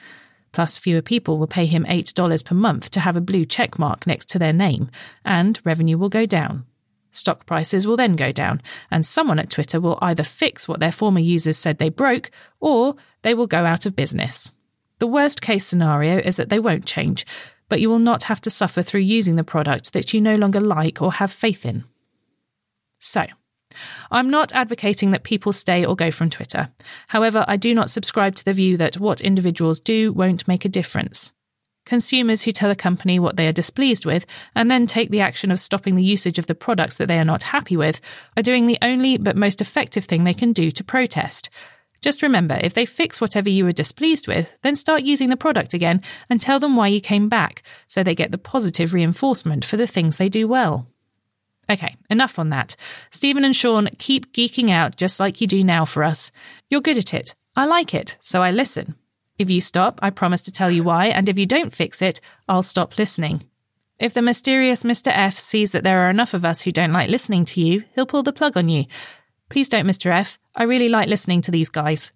Plus, 0.52 0.78
fewer 0.78 1.02
people 1.02 1.38
will 1.38 1.48
pay 1.48 1.66
him 1.66 1.86
$8 1.86 2.45
per 2.45 2.56
month 2.56 2.89
to 2.91 3.00
have 3.00 3.16
a 3.16 3.22
blue 3.22 3.45
check 3.45 3.78
mark 3.78 4.08
next 4.08 4.30
to 4.30 4.39
their 4.39 4.54
name, 4.54 4.89
and 5.24 5.60
revenue 5.64 5.98
will 5.98 6.10
go 6.10 6.26
down. 6.26 6.66
Stock 7.12 7.45
prices 7.45 7.88
will 7.88 7.98
then 7.98 8.16
go 8.16 8.32
down, 8.32 8.62
and 8.91 9.06
someone 9.06 9.39
at 9.39 9.50
Twitter 9.50 9.80
will 9.80 9.98
either 10.02 10.24
fix 10.24 10.68
what 10.68 10.80
their 10.80 10.91
former 10.91 11.20
users 11.20 11.58
said 11.58 11.78
they 11.78 11.89
broke, 11.89 12.30
or 12.60 12.95
they 13.22 13.34
will 13.34 13.48
go 13.48 13.66
out 13.66 13.86
of 13.86 13.95
business. 13.95 14.52
The 15.00 15.08
worst 15.08 15.41
case 15.41 15.66
scenario 15.66 16.20
is 16.20 16.38
that 16.38 16.50
they 16.50 16.60
won't 16.60 16.86
change, 16.86 17.26
but 17.70 17.82
you 17.82 17.89
will 17.89 18.00
not 18.00 18.24
have 18.24 18.41
to 18.41 18.50
suffer 18.50 18.82
through 18.82 19.02
using 19.02 19.36
the 19.36 19.43
product 19.43 19.93
that 19.93 20.14
you 20.14 20.22
no 20.22 20.36
longer 20.36 20.60
like 20.60 21.02
or 21.02 21.14
have 21.14 21.32
faith 21.32 21.66
in. 21.66 21.84
So, 23.00 23.26
I'm 24.11 24.30
not 24.30 24.53
advocating 24.53 25.11
that 25.11 25.23
people 25.23 25.53
stay 25.53 25.86
or 25.86 25.95
go 25.95 26.11
from 26.11 26.30
Twitter. 26.30 26.69
However, 27.07 27.45
I 27.47 27.57
do 27.57 27.73
not 27.73 27.89
subscribe 27.89 28.36
to 28.36 28.45
the 28.45 28.53
view 28.53 28.78
that 28.78 28.99
what 28.99 29.21
individuals 29.21 29.80
do 29.80 30.11
won't 30.13 30.47
make 30.47 30.65
a 30.65 30.69
difference. 30.69 31.34
Consumers 31.86 32.43
who 32.43 32.51
tell 32.51 32.69
a 32.69 32.75
company 32.75 33.17
what 33.17 33.38
they 33.38 33.47
are 33.47 33.53
displeased 33.53 34.05
with 34.05 34.25
and 34.53 34.69
then 34.69 34.88
take 34.88 35.09
the 35.09 35.21
action 35.21 35.51
of 35.51 35.59
stopping 35.59 35.95
the 35.95 36.03
usage 36.03 36.38
of 36.38 36.45
the 36.47 36.53
products 36.53 36.97
that 36.97 37.07
they 37.07 37.17
are 37.17 37.23
not 37.23 37.43
happy 37.43 37.78
with 37.78 38.01
are 38.36 38.43
doing 38.43 38.65
the 38.65 38.78
only 38.82 39.17
but 39.17 39.38
most 39.38 39.61
effective 39.61 40.03
thing 40.03 40.25
they 40.25 40.34
can 40.34 40.51
do 40.51 40.69
to 40.69 40.84
protest. 40.84 41.49
Just 42.01 42.21
remember, 42.21 42.59
if 42.61 42.73
they 42.73 42.86
fix 42.86 43.21
whatever 43.21 43.49
you 43.49 43.63
were 43.63 43.71
displeased 43.71 44.28
with, 44.28 44.53
then 44.61 44.75
start 44.75 45.03
using 45.03 45.30
the 45.30 45.38
product 45.38 45.73
again 45.73 46.01
and 46.30 46.39
tell 46.39 46.59
them 46.59 46.75
why 46.75 46.88
you 46.88 47.01
came 47.01 47.30
back 47.30 47.63
so 47.88 48.03
they 48.03 48.13
get 48.13 48.32
the 48.32 48.38
positive 48.38 48.93
reinforcement 48.93 49.63
for 49.63 49.78
the 49.78 49.88
things 49.88 50.17
they 50.17 50.30
do 50.30 50.47
well. 50.47 50.88
Okay, 51.70 51.95
enough 52.09 52.39
on 52.39 52.49
that. 52.49 52.76
Steven 53.11 53.43
and 53.43 53.55
Shaun 53.55 53.89
keep 53.97 54.32
geeking 54.34 54.70
out 54.70 54.95
just 54.95 55.20
like 55.20 55.41
you 55.41 55.47
do 55.47 55.63
now 55.63 55.86
for 55.86 56.03
us. 56.03 56.32
You're 56.70 56.82
good 56.82 56.97
at 56.97 57.13
it. 57.13 57.36
I 57.55 57.65
like 57.65 57.93
it, 57.93 58.18
so 58.20 58.41
I 58.41 58.51
listen. 58.51 58.95
If 59.38 59.49
you 59.49 59.61
stop, 59.61 59.99
I 60.01 60.09
promise 60.09 60.41
to 60.43 60.51
tell 60.51 60.72
you 60.72 60.84
why, 60.84 61.07
and 61.07 61.28
if 61.28 61.38
you 61.38 61.45
don't 61.45 61.74
fix 61.74 62.01
it, 62.01 62.22
I'll 62.47 62.63
stop 62.63 62.97
listening. 62.97 63.43
If 63.99 64.13
the 64.13 64.22
mysterious 64.22 64.84
Mr. 64.84 65.11
F 65.13 65.38
sees 65.38 65.72
that 65.72 65.84
there 65.84 66.05
are 66.05 66.09
enough 66.09 66.34
of 66.34 66.45
us 66.45 66.61
who 66.61 66.72
don't 66.72 66.93
like 66.93 67.09
listening 67.09 67.45
to 67.45 67.61
you, 67.61 67.84
he'll 67.95 68.05
pull 68.05 68.24
the 68.24 68.34
plug 68.34 68.55
on 68.55 68.70
you. 68.70 68.86
Please 69.49 69.70
don't, 69.70 69.88
Mr. 69.88 70.11
F. 70.11 70.38
I 70.55 70.63
really 70.63 70.89
like 70.89 71.07
listening 71.07 71.41
to 71.43 71.51
these 71.51 71.70
guys. 71.70 72.11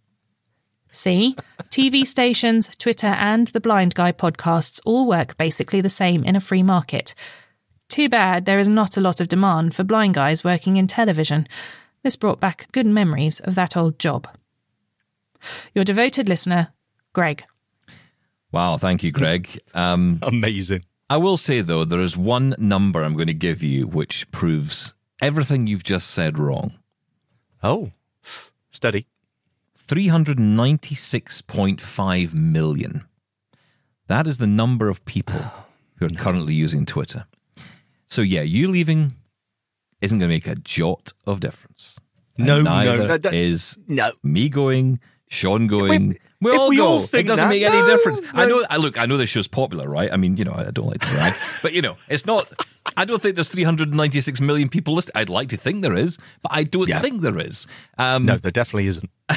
See? 0.92 1.36
TV 1.70 2.06
stations, 2.06 2.70
Twitter, 2.78 3.08
and 3.08 3.48
the 3.48 3.62
Blind 3.62 3.96
Guy 3.96 4.12
podcasts 4.12 4.80
all 4.86 5.08
work 5.08 5.38
basically 5.38 5.82
the 5.82 5.90
same 5.90 6.24
in 6.24 6.36
a 6.36 6.42
free 6.42 6.64
market. 6.64 7.16
Too 7.92 8.08
bad 8.08 8.46
there 8.46 8.58
is 8.58 8.70
not 8.70 8.96
a 8.96 9.02
lot 9.02 9.20
of 9.20 9.28
demand 9.28 9.76
for 9.76 9.84
blind 9.84 10.14
guys 10.14 10.46
working 10.46 10.78
in 10.78 10.88
television. 10.88 11.46
This 12.04 12.16
brought 12.16 12.40
back 12.40 12.72
good 12.72 12.86
memories 12.86 13.42
of 13.42 13.56
that 13.56 13.76
old 13.76 14.00
job. 14.00 14.30
Your 15.76 15.84
devoted 15.84 16.30
listener, 16.30 16.70
Greg. 17.12 17.44
Wow, 18.50 18.78
thank 18.78 19.04
you, 19.04 19.12
Greg. 19.12 19.60
Um, 19.74 20.20
Amazing. 20.22 20.86
I 21.10 21.18
will 21.18 21.36
say, 21.36 21.60
though, 21.60 21.84
there 21.84 22.00
is 22.00 22.16
one 22.16 22.56
number 22.58 23.04
I'm 23.04 23.16
going 23.16 23.28
to 23.28 23.34
give 23.34 23.62
you 23.62 23.88
which 23.88 24.32
proves 24.32 24.94
everything 25.22 25.68
you've 25.68 25.84
just 25.84 26.12
said 26.12 26.40
wrong. 26.40 26.80
Oh, 27.62 27.92
steady. 28.70 29.06
396.5 29.86 32.34
million. 32.36 33.04
That 34.08 34.28
is 34.28 34.38
the 34.38 34.48
number 34.48 34.88
of 34.88 35.04
people 35.04 35.42
who 35.98 36.06
are 36.06 36.10
currently 36.10 36.54
using 36.54 36.86
Twitter. 36.86 37.26
So, 38.12 38.22
yeah, 38.22 38.42
you 38.42 38.68
leaving 38.68 39.14
isn't 40.02 40.20
going 40.20 40.28
to 40.30 40.36
make 40.36 40.46
a 40.46 40.56
jot 40.56 41.14
of 41.26 41.40
difference. 41.40 41.98
No, 42.38 42.58
no, 42.62 42.70
neither 42.70 43.08
no, 43.08 43.18
that- 43.18 43.34
is 43.34 43.78
no. 43.88 44.12
me 44.22 44.50
going, 44.50 45.00
Shaun 45.30 45.68
going. 45.68 46.12
If- 46.12 46.18
we 46.42 46.52
all 46.52 46.70
we 46.70 46.76
go. 46.78 46.88
all 46.88 47.04
it 47.04 47.26
doesn't 47.26 47.38
that, 47.38 47.48
make 47.50 47.64
any 47.64 47.78
no, 47.78 47.86
difference. 47.88 48.20
I 48.34 48.48
know. 48.48 48.66
I 48.70 48.76
look. 48.78 49.00
I 49.00 49.06
know 49.06 49.16
this 49.16 49.30
show's 49.30 49.48
popular, 49.48 49.88
right? 49.88 50.12
I 50.12 50.18
mean, 50.18 50.36
you 50.36 50.44
know, 50.44 50.52
I 50.54 50.72
don't 50.72 50.88
like 50.88 51.00
to 51.02 51.08
brag, 51.08 51.36
but 51.62 51.72
you 51.72 51.82
know, 51.82 51.96
it's 52.10 52.26
not. 52.26 52.52
I 52.98 53.06
don't 53.06 53.22
think 53.22 53.36
there's 53.36 53.48
396 53.50 54.42
million 54.42 54.68
people 54.68 54.94
listening. 54.96 55.14
I'd 55.22 55.30
like 55.30 55.48
to 55.50 55.58
think 55.58 55.82
there 55.84 55.96
is, 55.96 56.18
but 56.42 56.52
I 56.52 56.64
don't 56.64 56.90
Yeah. 56.90 57.00
think 57.00 57.22
there 57.22 57.38
is. 57.40 57.66
Um, 57.98 58.26
No, 58.26 58.36
there 58.38 58.52
definitely 58.52 58.88
isn't. 58.88 59.10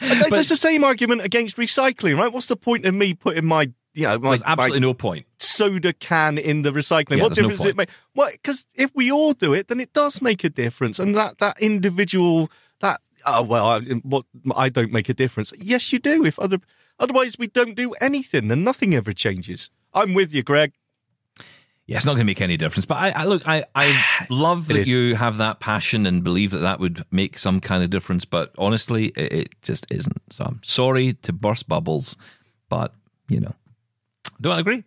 That's 0.00 0.48
the 0.50 0.56
same 0.56 0.84
argument 0.84 1.22
against 1.22 1.56
recycling, 1.56 2.18
right? 2.18 2.32
What's 2.32 2.46
the 2.46 2.56
point 2.56 2.84
of 2.84 2.94
me 2.94 3.14
putting 3.14 3.46
my, 3.46 3.72
you 3.94 4.02
know, 4.06 4.18
my, 4.18 4.28
there's 4.30 4.42
absolutely 4.44 4.80
my 4.80 4.86
no 4.86 4.94
point. 4.94 5.26
Soda 5.42 5.92
can 5.92 6.38
in 6.38 6.62
the 6.62 6.70
recycling? 6.70 7.18
Yeah, 7.18 7.24
what 7.24 7.34
there's 7.34 7.38
no 7.38 7.48
difference 7.48 7.58
does 7.58 7.66
it 7.66 7.76
make? 7.76 7.90
Well, 8.14 8.30
because 8.30 8.66
if 8.74 8.94
we 8.94 9.10
all 9.10 9.32
do 9.32 9.52
it, 9.52 9.68
then 9.68 9.80
it 9.80 9.92
does 9.92 10.22
make 10.22 10.44
a 10.44 10.50
difference, 10.50 10.98
and 10.98 11.14
that 11.14 11.38
that 11.38 11.60
individual 11.60 12.50
that 12.80 13.00
oh 13.26 13.42
well, 13.42 13.66
I, 13.66 13.80
what 13.80 14.24
I 14.54 14.68
don't 14.68 14.92
make 14.92 15.08
a 15.08 15.14
difference. 15.14 15.52
Yes, 15.58 15.92
you 15.92 15.98
do. 15.98 16.24
If 16.24 16.38
other 16.38 16.58
otherwise 16.98 17.38
we 17.38 17.46
don't 17.46 17.74
do 17.74 17.92
anything, 18.00 18.50
and 18.50 18.64
nothing 18.64 18.94
ever 18.94 19.12
changes. 19.12 19.70
I'm 19.94 20.14
with 20.14 20.32
you, 20.32 20.42
Greg. 20.42 20.72
Yeah, 21.86 21.96
it's 21.96 22.06
not 22.06 22.12
going 22.12 22.20
to 22.20 22.24
make 22.24 22.40
any 22.40 22.56
difference. 22.56 22.86
But 22.86 22.98
I, 22.98 23.10
I 23.10 23.24
look, 23.24 23.46
I, 23.46 23.64
I 23.74 24.26
love 24.30 24.68
that 24.68 24.76
is. 24.76 24.88
you 24.88 25.16
have 25.16 25.38
that 25.38 25.60
passion 25.60 26.06
and 26.06 26.22
believe 26.22 26.52
that 26.52 26.58
that 26.58 26.80
would 26.80 27.04
make 27.10 27.38
some 27.38 27.60
kind 27.60 27.82
of 27.82 27.90
difference. 27.90 28.24
But 28.24 28.52
honestly, 28.56 29.06
it, 29.08 29.32
it 29.32 29.62
just 29.62 29.90
isn't. 29.90 30.22
So 30.32 30.44
I'm 30.44 30.60
sorry 30.62 31.14
to 31.14 31.32
burst 31.32 31.68
bubbles, 31.68 32.16
but 32.68 32.94
you 33.28 33.40
know, 33.40 33.54
don't 34.40 34.58
agree. 34.58 34.84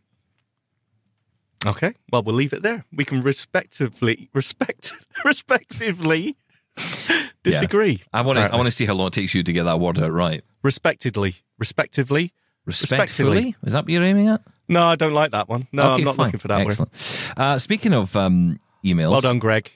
Okay, 1.65 1.93
well 2.11 2.23
we'll 2.23 2.35
leave 2.35 2.53
it 2.53 2.61
there. 2.61 2.85
We 2.93 3.05
can 3.05 3.23
respectively 3.23 4.29
respect 4.33 4.93
respectively 5.25 6.37
disagree. 7.43 8.03
I 8.13 8.21
want 8.21 8.37
to. 8.37 8.43
I 8.43 8.55
want 8.55 8.67
to 8.67 8.71
see 8.71 8.85
how 8.85 8.93
long 8.93 9.07
it 9.07 9.13
takes 9.13 9.33
you 9.33 9.43
to 9.43 9.53
get 9.53 9.63
that 9.63 9.79
word 9.79 9.99
out 9.99 10.11
right. 10.11 10.43
respectively, 10.63 11.37
respectively. 11.57 12.33
Respectfully, 12.65 13.55
is 13.63 13.73
that 13.73 13.83
what 13.83 13.89
you're 13.91 14.03
aiming 14.03 14.27
at? 14.27 14.41
No, 14.67 14.87
I 14.87 14.95
don't 14.95 15.13
like 15.13 15.31
that 15.31 15.47
one. 15.47 15.67
No, 15.71 15.91
Okay, 15.91 16.01
I'm 16.01 16.05
not 16.05 16.15
fine. 16.15 16.25
looking 16.25 16.39
for 16.39 16.47
that 16.47 16.61
Excellent. 16.61 17.33
Uh, 17.37 17.59
speaking 17.59 17.93
of 17.93 18.15
um, 18.15 18.59
emails. 18.83 19.11
Well 19.11 19.21
done, 19.21 19.37
Greg. 19.37 19.71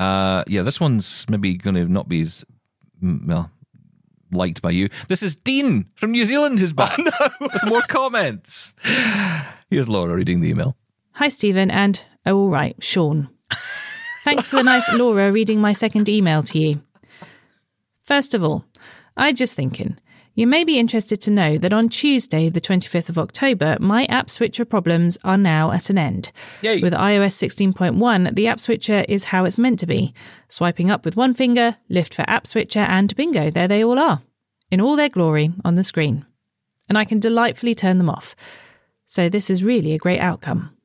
Uh, 0.00 0.42
yeah, 0.48 0.62
this 0.62 0.80
one's 0.80 1.24
maybe 1.28 1.54
going 1.54 1.76
to 1.76 1.86
not 1.86 2.08
be 2.08 2.22
as 2.22 2.44
well 3.00 3.50
liked 4.32 4.60
by 4.60 4.70
you. 4.70 4.88
This 5.08 5.22
is 5.22 5.36
Dean 5.36 5.86
from 5.94 6.10
New 6.10 6.24
Zealand 6.24 6.58
who's 6.58 6.72
back 6.74 6.98
no, 6.98 7.10
with 7.40 7.64
more 7.66 7.82
comments. 7.82 8.74
Here's 9.70 9.88
Laura 9.88 10.14
reading 10.14 10.40
the 10.40 10.48
email. 10.48 10.76
Hi, 11.16 11.28
Steven, 11.28 11.70
and 11.70 12.04
oh, 12.26 12.40
all 12.40 12.50
right, 12.50 12.76
Shaun. 12.78 13.30
Thanks 14.22 14.48
for 14.48 14.56
the 14.56 14.62
nice 14.62 14.92
Laura 14.92 15.32
reading 15.32 15.62
my 15.62 15.72
second 15.72 16.10
email 16.10 16.42
to 16.42 16.58
you. 16.58 16.82
First 18.02 18.34
of 18.34 18.44
all, 18.44 18.66
I 19.16 19.32
just 19.32 19.54
thinking, 19.54 19.98
you 20.34 20.46
may 20.46 20.62
be 20.62 20.78
interested 20.78 21.22
to 21.22 21.30
know 21.30 21.56
that 21.56 21.72
on 21.72 21.88
Tuesday, 21.88 22.50
the 22.50 22.60
25th 22.60 23.08
of 23.08 23.16
October, 23.16 23.78
my 23.80 24.04
app 24.10 24.28
switcher 24.28 24.66
problems 24.66 25.16
are 25.24 25.38
now 25.38 25.72
at 25.72 25.88
an 25.88 25.96
end. 25.96 26.32
Yay. 26.60 26.82
With 26.82 26.92
iOS 26.92 27.32
16.1, 27.72 28.34
the 28.34 28.48
app 28.48 28.60
switcher 28.60 29.06
is 29.08 29.24
how 29.24 29.46
it's 29.46 29.56
meant 29.56 29.78
to 29.78 29.86
be. 29.86 30.12
Swiping 30.48 30.90
up 30.90 31.06
with 31.06 31.16
one 31.16 31.32
finger, 31.32 31.76
lift 31.88 32.12
for 32.12 32.28
app 32.28 32.46
switcher, 32.46 32.80
and 32.80 33.16
bingo, 33.16 33.50
there 33.50 33.68
they 33.68 33.82
all 33.82 33.98
are, 33.98 34.20
in 34.70 34.82
all 34.82 34.96
their 34.96 35.08
glory 35.08 35.50
on 35.64 35.76
the 35.76 35.82
screen. 35.82 36.26
And 36.90 36.98
I 36.98 37.06
can 37.06 37.20
delightfully 37.20 37.74
turn 37.74 37.96
them 37.96 38.10
off. 38.10 38.36
So 39.06 39.30
this 39.30 39.48
is 39.48 39.64
really 39.64 39.94
a 39.94 39.98
great 39.98 40.20
outcome. 40.20 40.75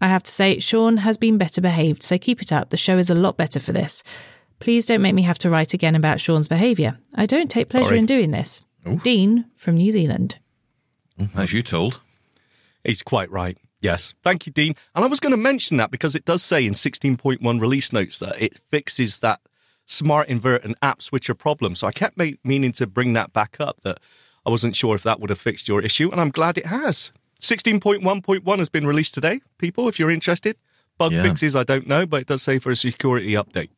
I 0.00 0.08
have 0.08 0.22
to 0.24 0.30
say, 0.30 0.58
Shaun 0.58 0.98
has 0.98 1.16
been 1.16 1.38
better 1.38 1.60
behaved, 1.60 2.02
so 2.02 2.18
keep 2.18 2.42
it 2.42 2.52
up. 2.52 2.70
The 2.70 2.76
show 2.76 2.98
is 2.98 3.10
a 3.10 3.14
lot 3.14 3.36
better 3.36 3.60
for 3.60 3.72
this. 3.72 4.02
Please 4.58 4.86
don't 4.86 5.02
make 5.02 5.14
me 5.14 5.22
have 5.22 5.38
to 5.38 5.50
write 5.50 5.74
again 5.74 5.94
about 5.94 6.20
Shaun's 6.20 6.48
behaviour. 6.48 6.98
I 7.14 7.26
don't 7.26 7.50
take 7.50 7.68
pleasure 7.68 7.88
Sorry. 7.88 7.98
in 7.98 8.06
doing 8.06 8.30
this. 8.30 8.62
Dean 9.02 9.46
from 9.56 9.76
New 9.76 9.90
Zealand. 9.90 10.38
Mm, 11.18 11.36
as 11.36 11.52
you 11.52 11.62
told. 11.62 12.00
He's 12.84 13.02
quite 13.02 13.30
right. 13.30 13.58
Yes. 13.80 14.14
Thank 14.22 14.46
you, 14.46 14.52
Dean. 14.52 14.74
And 14.94 15.04
I 15.04 15.08
was 15.08 15.20
going 15.20 15.32
to 15.32 15.36
mention 15.36 15.76
that 15.78 15.90
because 15.90 16.14
it 16.14 16.24
does 16.24 16.42
say 16.42 16.64
in 16.64 16.74
16.1 16.74 17.60
release 17.60 17.92
notes 17.92 18.18
that 18.18 18.40
it 18.40 18.60
fixes 18.70 19.18
that 19.20 19.40
smart 19.86 20.28
invert 20.28 20.64
and 20.64 20.74
app 20.82 21.02
switcher 21.02 21.34
problem. 21.34 21.74
So 21.74 21.86
I 21.86 21.92
kept 21.92 22.16
meaning 22.44 22.72
to 22.72 22.86
bring 22.86 23.12
that 23.14 23.32
back 23.32 23.56
up 23.60 23.80
that 23.82 23.98
I 24.44 24.50
wasn't 24.50 24.76
sure 24.76 24.94
if 24.94 25.02
that 25.02 25.20
would 25.20 25.30
have 25.30 25.40
fixed 25.40 25.68
your 25.68 25.82
issue, 25.82 26.10
and 26.10 26.20
I'm 26.20 26.30
glad 26.30 26.56
it 26.56 26.66
has. 26.66 27.12
16.1.1 27.40 28.58
has 28.58 28.68
been 28.68 28.86
released 28.86 29.14
today, 29.14 29.40
people, 29.58 29.88
if 29.88 29.98
you're 29.98 30.10
interested. 30.10 30.56
Bug 30.98 31.12
Yeah. 31.12 31.22
fixes, 31.22 31.54
I 31.54 31.62
don't 31.64 31.86
know, 31.86 32.06
but 32.06 32.22
it 32.22 32.26
does 32.26 32.42
say 32.42 32.58
for 32.58 32.70
a 32.70 32.76
security 32.76 33.32
update. 33.32 33.68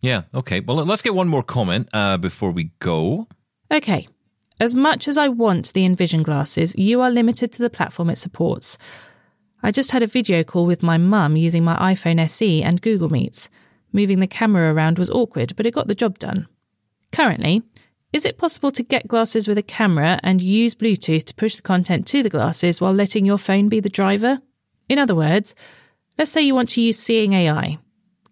Yeah. 0.00 0.22
Okay. 0.34 0.60
Well, 0.60 0.76
let's 0.84 1.02
get 1.02 1.14
one 1.14 1.28
more 1.28 1.42
comment 1.42 1.88
uh, 1.92 2.16
before 2.16 2.50
we 2.50 2.70
go. 2.80 3.28
Okay. 3.70 4.08
As 4.58 4.74
much 4.74 5.06
as 5.08 5.16
I 5.16 5.28
want 5.28 5.72
the 5.72 5.84
Envision 5.84 6.22
glasses, 6.22 6.74
you 6.76 7.00
are 7.00 7.10
limited 7.10 7.52
to 7.52 7.62
the 7.62 7.70
platform 7.70 8.10
it 8.10 8.16
supports. 8.18 8.76
I 9.62 9.70
just 9.70 9.90
had 9.92 10.02
a 10.02 10.06
video 10.06 10.42
call 10.42 10.66
with 10.66 10.82
my 10.82 10.96
mum 10.98 11.36
using 11.36 11.62
my 11.64 11.76
iPhone 11.94 12.18
SE 12.20 12.62
and 12.62 12.80
Google 12.82 13.10
Meets. 13.10 13.48
Moving 13.92 14.20
the 14.20 14.26
camera 14.26 14.72
around 14.72 14.98
was 14.98 15.10
awkward, 15.10 15.54
but 15.56 15.66
it 15.66 15.74
got 15.74 15.86
the 15.86 15.94
job 15.94 16.18
done. 16.18 16.48
Currently, 17.12 17.62
is 18.12 18.24
it 18.24 18.38
possible 18.38 18.72
to 18.72 18.82
get 18.82 19.06
glasses 19.06 19.46
with 19.46 19.56
a 19.56 19.62
camera 19.62 20.18
and 20.22 20.42
use 20.42 20.74
Bluetooth 20.74 21.24
to 21.24 21.34
push 21.34 21.54
the 21.54 21.62
content 21.62 22.06
to 22.08 22.22
the 22.22 22.30
glasses 22.30 22.80
while 22.80 22.92
letting 22.92 23.24
your 23.24 23.38
phone 23.38 23.68
be 23.68 23.78
the 23.78 23.88
driver? 23.88 24.40
In 24.88 24.98
other 24.98 25.14
words, 25.14 25.54
let's 26.18 26.32
say 26.32 26.42
you 26.42 26.54
want 26.54 26.70
to 26.70 26.80
use 26.80 26.98
Seeing 26.98 27.34
AI. 27.34 27.78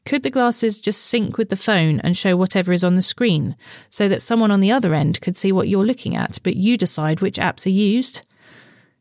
Could 0.05 0.25
the 0.25 0.31
glasses 0.31 0.81
just 0.81 1.03
sync 1.05 1.39
with 1.39 1.49
the 1.49 1.57
phone 1.57 2.01
and 2.01 2.17
show 2.17 2.37
whatever 2.37 2.73
is 2.73 2.83
on 2.83 2.97
the 2.97 3.03
screen 3.03 3.57
so 3.89 4.09
that 4.09 4.23
someone 4.23 4.51
on 4.51 4.61
the 4.61 4.73
other 4.73 4.95
end 4.95 5.21
could 5.21 5.37
see 5.37 5.53
what 5.53 5.69
you're 5.69 5.85
looking 5.85 6.17
at, 6.17 6.39
but 6.43 6.57
you 6.57 6.77
decide 6.77 7.21
which 7.21 7.37
apps 7.37 7.67
are 7.67 7.71
used? 7.71 8.27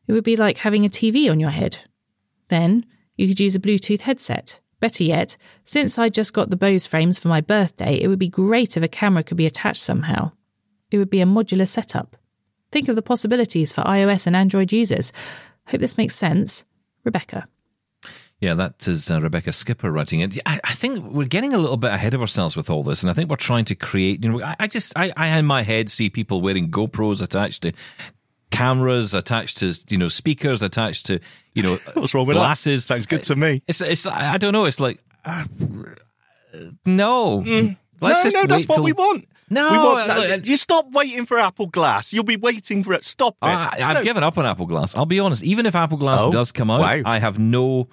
It 0.06 0.14
would 0.14 0.24
be 0.24 0.36
like 0.36 0.60
having 0.60 0.86
a 0.86 0.90
TV 0.90 1.32
on 1.32 1.40
your 1.40 1.50
head. 1.50 1.80
Then 2.50 2.86
you 3.16 3.28
could 3.28 3.40
use 3.40 3.56
a 3.56 3.60
Bluetooth 3.60 4.02
headset. 4.02 4.60
Better 4.80 5.04
yet, 5.04 5.38
since 5.64 5.98
I 5.98 6.10
just 6.10 6.34
got 6.34 6.52
the 6.52 6.56
Bose 6.56 6.86
frames 6.86 7.18
for 7.18 7.30
my 7.30 7.42
birthday, 7.42 7.96
it 7.96 8.10
would 8.10 8.20
be 8.20 8.30
great 8.30 8.78
if 8.78 8.84
a 8.84 8.88
camera 8.88 9.24
could 9.24 9.38
be 9.38 9.48
attached 9.48 9.82
somehow. 9.82 10.34
It 10.92 10.98
would 10.98 11.10
be 11.10 11.22
a 11.22 11.26
modular 11.26 11.68
setup. 11.68 12.16
Think 12.72 12.90
of 12.90 12.96
the 12.96 13.02
possibilities 13.02 13.72
for 13.74 13.82
iOS 13.82 14.28
and 14.28 14.36
Android 14.36 14.72
users. 14.72 15.12
Hope 15.68 15.82
this 15.82 15.98
makes 15.98 16.16
sense. 16.16 16.66
Rebecca. 17.04 17.48
Yeah, 18.40 18.54
that 18.54 18.88
is 18.88 19.10
uh, 19.10 19.20
Rebecca 19.20 19.52
Skipper 19.52 19.92
writing 19.92 20.20
it. 20.20 20.38
I, 20.46 20.60
I 20.64 20.74
think 20.74 21.04
we're 21.12 21.26
getting 21.28 21.54
a 21.54 21.58
little 21.58 21.78
bit 21.78 21.92
ahead 21.92 22.14
of 22.14 22.22
ourselves 22.22 22.56
with 22.56 22.70
all 22.70 22.84
this, 22.84 23.02
and 23.02 23.10
I 23.10 23.14
think 23.14 23.30
we're 23.32 23.36
trying 23.36 23.66
to 23.66 23.76
create. 23.76 24.24
You 24.24 24.30
know, 24.32 24.44
I, 24.44 24.56
I 24.60 24.68
just, 24.68 24.94
I, 24.96 25.12
I 25.18 25.28
in 25.40 25.46
my 25.46 25.64
head 25.64 25.90
see 25.90 26.10
people 26.12 26.40
wearing 26.42 26.70
GoPros 26.70 27.22
attached 27.24 27.64
to 27.64 27.72
cameras, 28.52 29.14
attached 29.16 29.58
to 29.58 29.74
you 29.90 29.98
know 29.98 30.08
speakers, 30.08 30.62
attached 30.62 31.08
to 31.08 31.20
you 31.56 31.64
know 31.64 31.78
What's 31.94 32.14
wrong 32.14 32.28
with 32.28 32.36
glasses. 32.38 32.84
that? 32.84 32.88
Sounds 32.94 33.06
good 33.08 33.24
to 33.24 33.36
me. 33.36 33.64
It's, 33.68 33.82
it's, 33.82 34.06
I 34.06 34.34
I 34.34 34.38
don't 34.38 34.54
know. 34.54 34.66
It's 34.66 34.80
like, 34.80 35.00
uh, 35.26 35.46
no. 36.86 37.38
Let's 37.38 37.48
Mm. 37.48 37.78
no, 38.02 38.10
just 38.24 38.36
no, 38.36 38.46
that's 38.46 38.68
what 38.68 38.76
till- 38.76 38.84
we 38.84 38.94
want. 38.94 39.26
No, 39.50 39.72
we 39.72 39.78
want, 39.78 40.10
uh, 40.10 40.16
look, 40.36 40.46
you 40.48 40.58
stop 40.58 40.92
waiting 40.92 41.26
for 41.26 41.40
Apple 41.40 41.68
Glass. 41.68 42.12
You'll 42.12 42.24
be 42.26 42.36
waiting 42.36 42.84
for 42.84 42.92
it. 42.94 43.04
Stop 43.06 43.36
it. 43.42 43.46
I, 43.46 43.78
I've 43.80 43.94
No. 43.98 44.04
given 44.04 44.24
up 44.24 44.38
on 44.38 44.46
Apple 44.46 44.66
Glass. 44.66 44.96
I'll 44.96 45.06
be 45.06 45.20
honest. 45.22 45.44
Even 45.44 45.66
if 45.66 45.74
Apple 45.76 45.98
Glass 45.98 46.20
Oh, 46.22 46.32
does 46.32 46.52
come 46.52 46.70
out, 46.70 46.82
wow. 46.82 47.02
I 47.06 47.20
have 47.20 47.40
no 47.40 47.88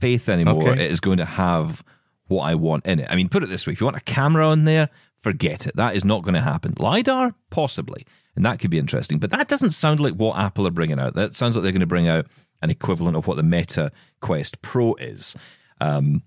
faith 0.00 0.28
anymore 0.28 0.70
Okay. 0.70 0.84
it 0.84 0.90
is 0.90 0.98
going 1.00 1.18
to 1.18 1.24
have 1.24 1.84
what 2.26 2.42
I 2.42 2.56
want 2.56 2.86
in 2.86 2.98
it. 2.98 3.06
I 3.08 3.14
mean, 3.14 3.28
put 3.28 3.42
it 3.44 3.48
this 3.48 3.66
way: 3.66 3.72
if 3.72 3.80
you 3.80 3.84
want 3.86 3.96
a 3.96 4.00
camera 4.00 4.48
on 4.48 4.64
there, 4.64 4.88
forget 5.22 5.66
it. 5.68 5.76
That 5.76 5.94
is 5.94 6.04
not 6.04 6.22
going 6.22 6.34
to 6.34 6.40
happen. 6.40 6.74
Lidar, 6.78 7.34
possibly, 7.50 8.04
and 8.34 8.44
that 8.44 8.58
could 8.58 8.70
be 8.72 8.78
interesting. 8.78 9.18
But 9.20 9.30
that 9.30 9.46
doesn't 9.46 9.70
sound 9.72 10.00
like 10.00 10.14
what 10.14 10.36
Apple 10.36 10.66
are 10.66 10.70
bringing 10.72 10.98
out. 10.98 11.14
That 11.14 11.34
sounds 11.36 11.54
like 11.56 11.62
they're 11.62 11.70
going 11.72 11.80
to 11.80 11.86
bring 11.86 12.08
out 12.08 12.26
an 12.62 12.70
equivalent 12.70 13.16
of 13.16 13.28
what 13.28 13.36
the 13.36 13.42
Meta 13.44 13.92
Quest 14.20 14.60
Pro 14.62 14.94
is. 14.94 15.36
Um, 15.80 16.22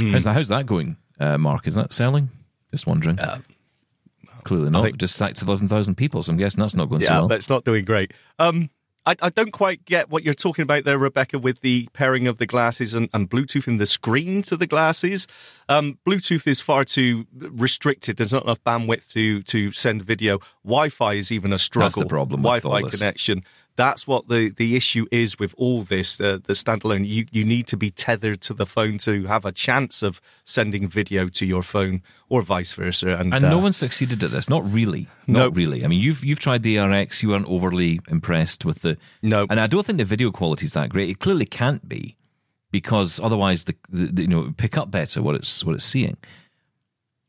Hmm. 0.00 0.12
how's, 0.12 0.24
that, 0.24 0.32
how's 0.32 0.48
that 0.48 0.66
going, 0.66 0.96
uh, 1.20 1.36
Mark? 1.38 1.66
Is 1.68 1.74
that 1.76 1.92
selling? 1.92 2.30
Just 2.72 2.86
wondering. 2.86 3.18
Clearly 4.44 4.70
not. 4.70 4.84
Think- 4.84 4.98
Just 4.98 5.16
sacked 5.16 5.42
eleven 5.42 5.68
thousand 5.68 5.96
people, 5.96 6.22
so 6.22 6.32
I'm 6.32 6.38
guessing 6.38 6.60
that's 6.60 6.74
not 6.74 6.88
going 6.88 7.02
so 7.02 7.12
yeah, 7.12 7.18
well. 7.20 7.28
that's 7.28 7.48
not 7.48 7.64
doing 7.64 7.84
great. 7.84 8.12
Um, 8.38 8.70
I, 9.06 9.16
I 9.20 9.28
don't 9.28 9.50
quite 9.50 9.84
get 9.84 10.08
what 10.10 10.24
you're 10.24 10.32
talking 10.32 10.62
about 10.62 10.84
there, 10.84 10.96
Rebecca, 10.96 11.38
with 11.38 11.60
the 11.60 11.88
pairing 11.92 12.26
of 12.26 12.38
the 12.38 12.46
glasses 12.46 12.94
and, 12.94 13.10
and 13.12 13.28
Bluetooth 13.28 13.68
in 13.68 13.76
the 13.76 13.86
screen 13.86 14.42
to 14.44 14.56
the 14.56 14.66
glasses. 14.66 15.26
Um, 15.68 15.98
Bluetooth 16.06 16.46
is 16.46 16.60
far 16.60 16.84
too 16.84 17.26
restricted. 17.34 18.16
There's 18.16 18.32
not 18.32 18.44
enough 18.44 18.62
bandwidth 18.64 19.10
to 19.12 19.42
to 19.42 19.72
send 19.72 20.02
video. 20.02 20.38
Wi-Fi 20.64 21.14
is 21.14 21.30
even 21.30 21.52
a 21.52 21.58
struggle. 21.58 21.88
That's 21.88 21.96
the 21.96 22.06
problem 22.06 22.42
with 22.42 22.62
Wi-Fi 22.62 22.88
connection. 22.88 23.44
That's 23.76 24.06
what 24.06 24.28
the, 24.28 24.50
the 24.50 24.76
issue 24.76 25.06
is 25.10 25.36
with 25.38 25.52
all 25.58 25.82
this. 25.82 26.16
The 26.16 26.40
the 26.44 26.52
standalone. 26.52 27.04
You 27.06 27.26
you 27.32 27.44
need 27.44 27.66
to 27.68 27.76
be 27.76 27.90
tethered 27.90 28.40
to 28.42 28.54
the 28.54 28.66
phone 28.66 28.98
to 28.98 29.24
have 29.24 29.44
a 29.44 29.50
chance 29.50 30.02
of 30.02 30.20
sending 30.44 30.86
video 30.88 31.28
to 31.30 31.44
your 31.44 31.62
phone, 31.64 32.00
or 32.28 32.42
vice 32.42 32.74
versa. 32.74 33.16
And, 33.16 33.34
And 33.34 33.42
no 33.42 33.58
uh, 33.58 33.62
one 33.62 33.72
succeeded 33.72 34.22
at 34.22 34.30
this. 34.30 34.48
Not 34.48 34.62
really. 34.72 35.08
Not 35.26 35.38
No. 35.38 35.48
really. 35.50 35.84
I 35.84 35.88
mean, 35.88 36.00
you've 36.00 36.24
you've 36.24 36.38
tried 36.38 36.62
the 36.62 36.78
RX. 36.78 37.22
You 37.22 37.30
weren't 37.30 37.46
overly 37.48 37.98
impressed 38.08 38.64
with 38.64 38.82
the. 38.82 38.96
No. 39.22 39.46
And 39.50 39.58
I 39.58 39.66
don't 39.66 39.84
think 39.84 39.98
the 39.98 40.04
video 40.04 40.30
quality 40.30 40.66
is 40.66 40.72
that 40.74 40.90
great. 40.90 41.08
It 41.10 41.18
clearly 41.18 41.46
can't 41.46 41.88
be, 41.88 42.16
because 42.70 43.18
otherwise 43.18 43.64
the, 43.64 43.74
the, 43.90 44.06
the 44.06 44.22
you 44.22 44.28
know 44.28 44.40
it 44.40 44.44
would 44.44 44.56
pick 44.56 44.78
up 44.78 44.92
better 44.92 45.20
what 45.20 45.34
it's 45.34 45.64
what 45.64 45.74
it's 45.74 45.84
seeing. 45.84 46.16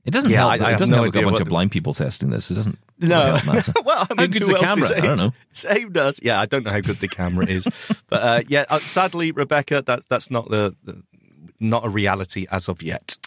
It 0.03 0.11
doesn't 0.11 0.29
Yeah, 0.29 0.37
help. 0.41 0.51
I- 0.51 0.53
I 0.53 0.57
it 0.57 0.61
have 0.73 0.77
doesn't 0.79 0.91
no 0.91 1.01
help 1.01 1.15
a 1.15 1.21
bunch 1.23 1.31
what 1.31 1.41
of 1.41 1.47
blind 1.49 1.71
people 1.71 1.95
testing 1.95 2.29
this. 2.29 2.51
It 2.51 2.53
doesn't. 2.55 2.77
No. 2.99 3.39
well, 3.85 4.07
I 4.09 4.13
How 4.17 4.23
mean, 4.23 4.31
good's 4.31 4.47
who 4.47 4.53
the 4.53 4.63
else 4.63 4.89
camera? 4.89 4.97
I 4.97 5.01
don't 5.01 5.17
know. 5.17 5.33
Saved 5.51 5.97
us. 5.97 6.19
Yeah, 6.21 6.39
I 6.39 6.45
don't 6.45 6.63
know 6.63 6.71
how 6.71 6.79
good 6.79 6.97
the 6.97 7.07
camera 7.07 7.45
is, 7.45 7.67
but 8.09 8.21
uh, 8.21 8.41
yeah, 8.47 8.65
uh, 8.69 8.79
sadly, 8.79 9.31
Rebecca, 9.31 9.81
that's 9.85 10.05
that's 10.05 10.31
not 10.31 10.49
the, 10.49 10.75
the 10.83 11.03
not 11.59 11.85
a 11.85 11.89
reality 11.89 12.45
as 12.51 12.69
of 12.69 12.81
yet. 12.81 13.17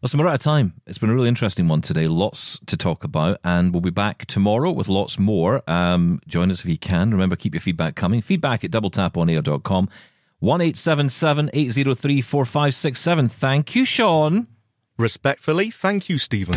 Listen, 0.00 0.20
we're 0.20 0.28
out 0.28 0.34
of 0.34 0.40
time. 0.40 0.74
It's 0.86 0.98
been 0.98 1.10
a 1.10 1.14
really 1.14 1.28
interesting 1.28 1.66
one 1.66 1.80
today. 1.80 2.06
Lots 2.06 2.60
to 2.66 2.76
talk 2.76 3.02
about, 3.02 3.40
and 3.42 3.72
we'll 3.72 3.80
be 3.80 3.90
back 3.90 4.26
tomorrow 4.26 4.70
with 4.70 4.86
lots 4.86 5.18
more. 5.18 5.68
Um, 5.68 6.20
join 6.28 6.52
us 6.52 6.60
if 6.60 6.66
you 6.66 6.78
can. 6.78 7.10
Remember, 7.10 7.34
keep 7.34 7.52
your 7.54 7.60
feedback 7.60 7.96
coming. 7.96 8.22
Feedback 8.22 8.62
at 8.62 8.70
doubletaponair.com. 8.70 9.88
1 10.40 10.60
803 10.60 12.20
4567. 12.20 13.28
Thank 13.28 13.74
you, 13.74 13.84
Shaun. 13.84 14.46
Respectfully, 14.98 15.70
thank 15.70 16.08
you, 16.08 16.18
Steven. 16.18 16.56